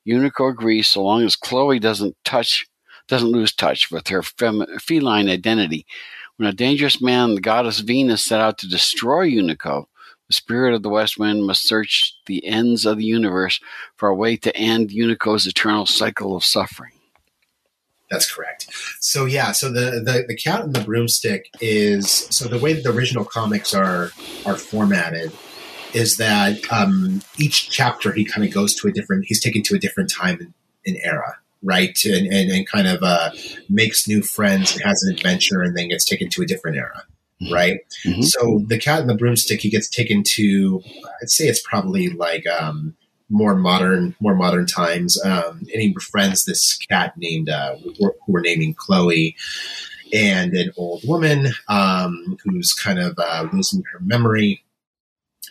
Unico 0.08 0.50
agrees 0.50 0.88
so 0.88 1.04
long 1.04 1.21
as 1.21 1.36
Chloe 1.36 1.78
doesn't 1.78 2.15
touch, 2.24 2.65
doesn't 3.10 3.34
lose 3.34 3.54
touch 3.54 3.91
with 3.91 4.08
her 4.08 4.24
fem- 4.24 4.65
feline 4.80 5.28
identity. 5.28 5.86
When 6.38 6.48
a 6.48 6.54
dangerous 6.54 7.02
man, 7.02 7.36
the 7.36 7.41
goddess 7.41 7.80
Venus, 7.80 8.24
set 8.24 8.39
out 8.39 8.58
to 8.60 8.69
destroy 8.69 9.30
Unico, 9.30 9.88
the 10.30 10.34
spirit 10.34 10.74
of 10.74 10.82
the 10.82 10.89
West 10.89 11.19
Wind 11.19 11.45
must 11.45 11.67
search 11.67 12.17
the 12.28 12.45
ends 12.48 12.86
of 12.86 13.00
the 13.00 13.04
universe 13.04 13.60
for 13.98 14.08
a 14.08 14.15
way 14.15 14.38
to 14.38 14.56
end 14.56 14.91
Unico's 14.91 15.45
eternal 15.45 15.86
cycle 15.86 16.38
of 16.38 16.45
suffering. 16.45 16.94
That's 18.12 18.32
correct. 18.32 18.68
So 19.00 19.26
yeah, 19.26 19.52
so 19.52 19.72
the, 19.72 20.02
the 20.04 20.26
the 20.28 20.36
cat 20.36 20.62
and 20.62 20.74
the 20.74 20.82
broomstick 20.82 21.50
is 21.60 22.10
so 22.10 22.48
the 22.48 22.60
way 22.60 22.74
that 22.74 22.84
the 22.84 22.91
original 22.91 23.26
comics 23.26 23.74
are 23.74 24.12
are 24.46 24.58
formatted 24.58 25.32
is 25.94 26.18
that 26.18 26.72
um, 26.72 27.22
each 27.39 27.70
chapter 27.70 28.12
he 28.12 28.24
kind 28.26 28.46
of 28.48 28.54
goes 28.54 28.76
to 28.76 28.88
a 28.88 28.91
different 28.91 29.26
he's 29.26 29.41
taken 29.41 29.63
to 29.63 29.76
a 29.76 29.80
different 29.80 30.12
time 30.12 30.38
and, 30.39 30.54
and 30.86 30.98
era, 31.04 31.38
right? 31.63 31.98
And, 32.06 32.28
and 32.28 32.52
and 32.52 32.68
kind 32.68 32.88
of 32.88 33.02
uh, 33.02 33.32
makes 33.70 34.08
new 34.08 34.22
friends 34.22 34.74
and 34.74 34.84
has 34.84 35.02
an 35.04 35.15
adventure 35.15 35.62
and 35.62 35.76
then 35.76 35.89
gets 35.89 36.06
taken 36.06 36.30
to 36.30 36.44
a 36.44 36.46
different 36.46 36.78
era, 36.78 37.04
right? 37.52 37.80
Mhm. 38.06 38.24
So 38.24 38.62
the 38.68 38.78
cat 38.78 39.02
and 39.02 39.10
the 39.10 39.15
broomstick 39.15 39.62
he 39.62 39.70
gets 39.72 39.89
taken 39.89 40.22
to 40.36 40.84
I'd 41.22 41.30
say 41.32 41.46
it's 41.48 41.62
probably 41.68 42.10
like 42.10 42.46
um, 42.48 42.96
more 43.29 43.55
modern, 43.55 44.15
more 44.19 44.35
modern 44.35 44.65
times. 44.65 45.23
Um, 45.23 45.59
and 45.59 45.81
he 45.81 45.93
befriends 45.93 46.45
this 46.45 46.77
cat 46.77 47.13
named 47.17 47.49
uh, 47.49 47.75
who 47.77 48.13
we're 48.27 48.41
naming 48.41 48.73
Chloe, 48.73 49.35
and 50.13 50.53
an 50.53 50.71
old 50.77 51.01
woman 51.05 51.47
um, 51.67 52.38
who's 52.43 52.73
kind 52.73 52.99
of 52.99 53.17
uh, 53.17 53.47
losing 53.51 53.83
her 53.91 53.99
memory, 53.99 54.63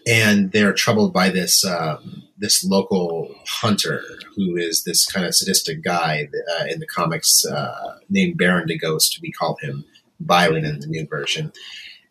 and 0.07 0.53
they're 0.53 0.73
troubled 0.73 1.13
by 1.13 1.31
this 1.31 1.65
um, 1.65 2.23
this 2.39 2.65
local 2.65 3.35
hunter 3.47 4.03
who 4.37 4.57
is 4.57 4.85
this 4.85 5.07
kind 5.07 5.27
of 5.27 5.35
sadistic 5.35 5.83
guy 5.83 6.29
uh, 6.59 6.65
in 6.71 6.81
the 6.81 6.87
comics 6.87 7.45
uh, 7.47 7.99
named 8.09 8.37
Baron 8.39 8.67
de 8.67 8.77
Ghost. 8.77 9.19
We 9.23 9.33
call 9.33 9.57
him 9.61 9.85
Byron 10.21 10.65
in 10.65 10.81
the 10.81 10.87
new 10.87 11.07
version. 11.07 11.53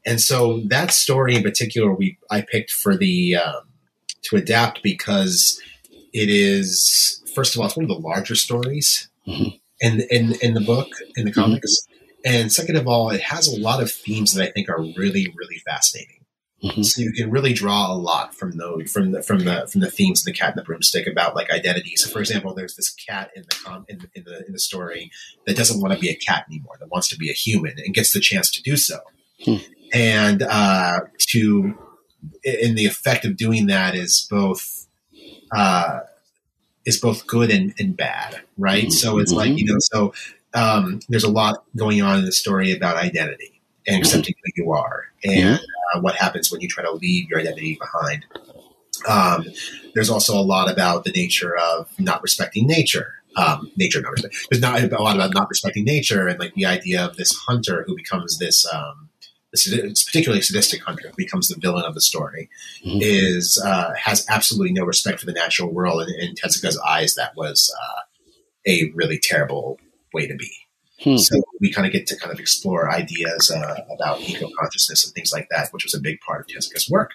And 0.06 0.19
so 0.19 0.62
that 0.65 0.91
story 0.91 1.36
in 1.36 1.43
particular, 1.43 1.93
we 1.93 2.17
I 2.30 2.41
picked 2.41 2.71
for 2.71 2.97
the 2.97 3.36
um, 3.36 3.63
to 4.24 4.36
adapt 4.36 4.82
because 4.84 5.62
it 6.14 6.30
is 6.30 7.22
first 7.36 7.56
of 7.56 7.60
all 7.62 7.68
it's 7.68 7.76
one 7.76 7.84
of 7.86 7.90
the 7.90 7.96
larger 8.08 8.36
stories 8.36 9.08
Mhm. 9.28 9.60
in 9.82 10.02
in 10.12 10.36
in 10.42 10.54
the 10.54 10.62
book 10.62 10.90
in 11.16 11.26
the 11.26 11.32
comics, 11.32 11.76
and 12.26 12.52
second 12.52 12.76
of 12.78 12.88
all 12.88 13.10
it 13.10 13.22
has 13.22 13.48
a 13.48 13.60
lot 13.60 13.82
of 13.82 13.92
themes 13.92 14.34
that 14.34 14.48
I 14.48 14.52
think 14.52 14.70
are 14.70 14.82
really 14.98 15.34
really 15.38 15.60
fascinating. 15.66 16.20
Mhm. 16.64 16.86
So 16.86 17.02
you 17.02 17.12
can 17.12 17.30
really 17.30 17.52
draw 17.52 17.92
a 17.92 17.98
lot 17.98 18.34
from 18.36 18.58
those 18.58 18.90
from 18.92 19.12
the 19.12 19.22
from 19.22 19.40
the 19.40 19.68
from 19.70 19.82
the 19.82 19.92
themes 19.92 20.22
of 20.22 20.26
the 20.26 20.32
cat 20.34 20.52
and 20.52 20.58
the 20.60 20.64
broomstick 20.64 21.08
about 21.08 21.36
like 21.36 21.50
identity. 21.52 21.96
So 21.98 22.10
for 22.10 22.20
example, 22.20 22.54
there's 22.54 22.76
this 22.76 22.90
cat 22.90 23.32
in 23.36 23.44
the 23.44 23.56
com- 23.66 23.86
in, 23.90 24.08
in 24.16 24.24
the 24.24 24.46
in 24.46 24.54
the 24.54 24.60
story 24.60 25.12
that 25.46 25.58
doesn't 25.58 25.82
want 25.82 25.94
to 25.94 26.00
be 26.00 26.10
a 26.10 26.16
cat 26.16 26.46
anymore, 26.50 26.76
that 26.80 26.90
wants 26.92 27.10
to 27.10 27.18
be 27.18 27.30
a 27.30 27.34
human 27.34 27.74
and 27.80 27.94
gets 27.94 28.14
the 28.14 28.22
chance 28.22 28.50
to 28.52 28.62
do 28.62 28.78
so. 28.78 29.00
Hmm. 29.44 29.58
And 29.94 30.42
uh, 30.44 31.00
to 31.32 31.78
in 32.44 32.76
the 32.76 32.86
effect 32.86 33.26
of 33.26 33.38
doing 33.38 33.68
that 33.68 33.96
is 33.96 34.28
both 34.30 34.88
uh, 35.56 36.02
is 36.86 37.00
both 37.00 37.26
good 37.28 37.50
and, 37.50 37.74
and 37.80 37.96
bad, 37.96 38.42
right? 38.58 38.92
So 38.92 39.20
it's 39.20 39.32
like 39.32 39.58
you 39.58 39.66
know, 39.66 39.78
so 39.80 40.14
um, 40.54 41.00
there's 41.10 41.24
a 41.24 41.32
lot 41.32 41.64
going 41.76 42.02
on 42.02 42.20
in 42.20 42.26
the 42.26 42.32
story 42.32 42.72
about 42.72 42.98
identity 42.98 43.62
and 43.88 43.98
accepting 43.98 44.36
who 44.44 44.64
you 44.64 44.72
are, 44.72 45.06
and 45.24 45.60
uh, 45.60 46.00
what 46.02 46.16
happens 46.16 46.52
when 46.52 46.62
you 46.62 46.68
try 46.68 46.84
to 46.84 46.92
leave 46.92 47.30
your 47.30 47.40
identity 47.40 47.80
behind. 47.80 48.26
Um, 49.08 49.46
there's 49.96 50.10
also 50.10 50.38
a 50.38 50.42
lot 50.42 50.72
about 50.72 51.04
the 51.04 51.12
nature 51.12 51.58
of 51.58 51.90
not 52.00 52.22
respecting 52.22 52.68
nature. 52.68 53.16
Um, 53.36 53.72
nature, 53.78 54.00
not 54.00 54.12
respect. 54.12 54.48
There's 54.52 54.62
not 54.62 54.80
a 54.80 55.02
lot 55.02 55.16
about 55.16 55.34
not 55.34 55.50
respecting 55.50 55.86
nature, 55.86 56.28
and 56.28 56.40
like 56.40 56.54
the 56.54 56.68
idea 56.68 57.04
of 57.04 57.18
this 57.18 57.34
hunter 57.34 57.84
who 57.88 57.96
becomes 57.96 58.38
this. 58.38 58.66
Um, 58.72 59.10
is 59.54 60.04
particularly 60.04 60.42
sadistic 60.42 60.82
hunter 60.82 61.10
who 61.10 61.16
becomes 61.16 61.48
the 61.48 61.60
villain 61.60 61.86
of 61.86 61.94
the 61.94 62.02
story 62.02 62.50
Mhm. 62.86 63.00
is 63.02 63.62
uh, 63.63 63.94
has 63.96 64.26
absolutely 64.30 64.74
no 64.74 64.84
respect 64.84 65.20
for 65.20 65.26
the 65.26 65.34
natural 65.34 65.72
world, 65.72 66.02
and 66.02 66.16
in 66.22 66.36
Tezuka's 66.36 66.80
eyes, 66.80 67.13
that 67.16 67.36
was 67.38 67.74
uh, 67.82 68.02
a 68.68 68.92
really 68.96 69.20
terrible 69.22 69.80
way 70.13 70.28
to 70.28 70.36
be. 70.36 70.52
Hmm. 71.00 71.18
So 71.18 71.42
we 71.60 71.72
kind 71.72 71.86
of 71.86 71.92
get 71.92 72.08
to 72.08 72.16
kind 72.16 72.32
of 72.32 72.39
explore 72.39 72.92
ideas 72.92 73.52
uh, 73.52 73.76
about 73.94 74.22
eco 74.22 74.50
consciousness 74.60 75.04
and 75.06 75.13
things 75.13 75.34
like 75.34 75.48
that, 75.52 75.70
which 75.72 75.84
was 75.84 75.94
a 75.94 76.00
big 76.00 76.20
part 76.22 76.42
of 76.42 76.48
Tezuka's 76.48 76.89
work. 76.89 77.12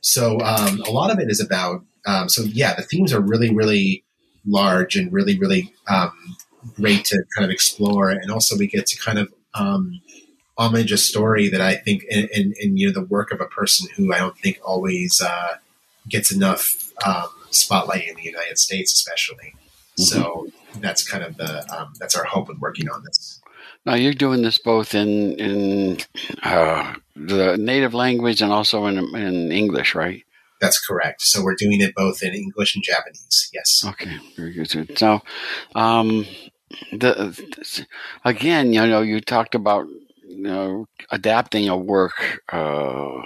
So 0.00 0.38
um, 0.40 0.80
a 0.82 0.90
lot 0.90 1.10
of 1.10 1.18
it 1.18 1.30
is 1.30 1.40
about. 1.40 1.84
Um, 2.06 2.28
so 2.28 2.42
yeah, 2.42 2.74
the 2.74 2.82
themes 2.82 3.12
are 3.12 3.20
really, 3.20 3.52
really 3.52 4.04
large 4.46 4.94
and 4.96 5.12
really, 5.12 5.36
really 5.38 5.74
um, 5.88 6.12
great 6.76 7.04
to 7.06 7.24
kind 7.36 7.44
of 7.44 7.50
explore, 7.50 8.10
and 8.10 8.30
also 8.30 8.56
we 8.56 8.68
get 8.68 8.86
to 8.86 8.98
kind 8.98 9.18
of 9.18 9.32
um, 9.54 10.00
homage 10.58 10.92
a 10.92 10.96
story 10.96 11.48
that 11.48 11.60
I 11.60 11.76
think, 11.76 12.04
and, 12.10 12.28
and, 12.34 12.54
and 12.60 12.78
you 12.78 12.86
know, 12.88 12.92
the 12.92 13.06
work 13.06 13.32
of 13.32 13.40
a 13.40 13.46
person 13.46 13.88
who 13.96 14.12
I 14.12 14.18
don't 14.18 14.36
think 14.38 14.58
always 14.64 15.20
uh, 15.20 15.56
gets 16.08 16.32
enough 16.32 16.92
um, 17.04 17.28
spotlight 17.50 18.08
in 18.08 18.16
the 18.16 18.22
United 18.22 18.58
States, 18.58 18.92
especially. 18.92 19.54
So 19.96 20.48
that's 20.80 21.08
kind 21.08 21.24
of 21.24 21.36
the 21.36 21.66
um, 21.74 21.94
that's 21.98 22.16
our 22.16 22.24
hope 22.24 22.48
with 22.48 22.58
working 22.58 22.88
on 22.88 23.02
this. 23.04 23.40
Now 23.86 23.94
you're 23.94 24.12
doing 24.12 24.42
this 24.42 24.58
both 24.58 24.94
in 24.94 25.38
in 25.38 25.98
uh, 26.42 26.94
the 27.14 27.56
native 27.56 27.94
language 27.94 28.42
and 28.42 28.52
also 28.52 28.86
in 28.86 28.98
in 29.16 29.52
English, 29.52 29.94
right? 29.94 30.22
That's 30.60 30.84
correct. 30.84 31.22
So 31.22 31.42
we're 31.42 31.54
doing 31.54 31.80
it 31.80 31.94
both 31.94 32.22
in 32.22 32.34
English 32.34 32.74
and 32.74 32.84
Japanese. 32.84 33.50
Yes. 33.52 33.82
Okay, 33.84 34.18
very 34.36 34.52
good. 34.52 34.98
So, 34.98 35.22
um, 35.74 36.26
the 36.92 37.86
again, 38.24 38.72
you 38.72 38.86
know, 38.86 39.02
you 39.02 39.20
talked 39.20 39.54
about 39.54 39.86
you 40.36 40.42
know 40.42 40.86
adapting 41.10 41.68
a 41.68 41.76
work 41.76 42.42
uh, 42.52 43.22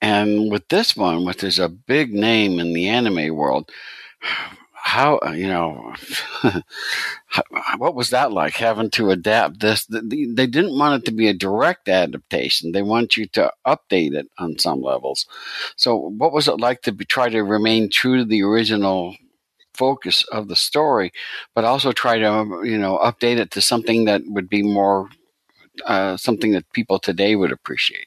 And 0.00 0.50
with 0.52 0.68
this 0.68 0.96
one, 0.96 1.24
which 1.24 1.42
is 1.44 1.58
a 1.58 1.68
big 1.68 2.12
name 2.12 2.58
in 2.60 2.72
the 2.74 2.88
anime 2.88 3.34
world, 3.34 3.70
how 4.74 5.18
you 5.32 5.48
know 5.48 5.94
what 7.78 7.94
was 7.94 8.10
that 8.10 8.32
like 8.32 8.54
having 8.54 8.90
to 8.90 9.10
adapt 9.10 9.60
this? 9.60 9.86
They 9.86 10.46
didn't 10.46 10.78
want 10.78 11.02
it 11.02 11.06
to 11.06 11.12
be 11.12 11.28
a 11.28 11.34
direct 11.34 11.88
adaptation. 11.88 12.72
They 12.72 12.82
want 12.82 13.16
you 13.16 13.26
to 13.28 13.50
update 13.66 14.14
it 14.14 14.28
on 14.38 14.58
some 14.58 14.82
levels. 14.82 15.26
So 15.76 15.96
what 15.96 16.32
was 16.32 16.48
it 16.48 16.60
like 16.60 16.82
to 16.82 16.92
be, 16.92 17.04
try 17.04 17.28
to 17.30 17.42
remain 17.42 17.90
true 17.90 18.18
to 18.18 18.24
the 18.24 18.42
original 18.42 19.16
focus 19.74 20.24
of 20.32 20.48
the 20.48 20.56
story 20.56 21.12
but 21.54 21.64
also 21.64 21.92
try 21.92 22.18
to 22.18 22.60
you 22.64 22.78
know 22.78 22.98
update 22.98 23.38
it 23.38 23.50
to 23.50 23.60
something 23.60 24.04
that 24.04 24.22
would 24.26 24.48
be 24.48 24.62
more 24.62 25.08
uh, 25.86 26.16
something 26.16 26.52
that 26.52 26.70
people 26.72 26.98
today 26.98 27.36
would 27.36 27.52
appreciate 27.52 28.06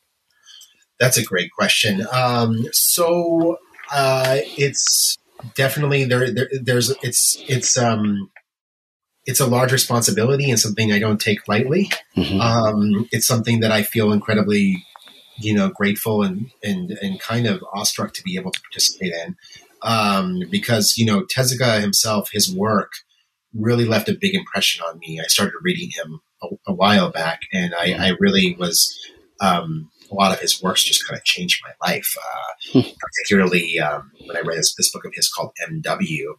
that's 1.00 1.18
a 1.18 1.24
great 1.24 1.52
question 1.52 2.06
um, 2.12 2.66
so 2.72 3.58
uh, 3.92 4.38
it's 4.58 5.18
definitely 5.56 6.04
there, 6.04 6.32
there 6.32 6.50
there's 6.62 6.90
it's 7.02 7.42
it's 7.48 7.78
um 7.78 8.30
it's 9.26 9.40
a 9.40 9.48
large 9.48 9.72
responsibility 9.72 10.50
and 10.50 10.60
something 10.60 10.92
I 10.92 11.00
don't 11.00 11.20
take 11.20 11.48
lightly. 11.50 11.92
Mm-hmm. 12.16 12.40
Um, 12.40 13.10
it's 13.12 13.28
something 13.28 13.60
that 13.60 13.74
I 13.74 13.84
feel 13.84 14.14
incredibly, 14.14 14.86
you 15.38 15.54
know, 15.54 15.70
grateful 15.70 16.24
and 16.24 16.50
and 16.64 16.92
and 17.02 17.20
kind 17.20 17.46
of 17.46 17.64
awestruck 17.74 18.14
to 18.14 18.24
be 18.24 18.38
able 18.38 18.52
to 18.52 18.62
participate 18.62 19.14
in, 19.14 19.36
um, 19.84 20.44
because 20.50 20.96
you 20.98 21.06
know 21.06 21.24
Tezuka 21.24 21.82
himself, 21.82 22.32
his 22.32 22.54
work 22.54 22.92
really 23.54 23.86
left 23.86 24.10
a 24.10 24.18
big 24.20 24.34
impression 24.34 24.84
on 24.88 25.00
me. 25.00 25.20
I 25.20 25.28
started 25.28 25.54
reading 25.62 25.92
him 25.92 26.22
a, 26.42 26.48
a 26.68 26.74
while 26.74 27.12
back, 27.12 27.42
and 27.54 27.74
I, 27.76 27.94
I 27.94 28.12
really 28.20 28.56
was 28.60 28.98
um, 29.42 29.90
a 30.12 30.16
lot 30.16 30.34
of 30.34 30.40
his 30.40 30.62
works 30.62 30.84
just 30.84 31.08
kind 31.08 31.18
of 31.18 31.24
changed 31.24 31.64
my 31.64 31.88
life. 31.88 32.16
Uh, 32.18 32.80
hmm. 32.80 32.90
particularly 33.00 33.80
um, 33.80 34.12
when 34.26 34.38
I 34.38 34.42
read 34.42 34.58
this, 34.58 34.74
this, 34.76 34.92
book 34.92 35.06
of 35.06 35.14
his 35.16 35.30
called 35.30 35.52
M.W. 35.68 36.36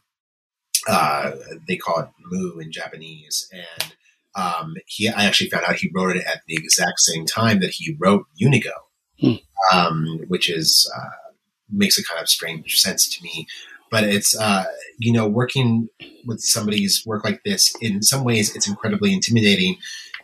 Uh, 0.89 1.33
they 1.67 1.77
call 1.77 2.01
it 2.01 2.09
Mu 2.31 2.59
in 2.59 2.73
Japanese, 2.73 3.49
and 3.53 3.95
um, 4.35 4.75
he 4.87 5.09
I 5.09 5.25
actually 5.25 5.51
found 5.51 5.65
out 5.67 5.77
he 5.77 5.91
wrote 5.95 6.17
it 6.17 6.25
at 6.27 6.43
the 6.47 6.55
exact 6.55 7.01
same 7.01 7.27
time 7.27 7.61
that 7.61 7.71
he 7.71 7.97
wrote 7.99 8.27
Unico, 8.41 8.73
hmm. 9.21 9.35
um, 9.73 10.21
which 10.29 10.49
is 10.49 10.91
uh, 10.97 11.33
makes 11.71 11.99
a 11.99 12.05
kind 12.05 12.21
of 12.21 12.29
strange 12.29 12.79
sense 12.81 13.09
to 13.17 13.23
me. 13.23 13.47
But 13.91 14.05
it's 14.05 14.39
uh, 14.39 14.65
you 14.99 15.13
know 15.13 15.27
working 15.27 15.89
with 16.27 16.41
somebody's 16.41 17.03
work 17.07 17.25
like 17.25 17.43
this 17.45 17.75
in 17.81 18.03
some 18.03 18.25
ways 18.25 18.55
it's 18.55 18.69
incredibly 18.69 19.13
intimidating, 19.13 19.77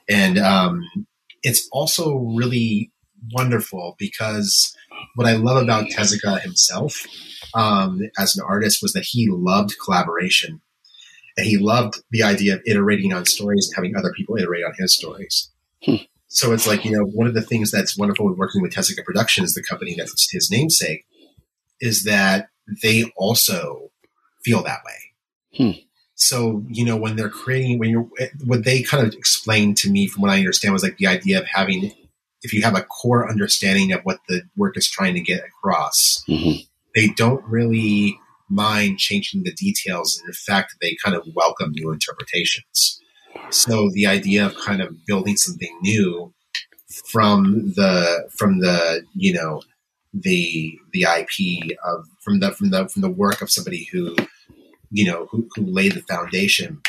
and 0.09 0.39
um, 0.39 0.83
it's 1.43 1.69
also 1.73 2.17
really 2.17 2.91
wonderful 3.33 3.97
because 3.99 4.77
what 5.15 5.27
I 5.27 5.35
love 5.35 5.63
about 5.63 5.89
Tezuka 5.89 6.41
himself 6.41 7.07
um, 7.55 8.01
as 8.19 8.37
an 8.37 8.45
artist 8.47 8.81
was 8.83 8.93
that 8.93 9.05
he 9.05 9.29
loved 9.31 9.75
collaboration 9.83 10.61
and 11.37 11.47
he 11.47 11.57
loved 11.57 12.03
the 12.11 12.23
idea 12.23 12.55
of 12.55 12.63
iterating 12.67 13.13
on 13.13 13.25
stories 13.25 13.69
and 13.69 13.77
having 13.77 13.97
other 13.97 14.13
people 14.13 14.37
iterate 14.37 14.65
on 14.65 14.75
his 14.79 14.95
stories. 14.95 15.51
Hmm. 15.85 15.97
So 16.29 16.53
it's 16.53 16.67
like, 16.67 16.85
you 16.85 16.91
know, 16.91 17.05
one 17.05 17.27
of 17.27 17.35
the 17.35 17.43
things 17.43 17.71
that's 17.71 17.97
wonderful 17.97 18.27
with 18.27 18.39
working 18.39 18.63
with 18.63 18.75
Tezuka 18.75 19.05
Productions, 19.05 19.55
the 19.55 19.63
company 19.63 19.95
that's 19.97 20.31
his 20.33 20.51
namesake, 20.51 21.07
is 21.81 22.05
that 22.05 22.49
they 22.83 23.05
also 23.17 23.91
feel 24.45 24.63
that 24.63 24.81
way. 24.85 25.57
Hmm. 25.57 25.81
So, 26.17 26.65
you 26.69 26.85
know, 26.85 26.97
when 26.97 27.17
they're 27.17 27.29
creating, 27.29 27.79
when 27.79 27.91
you're, 27.91 28.09
what 28.45 28.65
they 28.65 28.83
kind 28.83 29.07
of 29.07 29.15
explained 29.15 29.77
to 29.79 29.91
me 29.91 30.07
from 30.07 30.23
what 30.23 30.31
I 30.31 30.39
understand 30.39 30.73
was 30.73 30.83
like 30.83 30.99
the 30.99 31.09
idea 31.09 31.39
of 31.39 31.47
having 31.47 31.93
if 32.45 32.53
you 32.53 32.63
have 32.63 32.77
a 32.77 32.83
core 32.83 33.29
understanding 33.29 33.93
of 33.93 34.03
what 34.03 34.19
the 34.29 34.43
work 34.57 34.77
is 34.77 34.89
trying 34.89 35.15
to 35.15 35.21
get 35.21 35.43
across, 35.45 36.23
mm-hmm. 36.29 36.61
they 36.95 37.09
don't 37.09 37.43
really 37.47 38.19
mind 38.51 38.99
changing 38.99 39.43
the 39.43 39.53
details. 39.53 40.19
And 40.19 40.29
in 40.29 40.35
fact, 40.35 40.77
they 40.81 40.97
kind 41.03 41.17
of 41.17 41.27
welcome 41.35 41.73
new 41.73 41.91
interpretations. 41.91 43.01
So 43.51 43.91
the 43.93 44.07
idea 44.07 44.47
of 44.47 44.55
kind 44.57 44.83
of 44.83 44.95
building 45.07 45.37
something 45.37 45.77
new 45.81 46.33
from 47.11 47.73
the 47.75 48.29
from 48.31 48.61
the 48.61 49.03
you 49.15 49.33
know 49.33 49.63
the 50.15 50.79
the 50.93 51.03
IP 51.03 51.77
of 51.85 52.07
from 52.21 52.41
the 52.41 52.53
from 52.53 52.71
the 52.71 52.89
from 52.89 53.03
the 53.03 53.11
work 53.11 53.43
of 53.43 53.51
somebody 53.51 53.89
who 53.93 54.15
you 54.91 55.05
know 55.05 55.27
who, 55.31 55.49
who 55.55 55.63
laid 55.67 55.93
the 55.93 56.03
foundation 56.03 56.81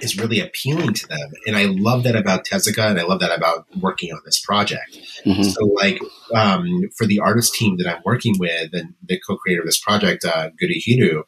is 0.00 0.18
really 0.18 0.40
appealing 0.40 0.92
to 0.92 1.06
them. 1.06 1.32
And 1.46 1.56
I 1.56 1.66
love 1.66 2.02
that 2.04 2.16
about 2.16 2.44
Tezuka 2.44 2.90
and 2.90 2.98
I 2.98 3.04
love 3.04 3.20
that 3.20 3.36
about 3.36 3.66
working 3.80 4.12
on 4.12 4.20
this 4.24 4.40
project. 4.40 4.98
Mm-hmm. 5.24 5.42
So 5.42 5.64
like 5.66 6.00
um, 6.34 6.90
for 6.96 7.06
the 7.06 7.20
artist 7.20 7.54
team 7.54 7.76
that 7.78 7.86
I'm 7.86 8.02
working 8.04 8.34
with 8.38 8.70
and 8.72 8.94
the 9.06 9.20
co-creator 9.26 9.60
of 9.60 9.66
this 9.66 9.80
project, 9.80 10.24
uh, 10.24 10.50
Gurihiru, 10.60 11.22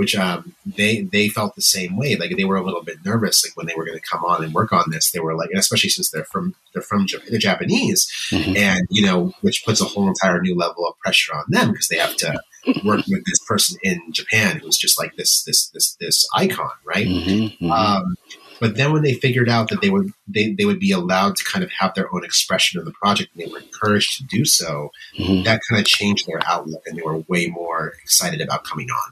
which 0.00 0.16
um, 0.16 0.54
they 0.64 1.02
they 1.02 1.28
felt 1.28 1.54
the 1.54 1.60
same 1.60 1.94
way. 1.94 2.16
Like 2.16 2.34
they 2.34 2.46
were 2.46 2.56
a 2.56 2.64
little 2.64 2.82
bit 2.82 3.04
nervous, 3.04 3.44
like 3.44 3.54
when 3.54 3.66
they 3.66 3.74
were 3.76 3.84
going 3.84 3.98
to 3.98 4.10
come 4.10 4.24
on 4.24 4.42
and 4.42 4.54
work 4.54 4.72
on 4.72 4.84
this. 4.90 5.10
They 5.10 5.20
were 5.20 5.36
like, 5.36 5.50
especially 5.54 5.90
since 5.90 6.08
they're 6.08 6.24
from 6.24 6.54
they're 6.72 6.80
from 6.80 7.04
the 7.28 7.36
Japanese, 7.36 8.10
mm-hmm. 8.30 8.56
and 8.56 8.86
you 8.88 9.04
know, 9.04 9.34
which 9.42 9.62
puts 9.62 9.82
a 9.82 9.84
whole 9.84 10.08
entire 10.08 10.40
new 10.40 10.56
level 10.56 10.86
of 10.86 10.98
pressure 11.00 11.34
on 11.34 11.44
them 11.48 11.72
because 11.72 11.88
they 11.88 11.98
have 11.98 12.16
to 12.16 12.40
work 12.82 13.04
with 13.08 13.22
this 13.26 13.40
person 13.46 13.78
in 13.82 14.00
Japan 14.10 14.60
who's 14.60 14.78
just 14.78 14.98
like 14.98 15.16
this 15.16 15.44
this 15.44 15.68
this 15.74 15.94
this 16.00 16.26
icon, 16.34 16.70
right? 16.86 17.06
Mm-hmm, 17.06 17.66
mm-hmm. 17.66 17.70
Um, 17.70 18.16
but 18.58 18.76
then 18.76 18.94
when 18.94 19.02
they 19.02 19.12
figured 19.12 19.50
out 19.50 19.68
that 19.68 19.82
they 19.82 19.90
would 19.90 20.12
they, 20.26 20.54
they 20.54 20.64
would 20.64 20.80
be 20.80 20.92
allowed 20.92 21.36
to 21.36 21.44
kind 21.44 21.62
of 21.62 21.70
have 21.78 21.92
their 21.94 22.08
own 22.14 22.24
expression 22.24 22.80
of 22.80 22.86
the 22.86 22.92
project 22.92 23.32
and 23.34 23.44
they 23.44 23.52
were 23.52 23.58
encouraged 23.58 24.16
to 24.16 24.24
do 24.24 24.46
so, 24.46 24.92
mm-hmm. 25.18 25.42
that 25.42 25.60
kind 25.68 25.78
of 25.78 25.86
changed 25.86 26.26
their 26.26 26.40
outlook 26.46 26.84
and 26.86 26.96
they 26.96 27.02
were 27.02 27.18
way 27.28 27.48
more 27.48 27.92
excited 28.02 28.40
about 28.40 28.64
coming 28.64 28.88
on. 28.88 29.10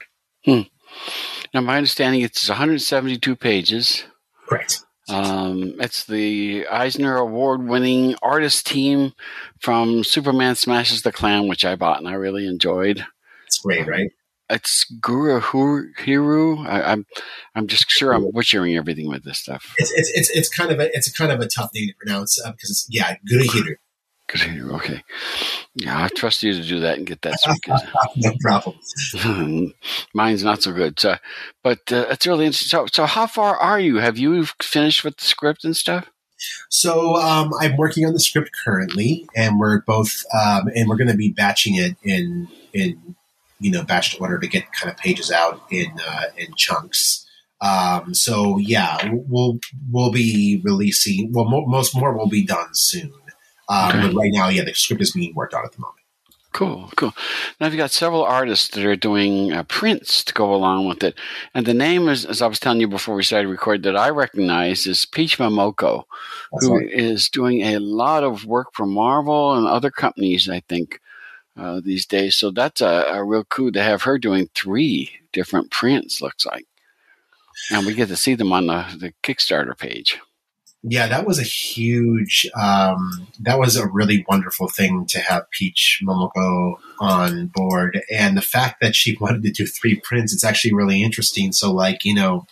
Now, 1.54 1.60
my 1.60 1.76
understanding 1.76 2.22
it's 2.22 2.48
172 2.48 3.36
pages. 3.36 4.04
Correct. 4.48 4.84
Um, 5.08 5.76
it's 5.80 6.04
the 6.04 6.66
Eisner 6.66 7.16
Award 7.16 7.66
winning 7.66 8.14
artist 8.22 8.66
team 8.66 9.14
from 9.58 10.04
Superman 10.04 10.54
Smashes 10.54 11.02
the 11.02 11.12
Klan, 11.12 11.48
which 11.48 11.64
I 11.64 11.76
bought 11.76 11.98
and 11.98 12.08
I 12.08 12.12
really 12.12 12.46
enjoyed. 12.46 13.06
It's 13.46 13.58
great, 13.58 13.86
right? 13.86 14.10
It's 14.50 14.90
Gurihiru. 15.00 16.66
I, 16.66 16.82
I'm 16.82 17.06
I'm 17.54 17.66
just 17.66 17.90
sure 17.90 18.12
I'm 18.12 18.30
butchering 18.30 18.76
everything 18.76 19.08
with 19.08 19.24
this 19.24 19.38
stuff. 19.38 19.74
It's 19.78 19.92
it's 19.92 20.10
it's, 20.14 20.30
it's 20.30 20.48
kind 20.48 20.70
of 20.70 20.80
a 20.80 20.94
it's 20.94 21.10
kind 21.12 21.32
of 21.32 21.40
a 21.40 21.46
tough 21.46 21.70
name 21.74 21.88
to 21.88 21.94
pronounce 21.94 22.42
uh, 22.42 22.52
because 22.52 22.70
it's 22.70 22.86
yeah 22.90 23.16
Gurihiru. 23.30 23.76
Okay. 24.36 25.02
Yeah, 25.74 26.04
I 26.04 26.08
trust 26.08 26.42
you 26.42 26.52
to 26.52 26.62
do 26.62 26.80
that 26.80 26.98
and 26.98 27.06
get 27.06 27.22
that 27.22 27.38
no 28.16 28.32
problem. 28.40 29.72
Mine's 30.14 30.44
not 30.44 30.62
so 30.62 30.72
good. 30.72 30.98
So, 30.98 31.16
but 31.62 31.80
uh, 31.92 32.06
it's 32.10 32.26
really 32.26 32.46
interesting. 32.46 32.68
So, 32.68 32.86
so, 32.92 33.06
how 33.06 33.26
far 33.26 33.56
are 33.56 33.80
you? 33.80 33.96
Have 33.96 34.18
you 34.18 34.44
finished 34.62 35.04
with 35.04 35.16
the 35.16 35.24
script 35.24 35.64
and 35.64 35.76
stuff? 35.76 36.10
So, 36.68 37.16
um, 37.16 37.52
I'm 37.58 37.76
working 37.76 38.06
on 38.06 38.12
the 38.12 38.20
script 38.20 38.50
currently, 38.64 39.26
and 39.34 39.58
we're 39.58 39.80
both, 39.80 40.24
um, 40.34 40.68
and 40.74 40.88
we're 40.88 40.96
going 40.96 41.08
to 41.10 41.16
be 41.16 41.30
batching 41.30 41.76
it 41.76 41.96
in 42.02 42.48
in 42.72 43.16
you 43.60 43.70
know 43.70 43.82
batched 43.82 44.20
order 44.20 44.38
to 44.38 44.46
get 44.46 44.72
kind 44.72 44.90
of 44.90 44.98
pages 44.98 45.30
out 45.30 45.62
in 45.70 45.92
uh, 46.06 46.24
in 46.36 46.54
chunks. 46.54 47.24
Um, 47.60 48.14
so 48.14 48.58
yeah, 48.58 49.10
we'll 49.10 49.58
we'll 49.90 50.12
be 50.12 50.60
releasing. 50.64 51.32
Well, 51.32 51.46
mo- 51.46 51.66
most 51.66 51.96
more 51.96 52.16
will 52.16 52.28
be 52.28 52.44
done 52.44 52.68
soon. 52.72 53.12
Um, 53.68 53.88
okay. 53.88 54.00
But 54.08 54.14
right 54.14 54.32
now, 54.32 54.48
yeah, 54.48 54.64
the 54.64 54.74
script 54.74 55.02
is 55.02 55.12
being 55.12 55.34
worked 55.34 55.54
on 55.54 55.64
at 55.64 55.72
the 55.72 55.80
moment. 55.80 55.98
Cool, 56.52 56.90
cool. 56.96 57.14
Now 57.60 57.66
you've 57.66 57.76
got 57.76 57.90
several 57.90 58.24
artists 58.24 58.68
that 58.68 58.84
are 58.84 58.96
doing 58.96 59.52
uh, 59.52 59.64
prints 59.64 60.24
to 60.24 60.32
go 60.32 60.54
along 60.54 60.88
with 60.88 61.04
it, 61.04 61.14
and 61.54 61.66
the 61.66 61.74
name 61.74 62.08
is, 62.08 62.24
as 62.24 62.40
I 62.40 62.46
was 62.46 62.58
telling 62.58 62.80
you 62.80 62.88
before 62.88 63.14
we 63.14 63.22
started 63.22 63.48
recording, 63.48 63.82
that 63.82 63.96
I 63.96 64.08
recognize 64.08 64.86
is 64.86 65.04
Peach 65.04 65.38
Momoko, 65.38 66.04
That's 66.50 66.66
who 66.66 66.78
right. 66.78 66.90
is 66.90 67.28
doing 67.28 67.60
a 67.60 67.78
lot 67.78 68.24
of 68.24 68.46
work 68.46 68.68
for 68.72 68.86
Marvel 68.86 69.54
and 69.54 69.66
other 69.66 69.90
companies. 69.90 70.48
I 70.48 70.60
think 70.60 71.00
uh, 71.56 71.80
these 71.84 72.06
days, 72.06 72.34
so 72.34 72.50
that's 72.50 72.80
a, 72.80 73.04
a 73.08 73.22
real 73.22 73.44
coup 73.44 73.70
to 73.72 73.82
have 73.82 74.02
her 74.02 74.18
doing 74.18 74.48
three 74.54 75.10
different 75.32 75.70
prints. 75.70 76.22
Looks 76.22 76.46
like, 76.46 76.66
and 77.70 77.86
we 77.86 77.94
get 77.94 78.08
to 78.08 78.16
see 78.16 78.34
them 78.34 78.52
on 78.52 78.66
the, 78.66 78.86
the 78.98 79.12
Kickstarter 79.22 79.78
page 79.78 80.18
yeah, 80.82 81.08
that 81.08 81.26
was 81.26 81.38
a 81.38 81.44
huge, 81.44 82.48
um, 82.54 83.26
that 83.40 83.58
was 83.58 83.76
a 83.76 83.88
really 83.88 84.24
wonderful 84.28 84.68
thing 84.68 85.06
to 85.06 85.18
have 85.18 85.50
Peach 85.50 86.00
Momoko 86.04 86.76
on 87.00 87.50
board. 87.54 88.00
And 88.16 88.36
the 88.36 88.42
fact 88.42 88.80
that 88.80 88.94
she 88.94 89.16
wanted 89.20 89.42
to 89.42 89.50
do 89.50 89.66
three 89.66 89.96
prints, 89.96 90.32
it's 90.32 90.44
actually 90.44 90.74
really 90.74 91.02
interesting. 91.02 91.52
So, 91.52 91.72
like, 91.72 92.04
you 92.04 92.14
know, 92.14 92.46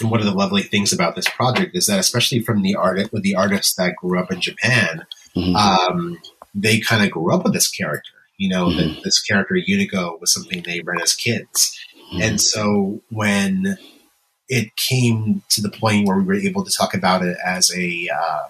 and 0.00 0.10
one 0.10 0.20
of 0.20 0.26
the 0.26 0.34
lovely 0.34 0.62
things 0.62 0.92
about 0.92 1.16
this 1.16 1.28
project 1.28 1.76
is 1.76 1.86
that, 1.86 1.98
especially 1.98 2.40
from 2.40 2.62
the 2.62 2.74
artist 2.74 3.12
with 3.12 3.22
the 3.22 3.34
artists 3.34 3.74
that 3.74 3.96
grew 3.96 4.18
up 4.18 4.30
in 4.30 4.40
Japan, 4.40 5.04
mm-hmm. 5.36 5.56
um, 5.56 6.18
they 6.54 6.80
kind 6.80 7.04
of 7.04 7.10
grew 7.10 7.34
up 7.34 7.44
with 7.44 7.52
this 7.52 7.68
character. 7.68 8.10
You 8.36 8.48
know, 8.48 8.68
mm-hmm. 8.68 8.94
that 8.94 9.02
this 9.04 9.20
character 9.20 9.56
Unico 9.56 10.18
was 10.18 10.32
something 10.32 10.62
they 10.62 10.80
read 10.80 11.02
as 11.02 11.12
kids, 11.12 11.78
mm-hmm. 12.10 12.22
and 12.22 12.40
so 12.40 13.02
when 13.10 13.76
it 14.50 14.74
came 14.76 15.42
to 15.48 15.62
the 15.62 15.70
point 15.70 16.06
where 16.06 16.18
we 16.18 16.24
were 16.24 16.34
able 16.34 16.64
to 16.64 16.72
talk 16.72 16.92
about 16.92 17.22
it 17.22 17.38
as 17.42 17.70
a 17.74 18.10
uh, 18.12 18.48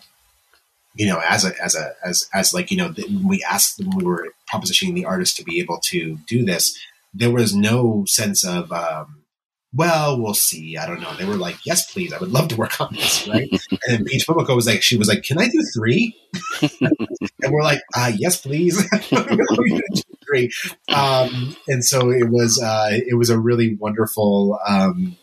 you 0.94 1.06
know, 1.06 1.20
as 1.20 1.44
a 1.44 1.62
as 1.62 1.76
a 1.76 1.92
as 2.04 2.28
as 2.34 2.52
like 2.52 2.70
you 2.70 2.76
know, 2.76 2.88
when 2.88 3.28
we 3.28 3.44
asked 3.48 3.78
when 3.78 3.96
we 3.96 4.04
were 4.04 4.28
propositioning 4.52 4.94
the 4.94 5.04
artist 5.04 5.36
to 5.36 5.44
be 5.44 5.60
able 5.60 5.78
to 5.84 6.18
do 6.26 6.44
this, 6.44 6.76
there 7.14 7.30
was 7.30 7.54
no 7.54 8.04
sense 8.06 8.44
of. 8.44 8.72
Um, 8.72 9.16
well, 9.72 10.20
we'll 10.20 10.34
see. 10.34 10.76
I 10.76 10.84
don't 10.84 11.00
know. 11.00 11.14
They 11.14 11.24
were 11.24 11.36
like, 11.36 11.64
yes, 11.64 11.92
please. 11.92 12.12
I 12.12 12.18
would 12.18 12.32
love 12.32 12.48
to 12.48 12.56
work 12.56 12.80
on 12.80 12.92
this, 12.92 13.28
right? 13.28 13.48
and 13.70 13.80
then 13.86 14.04
Peach 14.04 14.26
Momoko 14.26 14.56
was 14.56 14.66
like, 14.66 14.82
she 14.82 14.96
was 14.96 15.06
like, 15.06 15.22
can 15.22 15.38
I 15.38 15.46
do 15.46 15.64
three? 15.72 16.16
and 16.80 17.52
we're 17.52 17.62
like, 17.62 17.80
uh, 17.96 18.10
yes, 18.12 18.40
please. 18.40 18.84
three. 20.26 20.50
Um, 20.92 21.56
and 21.68 21.84
so 21.84 22.10
it 22.10 22.28
was, 22.28 22.60
uh, 22.60 22.88
it 22.90 23.16
was 23.16 23.30
a 23.30 23.38
really 23.38 23.76
wonderful, 23.76 24.58
um, 24.66 25.16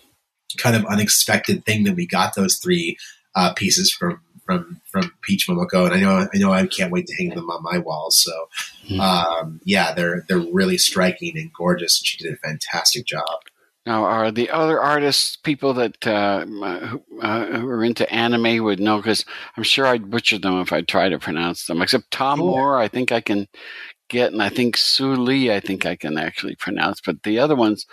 kind 0.58 0.76
of 0.76 0.86
unexpected 0.86 1.66
thing 1.66 1.84
that 1.84 1.96
we 1.96 2.06
got 2.08 2.36
those 2.36 2.58
three 2.58 2.98
uh, 3.36 3.54
pieces 3.54 3.92
from 3.92 4.22
from 4.46 4.80
from 4.90 5.12
Peach 5.22 5.48
Momoko, 5.48 5.86
and 5.86 5.94
I 5.94 6.00
know 6.00 6.28
I 6.34 6.38
know 6.38 6.54
I 6.54 6.66
can't 6.68 6.92
wait 6.92 7.08
to 7.08 7.16
hang 7.18 7.30
them 7.36 7.50
on 7.50 7.62
my 7.64 7.78
wall. 7.80 8.12
So, 8.12 8.32
Hmm. 8.88 9.00
um, 9.02 9.62
yeah, 9.66 9.94
they're 9.94 10.24
they're 10.28 10.38
really 10.40 10.78
striking 10.78 11.38
and 11.38 11.52
gorgeous. 11.54 11.98
She 11.98 12.18
did 12.18 12.34
a 12.34 12.38
fantastic 12.38 13.06
job. 13.06 13.26
Now, 13.86 14.04
are 14.04 14.32
the 14.32 14.50
other 14.50 14.82
artists 14.82 15.38
people 15.38 15.74
that 15.76 16.06
uh, 16.06 16.46
who, 16.46 17.02
uh, 17.22 17.46
who 17.46 17.68
are 17.70 17.84
into 17.86 18.10
anime 18.12 18.64
would 18.64 18.80
know? 18.82 18.98
Because 18.98 19.24
I'm 19.56 19.64
sure 19.64 19.86
I'd 19.86 20.10
butcher 20.10 20.38
them 20.38 20.60
if 20.62 20.74
I 20.74 20.82
try 20.82 21.08
to 21.10 21.20
pronounce 21.20 21.66
them. 21.68 21.82
Except 21.82 22.12
Tomm 22.12 22.40
Cool. 22.40 22.48
Moore, 22.48 22.78
I 22.78 22.90
think 22.90 23.14
I 23.14 23.22
can 23.22 23.48
get, 24.10 24.34
and 24.34 24.42
I 24.44 24.50
think 24.50 24.76
Sue 24.76 25.14
Lee, 25.16 25.54
I 25.54 25.62
think 25.62 25.86
I 25.86 25.96
can 25.96 26.18
actually 26.18 26.56
pronounce. 26.56 27.00
But 27.00 27.24
the 27.24 27.40
other 27.40 27.56
ones, 27.56 27.86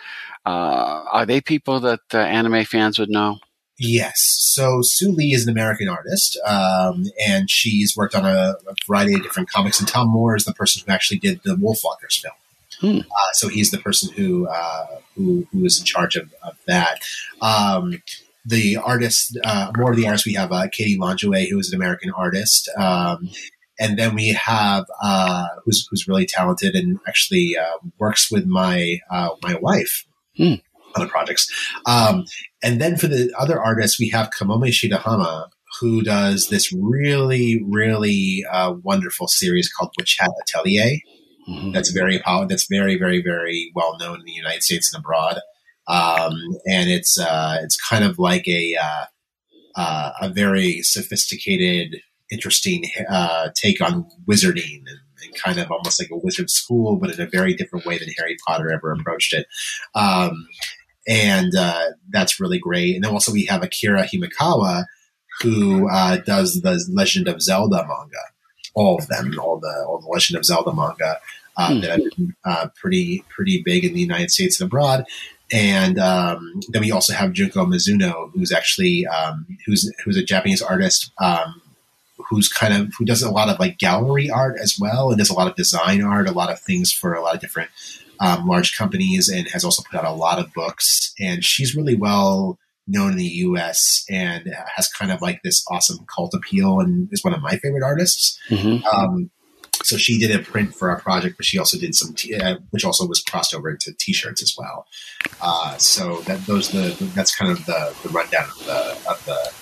uh, 0.46 1.04
are 1.12 1.26
they 1.26 1.40
people 1.40 1.80
that 1.80 2.00
uh, 2.12 2.18
anime 2.18 2.64
fans 2.64 2.98
would 2.98 3.10
know? 3.10 3.38
Yes. 3.78 4.20
So 4.54 4.80
Sue 4.82 5.10
Lee 5.10 5.32
is 5.32 5.46
an 5.46 5.52
American 5.52 5.88
artist, 5.88 6.38
um, 6.46 7.06
and 7.26 7.50
she's 7.50 7.96
worked 7.96 8.14
on 8.14 8.24
a, 8.24 8.54
a 8.68 8.74
variety 8.86 9.14
of 9.14 9.22
different 9.22 9.50
comics. 9.50 9.80
And 9.80 9.88
Tomm 9.88 10.08
Moore 10.08 10.36
is 10.36 10.44
the 10.44 10.54
person 10.54 10.82
who 10.86 10.92
actually 10.92 11.18
did 11.18 11.40
the 11.44 11.56
Wolfwalkers 11.56 12.20
film. 12.20 12.34
Hmm. 12.80 13.00
Uh, 13.00 13.32
so 13.32 13.48
he's 13.48 13.70
the 13.70 13.78
person 13.78 14.12
who 14.12 14.46
uh, 14.48 14.86
who 15.16 15.46
who 15.52 15.64
is 15.64 15.78
in 15.78 15.84
charge 15.84 16.16
of, 16.16 16.32
of 16.42 16.56
that. 16.66 17.00
Um, 17.40 18.02
the 18.46 18.76
artist, 18.76 19.38
uh, 19.42 19.72
more 19.76 19.90
of 19.90 19.96
the 19.96 20.06
artists, 20.06 20.26
we 20.26 20.34
have 20.34 20.52
uh, 20.52 20.68
Katie 20.70 20.98
Longeway, 20.98 21.48
who 21.48 21.58
is 21.58 21.72
an 21.72 21.76
American 21.76 22.10
artist, 22.10 22.68
um, 22.76 23.30
and 23.80 23.98
then 23.98 24.14
we 24.14 24.28
have 24.28 24.84
uh, 25.02 25.46
who's 25.64 25.86
who's 25.90 26.06
really 26.06 26.26
talented 26.26 26.74
and 26.74 27.00
actually 27.08 27.56
uh, 27.56 27.78
works 27.98 28.30
with 28.30 28.46
my 28.46 28.98
uh, 29.10 29.30
my 29.42 29.54
wife 29.56 30.04
Hmm. 30.36 30.54
on 30.96 31.02
the 31.04 31.08
projects. 31.08 31.48
Um, 31.86 32.24
and 32.62 32.80
then 32.80 32.96
for 32.96 33.08
the 33.08 33.32
other 33.38 33.60
artists, 33.60 33.98
we 33.98 34.08
have 34.10 34.30
Kamome 34.30 34.68
Shirahama, 34.70 35.48
who 35.80 36.02
does 36.02 36.48
this 36.48 36.72
really, 36.72 37.62
really 37.68 38.44
uh, 38.50 38.74
wonderful 38.82 39.26
series 39.26 39.68
called 39.68 39.90
Witch 39.98 40.16
Hat 40.20 40.30
Atelier. 40.42 40.98
Mhm. 41.48 41.72
That's 41.74 41.90
very 41.90 42.20
pow- 42.20 42.46
that's 42.46 42.66
very, 42.70 42.96
very, 42.96 43.20
very 43.22 43.70
well 43.74 43.96
known 43.98 44.20
in 44.20 44.24
the 44.24 44.32
United 44.32 44.62
States 44.62 44.92
and 44.94 45.00
abroad. 45.00 45.40
Um, 45.88 46.32
and 46.66 46.88
it's 46.88 47.18
uh, 47.18 47.58
it's 47.62 47.76
kind 47.76 48.04
of 48.04 48.18
like 48.18 48.46
a 48.48 48.76
uh, 48.76 49.04
uh, 49.76 50.10
a 50.22 50.28
very 50.30 50.80
sophisticated, 50.82 52.00
interesting 52.30 52.84
uh, 53.10 53.48
take 53.54 53.80
on 53.82 54.06
wizarding 54.28 54.78
and, 54.86 54.98
and 55.24 55.34
kind 55.34 55.58
of 55.58 55.70
almost 55.70 56.00
like 56.00 56.10
a 56.10 56.16
wizard 56.16 56.50
school, 56.50 56.96
but 56.96 57.12
in 57.12 57.20
a 57.20 57.26
very 57.26 57.54
different 57.54 57.86
way 57.86 57.98
than 57.98 58.08
Harry 58.18 58.36
Potter 58.46 58.72
ever 58.72 58.92
approached 58.92 59.32
it. 59.32 59.46
Um, 59.94 60.46
and 61.06 61.54
uh, 61.56 61.90
that's 62.10 62.40
really 62.40 62.58
great. 62.58 62.94
And 62.94 63.04
then 63.04 63.12
also 63.12 63.32
we 63.32 63.44
have 63.46 63.62
Akira 63.62 64.04
Himekawa, 64.04 64.84
who 65.40 65.90
uh, 65.90 66.18
does 66.18 66.60
the 66.62 66.82
Legend 66.92 67.28
of 67.28 67.42
Zelda 67.42 67.84
manga, 67.86 68.24
all 68.74 68.96
of 68.98 69.08
them, 69.08 69.38
all 69.38 69.58
the 69.58 69.84
all 69.88 70.00
the 70.00 70.08
Legend 70.08 70.38
of 70.38 70.44
Zelda 70.44 70.72
manga 70.72 71.18
uh, 71.56 71.72
Hmm. 71.72 71.80
that 71.80 71.90
have 71.90 72.00
been 72.16 72.34
uh, 72.44 72.68
pretty 72.80 73.24
pretty 73.34 73.62
big 73.64 73.84
in 73.84 73.94
the 73.94 74.00
United 74.00 74.30
States 74.30 74.60
and 74.60 74.68
abroad. 74.68 75.04
And 75.52 75.98
um, 75.98 76.60
then 76.70 76.82
we 76.82 76.90
also 76.90 77.12
have 77.12 77.32
Junko 77.32 77.66
Mizuno, 77.66 78.30
who's 78.32 78.50
actually 78.50 79.06
um, 79.06 79.46
who's 79.66 79.92
who's 80.04 80.16
a 80.16 80.24
Japanese 80.24 80.62
artist. 80.62 81.12
Um, 81.20 81.60
who's 82.28 82.48
kind 82.48 82.74
of 82.74 82.92
who 82.98 83.04
does 83.04 83.22
a 83.22 83.30
lot 83.30 83.48
of 83.48 83.58
like 83.58 83.78
gallery 83.78 84.30
art 84.30 84.56
as 84.60 84.78
well 84.78 85.10
and 85.10 85.18
does 85.18 85.30
a 85.30 85.34
lot 85.34 85.48
of 85.48 85.56
design 85.56 86.02
art 86.02 86.28
a 86.28 86.32
lot 86.32 86.50
of 86.50 86.60
things 86.60 86.92
for 86.92 87.14
a 87.14 87.22
lot 87.22 87.34
of 87.34 87.40
different 87.40 87.70
um, 88.20 88.46
large 88.46 88.76
companies 88.76 89.28
and 89.28 89.48
has 89.48 89.64
also 89.64 89.82
put 89.82 89.98
out 89.98 90.04
a 90.04 90.12
lot 90.12 90.38
of 90.38 90.52
books. 90.54 91.12
And 91.18 91.44
she's 91.44 91.74
really 91.74 91.96
well 91.96 92.58
known 92.86 93.12
in 93.12 93.18
the 93.18 93.28
us 93.28 94.04
and 94.10 94.54
has 94.76 94.88
kind 94.88 95.10
of 95.10 95.22
like 95.22 95.42
this 95.42 95.64
awesome 95.70 96.04
cult 96.14 96.34
appeal 96.34 96.80
and 96.80 97.08
is 97.12 97.24
one 97.24 97.34
of 97.34 97.40
my 97.42 97.56
favorite 97.56 97.82
artists. 97.82 98.38
Mhm. 98.50 98.84
um, 98.92 99.30
so 99.82 99.96
she 99.96 100.18
did 100.18 100.30
a 100.30 100.38
print 100.38 100.72
for 100.74 100.88
our 100.88 101.00
project 101.00 101.36
but 101.36 101.44
she 101.44 101.58
also 101.58 101.76
did 101.76 101.94
some 101.96 102.14
t- 102.14 102.34
uh, 102.34 102.56
which 102.70 102.84
also 102.84 103.06
was 103.06 103.20
crossed 103.20 103.52
over 103.54 103.68
into 103.68 103.92
t-shirts 103.98 104.42
as 104.42 104.54
well. 104.56 104.86
Uh, 105.42 105.76
so 105.78 106.20
that 106.22 106.46
those 106.46 106.70
the 106.70 106.94
that's 107.14 107.34
kind 107.34 107.50
of 107.50 107.66
the, 107.66 107.94
the 108.02 108.08
rundown 108.10 108.44
of 108.44 108.66
the 108.66 109.10
of 109.10 109.24
the 109.26 109.52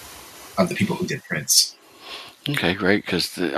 of 0.59 0.69
the 0.69 0.75
people 0.75 0.97
who 0.97 1.07
did 1.07 1.25
prints 1.25 1.77
Okay, 2.49 2.75
great. 2.75 3.05
Because 3.05 3.39
uh, 3.39 3.53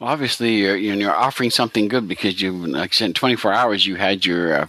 well, 0.00 0.10
obviously 0.10 0.54
you're 0.56 0.76
you're 0.76 1.14
offering 1.14 1.50
something 1.50 1.88
good 1.88 2.08
because 2.08 2.40
you, 2.42 2.52
like 2.52 3.00
in 3.00 3.12
24 3.14 3.52
hours 3.52 3.86
you 3.86 3.94
had 3.96 4.26
your 4.26 4.62
uh, 4.62 4.68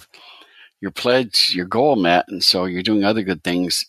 your 0.81 0.91
pledge, 0.91 1.53
your 1.55 1.65
goal 1.65 1.95
met, 1.97 2.25
and 2.29 2.43
so 2.43 2.65
you're 2.65 2.83
doing 2.83 3.03
other 3.03 3.23
good 3.23 3.43
things. 3.43 3.85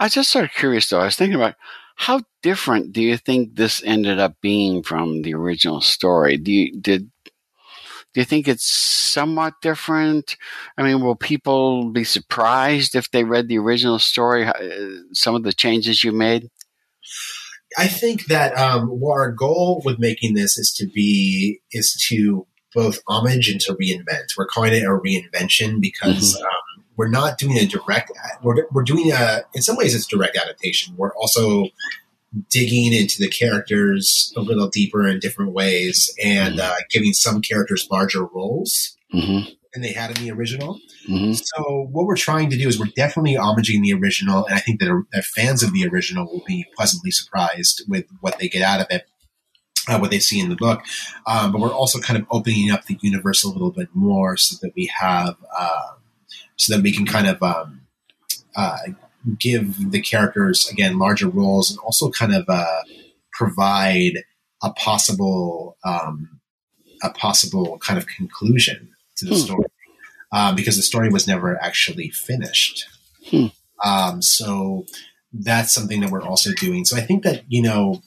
I 0.00 0.04
was 0.06 0.14
just 0.14 0.30
sort 0.30 0.46
of 0.46 0.52
curious 0.52 0.88
though. 0.88 1.00
I 1.00 1.06
was 1.06 1.16
thinking 1.16 1.36
about 1.36 1.56
how 1.96 2.22
different 2.42 2.92
do 2.92 3.02
you 3.02 3.16
think 3.18 3.56
this 3.56 3.82
ended 3.84 4.18
up 4.20 4.36
being 4.42 4.82
from 4.82 5.22
the 5.22 5.34
original 5.34 5.80
story? 5.80 6.36
Do 6.38 6.52
you 6.52 6.72
did 6.80 7.10
do 8.14 8.20
you 8.20 8.24
think 8.24 8.46
it's 8.48 8.70
somewhat 8.70 9.54
different? 9.62 10.36
I 10.76 10.82
mean, 10.82 11.00
will 11.02 11.16
people 11.16 11.90
be 11.90 12.04
surprised 12.04 12.94
if 12.94 13.10
they 13.10 13.24
read 13.24 13.48
the 13.48 13.58
original 13.58 13.98
story? 13.98 14.46
uh, 14.46 14.52
Some 15.12 15.34
of 15.34 15.42
the 15.44 15.52
changes 15.52 16.04
you 16.04 16.12
made. 16.12 16.50
I 17.78 17.86
think 17.88 18.26
that 18.26 18.56
um, 18.56 19.02
our 19.04 19.30
goal 19.30 19.82
with 19.84 19.98
making 19.98 20.34
this 20.34 20.58
is 20.58 20.72
to 20.74 20.86
be 20.86 21.60
is 21.72 21.94
to 22.08 22.46
both 22.74 23.00
homage 23.06 23.48
and 23.48 23.60
to 23.62 23.74
reinvent. 23.74 24.36
We're 24.36 24.46
calling 24.46 24.72
it 24.72 24.84
a 24.84 24.88
reinvention 24.88 25.80
because 25.80 26.36
um, 26.36 26.84
we're 26.96 27.08
not 27.08 27.38
doing 27.38 27.58
a 27.58 27.66
direct. 27.66 28.10
We're, 28.42 28.66
we're 28.72 28.84
doing 28.84 29.12
a 29.12 29.42
in 29.54 29.62
some 29.62 29.76
ways 29.76 29.94
it's 29.94 30.06
direct 30.06 30.36
adaptation. 30.36 30.94
We're 30.96 31.14
also 31.14 31.66
digging 32.48 32.94
into 32.94 33.18
the 33.18 33.28
characters 33.28 34.32
a 34.36 34.40
little 34.40 34.68
deeper 34.68 35.06
in 35.06 35.18
different 35.18 35.52
ways 35.52 36.14
and 36.24 36.60
uh, 36.60 36.76
giving 36.90 37.12
some 37.12 37.42
characters 37.42 37.86
larger 37.90 38.24
roles 38.24 38.96
Mm-hmm. 39.14 39.52
Than 39.72 39.82
they 39.82 39.92
had 39.92 40.16
in 40.16 40.22
the 40.22 40.30
original. 40.30 40.78
Mm-hmm. 41.08 41.32
So 41.32 41.88
what 41.90 42.06
we're 42.06 42.16
trying 42.16 42.50
to 42.50 42.58
do 42.58 42.68
is 42.68 42.78
we're 42.78 42.86
definitely 42.94 43.34
homaging 43.34 43.82
the 43.82 43.94
original, 43.94 44.44
and 44.44 44.54
I 44.54 44.58
think 44.58 44.80
that, 44.80 45.04
that 45.12 45.24
fans 45.24 45.62
of 45.62 45.72
the 45.72 45.86
original 45.86 46.26
will 46.26 46.44
be 46.46 46.66
pleasantly 46.76 47.10
surprised 47.10 47.82
with 47.88 48.04
what 48.20 48.38
they 48.38 48.48
get 48.48 48.62
out 48.62 48.80
of 48.80 48.86
it, 48.90 49.06
uh, 49.88 49.98
what 49.98 50.10
they 50.10 50.18
see 50.18 50.40
in 50.40 50.50
the 50.50 50.56
book. 50.56 50.82
Um, 51.26 51.52
but 51.52 51.60
we're 51.60 51.72
also 51.72 51.98
kind 52.00 52.20
of 52.20 52.26
opening 52.30 52.70
up 52.70 52.84
the 52.84 52.98
universe 53.00 53.44
a 53.44 53.48
little 53.48 53.70
bit 53.70 53.88
more 53.94 54.36
so 54.36 54.56
that 54.62 54.72
we 54.76 54.90
have, 55.00 55.36
um, 55.58 55.96
so 56.56 56.74
that 56.74 56.82
we 56.82 56.92
can 56.92 57.06
kind 57.06 57.26
of 57.26 57.42
um, 57.42 57.80
uh, 58.54 58.78
give 59.38 59.90
the 59.90 60.00
characters 60.00 60.68
again 60.70 60.98
larger 60.98 61.28
roles, 61.28 61.70
and 61.70 61.78
also 61.80 62.10
kind 62.10 62.34
of 62.34 62.44
uh, 62.48 62.82
provide 63.32 64.24
a 64.62 64.70
possible 64.72 65.76
um, 65.84 66.40
a 67.02 67.10
possible 67.10 67.78
kind 67.78 67.98
of 67.98 68.06
conclusion 68.06 68.91
to 69.22 69.26
the 69.30 69.34
Hmm. 69.36 69.40
story 69.40 69.64
um, 70.32 70.56
because 70.56 70.76
the 70.76 70.82
story 70.82 71.08
was 71.08 71.26
never 71.26 71.62
actually 71.62 72.10
finished. 72.10 72.86
Hmm. 73.30 73.46
Um, 73.84 74.22
so 74.22 74.86
that's 75.32 75.72
something 75.72 76.00
that 76.00 76.10
we're 76.10 76.22
also 76.22 76.50
doing. 76.52 76.84
So 76.84 76.96
I 76.96 77.00
think 77.00 77.24
that 77.24 77.42
you 77.48 77.62
know, 77.62 78.02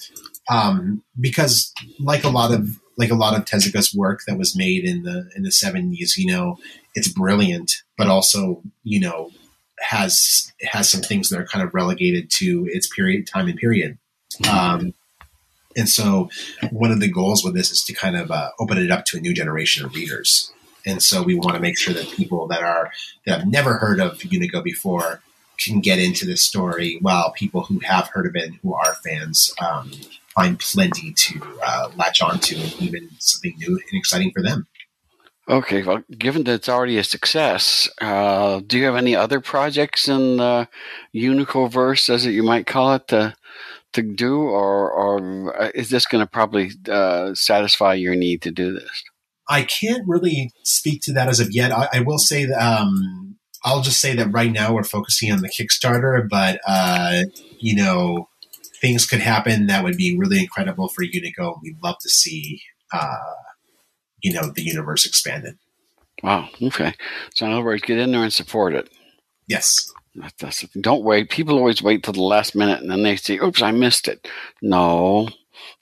um, 0.50 1.04
because 1.20 1.74
like 2.00 2.24
a 2.24 2.30
lot 2.30 2.52
of 2.54 2.80
like 2.98 3.12
a 3.12 3.16
lot 3.16 3.38
of 3.38 3.46
Tezuka's 3.46 3.94
work 3.94 4.22
that 4.28 4.38
was 4.38 4.56
made 4.56 4.86
in 4.86 5.04
the 5.04 5.30
in 5.36 5.44
the 5.44 5.52
seventies, 5.52 6.16
you 6.18 6.28
know, 6.32 6.58
it's 6.94 7.08
brilliant, 7.08 7.84
but 7.98 8.08
also 8.08 8.62
you 8.84 9.00
know 9.00 9.32
has 9.80 10.54
has 10.62 10.90
some 10.90 11.02
things 11.02 11.30
that 11.30 11.40
are 11.40 11.46
kind 11.46 11.66
of 11.66 11.74
relegated 11.74 12.30
to 12.32 12.68
its 12.72 12.88
period 12.88 13.28
time 13.28 13.48
and 13.48 13.58
period. 13.60 13.98
Um, 14.50 14.94
and 15.78 15.90
so 15.90 16.30
one 16.72 16.92
of 16.92 17.02
the 17.02 17.12
goals 17.12 17.44
with 17.44 17.54
this 17.54 17.72
is 17.72 17.84
to 17.84 17.94
kind 17.94 18.16
of 18.16 18.32
uh, 18.32 18.50
open 18.60 18.78
it 18.78 18.92
up 18.92 19.04
to 19.06 19.18
a 19.18 19.20
new 19.20 19.34
generation 19.34 19.86
of 19.86 19.94
readers. 19.94 20.52
And 20.86 21.02
so 21.02 21.24
we 21.24 21.36
want 21.36 21.56
to 21.56 21.62
make 21.62 21.78
sure 21.78 21.94
that 21.94 22.12
people 22.12 22.48
that 22.48 22.62
are 22.62 22.92
that 23.26 23.40
have 23.40 23.48
never 23.48 23.78
heard 23.78 24.00
of 24.00 24.20
Unico 24.20 24.64
before 24.64 25.22
can 25.58 25.80
get 25.80 26.00
into 26.00 26.26
this 26.26 26.44
story, 26.44 26.98
while 27.02 27.32
people 27.32 27.64
who 27.64 27.80
have 27.80 28.10
heard 28.10 28.26
of 28.26 28.36
it 28.36 28.44
and 28.44 28.56
who 28.62 28.74
are 28.74 28.94
fans 28.96 29.54
um, 29.66 29.92
find 30.36 30.60
plenty 30.60 31.14
to 31.14 31.42
uh, 31.66 31.90
latch 31.96 32.22
onto 32.22 32.58
and 32.58 32.74
even 32.82 33.10
something 33.20 33.56
new 33.58 33.70
and 33.76 33.94
exciting 33.94 34.32
for 34.32 34.44
them. 34.44 34.68
Okay, 35.48 35.84
well, 35.84 36.04
given 36.18 36.44
that 36.46 36.56
it's 36.56 36.70
already 36.70 36.98
a 36.98 37.04
success, 37.04 37.88
uh, 38.02 38.62
do 38.66 38.80
you 38.80 38.86
have 38.86 38.96
any 38.96 39.16
other 39.16 39.40
projects 39.40 40.08
in 40.08 40.38
the 40.38 40.68
Unicoverse, 41.14 42.10
as 42.10 42.26
it 42.26 42.32
you 42.32 42.42
might 42.42 42.66
call 42.66 42.96
it, 42.96 43.08
to, 43.10 43.36
to 43.94 44.02
do, 44.02 44.42
or 44.42 44.92
or 44.92 45.62
uh, 45.62 45.70
is 45.76 45.90
this 45.90 46.08
going 46.08 46.24
to 46.24 46.30
probably 46.30 46.72
uh, 46.90 47.34
satisfy 47.36 47.94
your 47.94 48.16
need 48.16 48.42
to 48.42 48.52
do 48.52 48.74
this? 48.74 49.04
I 49.48 49.64
can't 49.64 50.08
really 50.08 50.52
speak 50.64 51.02
to 51.04 51.14
that 51.14 51.28
as 51.28 51.40
of 51.40 51.52
yet. 51.52 51.72
I, 51.72 51.88
I 51.94 52.00
will 52.02 52.18
say 52.18 52.46
that 52.46 52.60
um, 52.60 53.38
I'll 53.64 53.82
just 53.82 54.00
say 54.00 54.16
that 54.16 54.32
right 54.32 54.52
now 54.52 54.74
we're 54.74 54.84
focusing 54.84 55.32
on 55.32 55.42
the 55.42 55.50
Kickstarter, 55.50 56.28
but 56.30 56.60
uh, 56.68 57.24
you 57.60 57.76
know, 57.76 58.30
things 58.82 59.06
could 59.06 59.22
happen 59.22 59.68
that 59.68 59.84
would 59.84 59.98
be 59.98 60.18
really 60.18 60.40
incredible 60.40 60.88
for 60.88 61.04
Unico. 61.04 61.60
We'd 61.62 61.82
love 61.84 61.98
to 62.02 62.10
see, 62.10 62.62
uh, 62.94 63.18
you 64.22 64.34
know, 64.34 64.52
the 64.54 64.64
universe 64.64 65.06
expanded. 65.06 65.58
Wow. 66.24 66.50
Okay. 66.62 66.94
So 67.34 67.46
in 67.46 67.52
other 67.52 67.64
words, 67.64 67.82
get 67.82 67.98
in 67.98 68.12
there 68.12 68.24
and 68.24 68.34
support 68.34 68.74
it. 68.74 68.90
Yes. 69.48 69.92
That's, 70.40 70.62
don't 70.80 71.04
wait. 71.04 71.30
People 71.30 71.58
always 71.58 71.82
wait 71.82 72.04
till 72.04 72.14
the 72.14 72.22
last 72.22 72.56
minute 72.56 72.82
and 72.82 72.90
then 72.90 73.04
they 73.04 73.18
say, 73.18 73.38
"Oops, 73.38 73.62
I 73.62 73.72
missed 73.72 74.08
it." 74.08 74.28
No, 74.62 75.28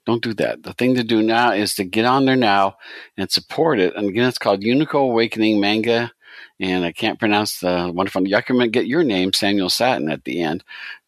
don't 0.06 0.22
do 0.22 0.34
that. 0.34 0.62
The 0.62 0.72
thing 0.74 0.94
to 0.94 1.04
do 1.04 1.22
now 1.22 1.52
is 1.52 1.74
to 1.74 1.84
get 1.84 2.04
on 2.04 2.24
there 2.24 2.36
now 2.36 2.76
and 3.16 3.30
support 3.30 3.78
it. 3.78 3.94
And 3.96 4.08
again, 4.08 4.28
it's 4.28 4.38
called 4.38 4.62
Unico 4.62 5.02
Awakening 5.02 5.60
Manga. 5.60 6.12
And 6.60 6.84
I 6.84 6.92
can't 6.92 7.18
pronounce 7.18 7.60
the 7.60 7.90
wonderful. 7.94 8.24
Can 8.24 8.70
get 8.70 8.86
your 8.86 9.04
name, 9.04 9.32
Samuel 9.32 9.70
Sattin, 9.70 10.10
at 10.10 10.24
the 10.24 10.42
end. 10.42 10.64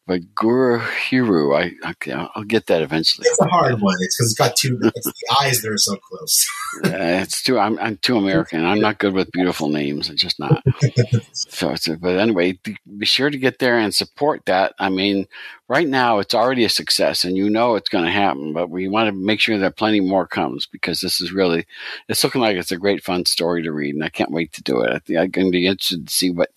But 0.06 0.34
Gurihiru, 0.36 1.56
I, 1.56 1.72
I 1.84 2.28
will 2.36 2.44
get 2.44 2.66
that 2.66 2.80
eventually. 2.80 3.26
It's 3.28 3.40
a 3.40 3.48
hard 3.48 3.80
one. 3.80 3.96
It's 4.00 4.16
because 4.16 4.30
it's 4.30 4.38
got 4.38 4.54
two. 4.54 4.78
It's 4.80 5.04
the 5.04 5.36
eyes 5.40 5.62
that 5.62 5.72
are 5.72 5.76
so 5.76 5.96
close. 5.96 6.46
uh, 6.84 7.22
it's 7.22 7.42
too. 7.42 7.58
I'm, 7.58 7.76
I'm 7.80 7.96
too 7.96 8.16
American. 8.16 8.64
I'm 8.64 8.80
not 8.80 8.98
good 8.98 9.14
with 9.14 9.32
beautiful 9.32 9.68
names. 9.68 10.08
I'm 10.08 10.16
just 10.16 10.38
not. 10.38 10.62
so, 11.32 11.70
it's, 11.70 11.88
but 11.88 12.20
anyway, 12.20 12.56
be 12.62 13.06
sure 13.06 13.30
to 13.30 13.38
get 13.38 13.58
there 13.58 13.78
and 13.78 13.92
support 13.92 14.46
that. 14.46 14.74
I 14.78 14.90
mean, 14.90 15.26
right 15.66 15.88
now 15.88 16.20
it's 16.20 16.34
already 16.34 16.64
a 16.64 16.68
success, 16.68 17.24
and 17.24 17.36
you 17.36 17.50
know 17.50 17.74
it's 17.74 17.88
going 17.88 18.04
to 18.04 18.10
happen. 18.12 18.52
But 18.52 18.70
we 18.70 18.86
want 18.86 19.08
to 19.08 19.12
make 19.12 19.40
sure 19.40 19.58
that 19.58 19.76
plenty 19.76 19.98
more 19.98 20.28
comes 20.28 20.66
because 20.66 21.00
this 21.00 21.20
is 21.20 21.32
really. 21.32 21.66
It's 22.08 22.22
looking 22.22 22.40
like 22.40 22.56
it's 22.56 22.70
a 22.70 22.76
great 22.76 23.02
fun 23.02 23.24
story 23.26 23.64
to 23.64 23.72
read, 23.72 23.96
and 23.96 24.04
I 24.04 24.08
can't 24.10 24.30
wait 24.30 24.52
to 24.52 24.62
do 24.62 24.82
it. 24.82 24.92
I 24.92 24.98
think 25.00 25.18
I'm 25.18 25.30
going 25.30 25.48
to 25.48 25.50
be 25.50 25.66
interested 25.66 26.06
to 26.06 26.14
see 26.14 26.30
what 26.30 26.50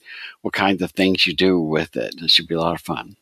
what 0.43 0.54
kinds 0.54 0.84
of 0.84 0.91
things 0.91 1.26
you 1.26 1.34
do 1.34 1.60
with 1.60 1.95
it. 1.95 2.14
It 2.22 2.30
should 2.30 2.47
be 2.47 2.54
a 2.54 2.62
lot 2.62 2.76
of 2.76 2.82
fun. 2.82 3.16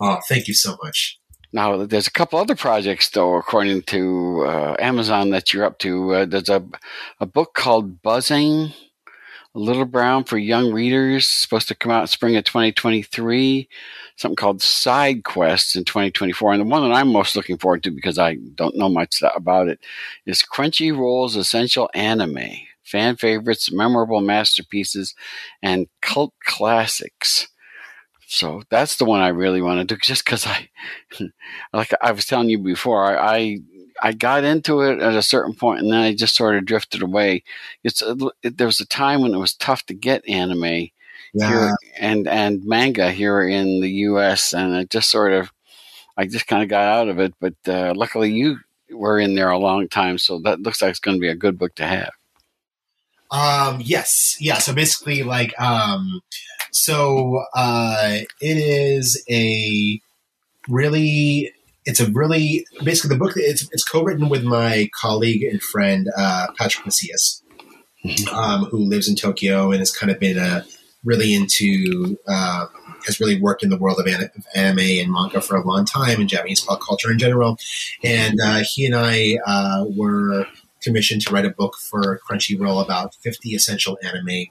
Oh, 0.00 0.18
thank 0.28 0.48
you 0.48 0.54
so 0.54 0.76
much. 0.82 1.18
Now, 1.52 1.86
there's 1.86 2.06
a 2.06 2.12
couple 2.12 2.38
other 2.38 2.56
projects, 2.56 3.08
though, 3.08 3.36
according 3.36 3.82
to 3.82 4.44
uh, 4.46 4.76
Amazon, 4.78 5.30
that 5.30 5.52
you're 5.52 5.64
up 5.64 5.78
to. 5.78 6.14
Uh, 6.14 6.24
there's 6.26 6.48
a, 6.48 6.62
a 7.20 7.26
book 7.26 7.54
called 7.54 8.02
Buzzing, 8.02 8.72
A 9.54 9.58
Little 9.58 9.86
Brown 9.86 10.24
for 10.24 10.36
Young 10.36 10.72
Readers, 10.72 11.26
supposed 11.26 11.68
to 11.68 11.74
come 11.74 11.92
out 11.92 12.02
in 12.02 12.06
spring 12.08 12.36
of 12.36 12.44
2023. 12.44 13.68
Something 14.16 14.36
called 14.36 14.60
Side 14.60 15.24
Quests 15.24 15.76
in 15.76 15.84
2024. 15.84 16.52
And 16.52 16.60
the 16.60 16.66
one 16.66 16.82
that 16.82 16.94
I'm 16.94 17.08
most 17.08 17.36
looking 17.36 17.58
forward 17.58 17.82
to, 17.84 17.90
because 17.90 18.18
I 18.18 18.34
don't 18.54 18.76
know 18.76 18.90
much 18.90 19.22
about 19.34 19.68
it, 19.68 19.78
is 20.26 20.42
Crunchyroll's 20.42 21.36
Essential 21.36 21.88
Anime 21.94 22.66
Fan 22.82 23.16
Favorites, 23.16 23.72
Memorable 23.72 24.20
Masterpieces, 24.20 25.14
and 25.62 25.86
Cult 26.02 26.34
Classics. 26.44 27.48
So 28.28 28.62
that's 28.70 28.96
the 28.96 29.04
one 29.04 29.20
I 29.20 29.28
really 29.28 29.62
want 29.62 29.88
to 29.88 29.94
do, 29.94 30.00
just 30.00 30.24
because 30.24 30.46
I, 30.46 30.68
like 31.72 31.92
I 32.02 32.12
was 32.12 32.26
telling 32.26 32.48
you 32.48 32.58
before, 32.58 33.04
I, 33.04 33.36
I, 33.36 33.58
I 34.02 34.12
got 34.12 34.44
into 34.44 34.80
it 34.80 35.00
at 35.00 35.14
a 35.14 35.22
certain 35.22 35.54
point, 35.54 35.80
and 35.80 35.92
then 35.92 36.00
I 36.00 36.14
just 36.14 36.34
sort 36.34 36.56
of 36.56 36.64
drifted 36.64 37.02
away. 37.02 37.44
It's 37.84 38.02
it, 38.42 38.58
there 38.58 38.66
was 38.66 38.80
a 38.80 38.86
time 38.86 39.22
when 39.22 39.32
it 39.32 39.38
was 39.38 39.54
tough 39.54 39.86
to 39.86 39.94
get 39.94 40.28
anime 40.28 40.88
yeah. 41.34 41.48
here 41.48 41.76
and 41.98 42.26
and 42.26 42.64
manga 42.64 43.12
here 43.12 43.46
in 43.46 43.80
the 43.80 43.90
U.S., 43.90 44.52
and 44.52 44.74
I 44.74 44.84
just 44.84 45.08
sort 45.08 45.32
of, 45.32 45.52
I 46.16 46.26
just 46.26 46.48
kind 46.48 46.64
of 46.64 46.68
got 46.68 46.84
out 46.84 47.08
of 47.08 47.20
it. 47.20 47.32
But 47.40 47.54
uh, 47.68 47.94
luckily, 47.94 48.32
you 48.32 48.58
were 48.90 49.20
in 49.20 49.36
there 49.36 49.50
a 49.50 49.58
long 49.58 49.88
time, 49.88 50.18
so 50.18 50.40
that 50.40 50.60
looks 50.60 50.82
like 50.82 50.90
it's 50.90 51.00
going 51.00 51.16
to 51.16 51.20
be 51.20 51.28
a 51.28 51.36
good 51.36 51.58
book 51.58 51.76
to 51.76 51.86
have. 51.86 52.10
Um, 53.30 53.80
yes, 53.82 54.36
yeah. 54.40 54.58
So 54.58 54.72
basically, 54.74 55.22
like, 55.22 55.58
um, 55.60 56.20
so 56.76 57.42
uh, 57.54 58.18
it 58.40 58.56
is 58.58 59.24
a 59.30 60.00
really, 60.68 61.52
it's 61.86 62.00
a 62.00 62.10
really 62.10 62.66
basically 62.84 63.16
the 63.16 63.18
book. 63.18 63.32
It's 63.36 63.68
it's 63.72 63.82
co-written 63.82 64.28
with 64.28 64.44
my 64.44 64.90
colleague 64.94 65.42
and 65.42 65.62
friend 65.62 66.08
uh, 66.16 66.48
Patrick 66.58 66.84
Macias, 66.84 67.42
mm-hmm. 68.04 68.34
um, 68.34 68.64
who 68.66 68.78
lives 68.78 69.08
in 69.08 69.16
Tokyo 69.16 69.70
and 69.70 69.80
has 69.80 69.90
kind 69.90 70.12
of 70.12 70.20
been 70.20 70.38
a 70.38 70.40
uh, 70.40 70.62
really 71.04 71.34
into. 71.34 72.18
Um, 72.28 72.68
has 73.04 73.20
really 73.20 73.40
worked 73.40 73.62
in 73.62 73.70
the 73.70 73.76
world 73.76 74.00
of 74.00 74.06
anime 74.08 74.78
and 74.80 75.12
manga 75.12 75.40
for 75.40 75.54
a 75.54 75.64
long 75.64 75.84
time 75.84 76.18
and 76.18 76.28
Japanese 76.28 76.60
pop 76.60 76.80
culture 76.80 77.08
in 77.08 77.20
general. 77.20 77.56
And 78.02 78.40
uh, 78.42 78.64
he 78.68 78.84
and 78.84 78.96
I 78.96 79.38
uh, 79.46 79.84
were 79.96 80.44
commissioned 80.82 81.22
to 81.22 81.32
write 81.32 81.44
a 81.44 81.50
book 81.50 81.76
for 81.76 82.20
Crunchyroll 82.28 82.82
about 82.84 83.14
50 83.16 83.50
essential 83.50 83.96
anime 84.02 84.46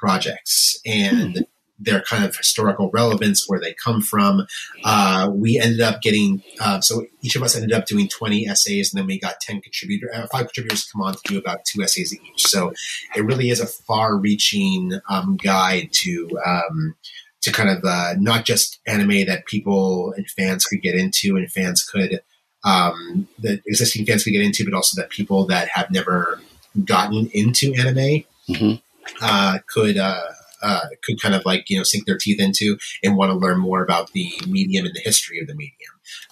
projects 0.00 0.80
and 0.86 1.36
hmm. 1.36 1.42
their 1.78 2.00
kind 2.02 2.24
of 2.24 2.36
historical 2.36 2.90
relevance, 2.92 3.48
where 3.48 3.60
they 3.60 3.74
come 3.74 4.00
from. 4.00 4.46
Uh, 4.84 5.30
we 5.32 5.58
ended 5.58 5.80
up 5.80 6.00
getting, 6.00 6.42
uh, 6.60 6.80
so 6.80 7.06
each 7.22 7.36
of 7.36 7.42
us 7.42 7.54
ended 7.54 7.72
up 7.72 7.86
doing 7.86 8.08
20 8.08 8.48
essays, 8.48 8.92
and 8.92 8.98
then 8.98 9.06
we 9.06 9.20
got 9.20 9.40
10 9.40 9.60
contributors, 9.60 10.10
uh, 10.14 10.26
five 10.32 10.46
contributors 10.46 10.90
come 10.90 11.02
on 11.02 11.14
to 11.14 11.20
do 11.24 11.38
about 11.38 11.64
two 11.64 11.82
essays 11.82 12.14
each. 12.14 12.46
So 12.46 12.72
it 13.14 13.24
really 13.24 13.50
is 13.50 13.60
a 13.60 13.66
far 13.66 14.16
reaching 14.16 14.98
um, 15.08 15.36
guide 15.36 15.90
to. 15.92 16.28
Um, 16.44 16.96
to 17.42 17.50
kind 17.50 17.70
of 17.70 17.82
uh, 17.84 18.12
not 18.18 18.44
just 18.44 18.80
anime 18.86 19.24
that 19.24 19.46
people 19.46 20.12
and 20.14 20.28
fans 20.28 20.66
could 20.66 20.82
get 20.82 20.94
into 20.94 21.36
and 21.36 21.50
fans 21.50 21.82
could 21.82 22.20
um, 22.64 23.28
that 23.38 23.62
existing 23.66 24.04
fans 24.04 24.24
could 24.24 24.32
get 24.32 24.44
into, 24.44 24.64
but 24.64 24.74
also 24.74 25.00
that 25.00 25.08
people 25.08 25.46
that 25.46 25.68
have 25.68 25.90
never 25.90 26.40
gotten 26.84 27.30
into 27.32 27.74
anime 27.74 28.24
mm-hmm. 28.48 28.74
Uh, 29.20 29.58
could 29.68 29.96
uh, 29.96 30.22
uh, 30.62 30.80
could 31.02 31.20
kind 31.20 31.34
of 31.34 31.44
like 31.44 31.68
you 31.70 31.78
know 31.78 31.82
sink 31.82 32.06
their 32.06 32.18
teeth 32.18 32.40
into 32.40 32.76
and 33.02 33.16
want 33.16 33.30
to 33.30 33.36
learn 33.36 33.58
more 33.58 33.82
about 33.82 34.12
the 34.12 34.30
medium 34.46 34.86
and 34.86 34.94
the 34.94 35.00
history 35.00 35.40
of 35.40 35.46
the 35.46 35.54
medium. 35.54 35.74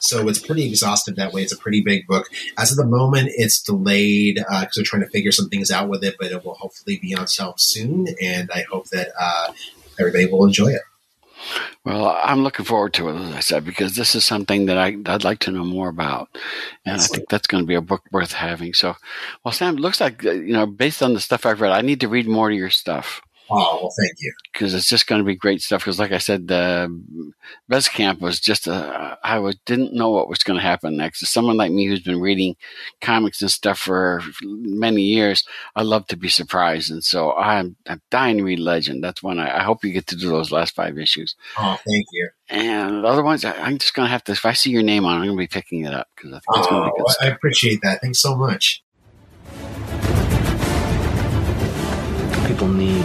So 0.00 0.28
it's 0.28 0.38
pretty 0.38 0.66
exhaustive 0.66 1.16
that 1.16 1.32
way. 1.32 1.42
It's 1.42 1.52
a 1.52 1.58
pretty 1.58 1.82
big 1.82 2.06
book. 2.06 2.28
As 2.56 2.70
of 2.70 2.76
the 2.76 2.86
moment, 2.86 3.30
it's 3.32 3.62
delayed 3.62 4.36
because 4.36 4.62
uh, 4.62 4.66
they're 4.74 4.84
trying 4.84 5.02
to 5.02 5.08
figure 5.08 5.32
some 5.32 5.48
things 5.48 5.70
out 5.70 5.88
with 5.88 6.04
it, 6.04 6.16
but 6.18 6.32
it 6.32 6.44
will 6.44 6.54
hopefully 6.54 6.98
be 6.98 7.14
on 7.14 7.26
shelf 7.26 7.60
soon. 7.60 8.08
And 8.20 8.50
I 8.52 8.64
hope 8.70 8.88
that 8.90 9.08
uh, 9.18 9.52
everybody 9.98 10.26
will 10.26 10.44
enjoy 10.44 10.68
it. 10.68 10.82
Well, 11.84 12.06
I'm 12.22 12.42
looking 12.42 12.64
forward 12.64 12.92
to 12.94 13.08
it, 13.08 13.16
as 13.16 13.34
I 13.34 13.40
said, 13.40 13.64
because 13.64 13.94
this 13.96 14.14
is 14.14 14.24
something 14.24 14.66
that 14.66 14.76
I, 14.76 14.90
would 14.90 15.24
like 15.24 15.38
to 15.40 15.50
know 15.50 15.64
more 15.64 15.88
about. 15.88 16.28
And. 16.84 17.00
I 17.00 17.04
think 17.04 17.28
that's 17.28 17.46
going 17.46 17.62
to 17.62 17.68
be 17.68 17.74
a 17.74 17.80
book 17.80 18.02
worth 18.12 18.32
having. 18.32 18.74
So, 18.74 18.96
well, 19.44 19.52
Sam, 19.52 19.76
it 19.76 19.80
looks 19.80 20.00
like, 20.00 20.24
uh, 20.24 20.32
you 20.32 20.52
know, 20.52 20.66
based 20.66 21.02
on 21.02 21.14
the 21.14 21.20
stuff 21.20 21.46
I've 21.46 21.60
read, 21.60 21.72
I 21.72 21.80
need 21.80 22.00
to 22.00 22.08
read 22.08 22.26
more 22.26 22.50
of 22.50 22.56
your 22.56 22.70
stuff. 22.70 23.22
Oh 23.50 23.78
well, 23.80 23.94
thank 23.98 24.16
you. 24.18 24.32
Because 24.52 24.74
it's 24.74 24.88
just 24.88 25.06
going 25.06 25.20
to 25.20 25.26
be 25.26 25.34
great 25.34 25.62
stuff. 25.62 25.82
Because, 25.82 25.98
like 25.98 26.12
I 26.12 26.18
said, 26.18 26.48
the 26.48 26.84
um, 26.86 27.34
Bezkamp 27.70 28.20
was 28.20 28.40
just 28.40 28.66
a 28.66 29.18
I 29.22 29.38
was, 29.38 29.56
didn't 29.64 29.94
know 29.94 30.10
what 30.10 30.28
was 30.28 30.42
going 30.42 30.58
to 30.58 30.62
happen 30.62 30.96
next. 30.96 31.22
As 31.22 31.30
someone 31.30 31.56
like 31.56 31.72
me 31.72 31.86
who's 31.86 32.02
been 32.02 32.20
reading 32.20 32.56
comics 33.00 33.40
and 33.40 33.50
stuff 33.50 33.78
for 33.78 34.22
many 34.42 35.02
years, 35.02 35.44
I 35.74 35.82
love 35.82 36.06
to 36.08 36.16
be 36.16 36.28
surprised, 36.28 36.90
and 36.90 37.02
so 37.02 37.32
I'm, 37.32 37.76
I'm 37.86 38.02
dying 38.10 38.38
to 38.38 38.44
read 38.44 38.58
Legend. 38.58 39.02
That's 39.02 39.22
one 39.22 39.38
I, 39.38 39.60
I 39.60 39.62
hope 39.62 39.84
you 39.84 39.92
get 39.92 40.06
to 40.08 40.16
do 40.16 40.28
those 40.28 40.52
last 40.52 40.74
five 40.74 40.98
issues. 40.98 41.34
Oh, 41.58 41.78
thank 41.86 42.06
you. 42.12 42.28
And 42.50 43.04
the 43.04 43.08
other 43.08 43.22
ones, 43.22 43.44
I, 43.44 43.52
am 43.52 43.78
just 43.78 43.94
going 43.94 44.06
to 44.06 44.10
have 44.10 44.24
to. 44.24 44.32
If 44.32 44.44
I 44.44 44.52
see 44.52 44.70
your 44.70 44.82
name 44.82 45.04
on, 45.04 45.12
it, 45.12 45.20
I'm 45.20 45.26
going 45.26 45.36
to 45.36 45.42
be 45.42 45.46
picking 45.46 45.84
it 45.84 45.94
up 45.94 46.08
because 46.14 46.32
I 46.32 46.40
think 46.40 46.58
it's 46.58 46.66
going 46.68 46.82
to 46.82 46.86
be 46.86 46.92
oh, 46.92 47.04
good. 47.04 47.16
Oh, 47.20 47.26
I 47.26 47.28
appreciate 47.28 47.80
that. 47.82 48.00
Thanks 48.02 48.20
so 48.20 48.36
much. 48.36 48.82
People 52.46 52.68
need 52.68 53.04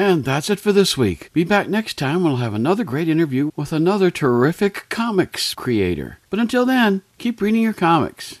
And 0.00 0.24
that's 0.24 0.48
it 0.48 0.58
for 0.58 0.72
this 0.72 0.96
week. 0.96 1.30
Be 1.34 1.44
back 1.44 1.68
next 1.68 1.98
time. 1.98 2.24
We'll 2.24 2.36
have 2.36 2.54
another 2.54 2.84
great 2.84 3.06
interview 3.06 3.50
with 3.54 3.70
another 3.70 4.10
terrific 4.10 4.86
comics 4.88 5.52
creator. 5.52 6.18
But 6.30 6.40
until 6.40 6.64
then, 6.64 7.02
keep 7.18 7.42
reading 7.42 7.60
your 7.60 7.74
comics. 7.74 8.40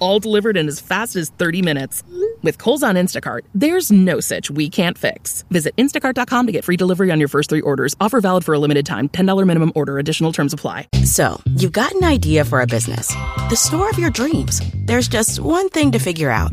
All 0.00 0.20
delivered 0.20 0.56
in 0.56 0.68
as 0.68 0.80
fast 0.80 1.16
as 1.16 1.30
30 1.30 1.62
minutes. 1.62 2.02
With 2.42 2.58
Kohl's 2.58 2.82
on 2.82 2.94
Instacart, 2.94 3.40
there's 3.54 3.90
no 3.90 4.20
such 4.20 4.50
we 4.50 4.68
can't 4.68 4.96
fix. 4.96 5.44
Visit 5.50 5.74
instacart.com 5.76 6.46
to 6.46 6.52
get 6.52 6.64
free 6.64 6.76
delivery 6.76 7.10
on 7.10 7.18
your 7.18 7.28
first 7.28 7.50
three 7.50 7.60
orders. 7.60 7.96
Offer 8.00 8.20
valid 8.20 8.44
for 8.44 8.54
a 8.54 8.58
limited 8.58 8.86
time. 8.86 9.08
$10 9.08 9.46
minimum 9.46 9.72
order. 9.74 9.98
Additional 9.98 10.32
terms 10.32 10.52
apply. 10.52 10.88
So, 11.04 11.40
you've 11.56 11.72
got 11.72 11.92
an 11.92 12.04
idea 12.04 12.44
for 12.44 12.60
a 12.60 12.66
business, 12.66 13.08
the 13.48 13.56
store 13.56 13.90
of 13.90 13.98
your 13.98 14.10
dreams. 14.10 14.60
There's 14.86 15.08
just 15.08 15.40
one 15.40 15.68
thing 15.68 15.92
to 15.92 15.98
figure 15.98 16.30
out 16.30 16.52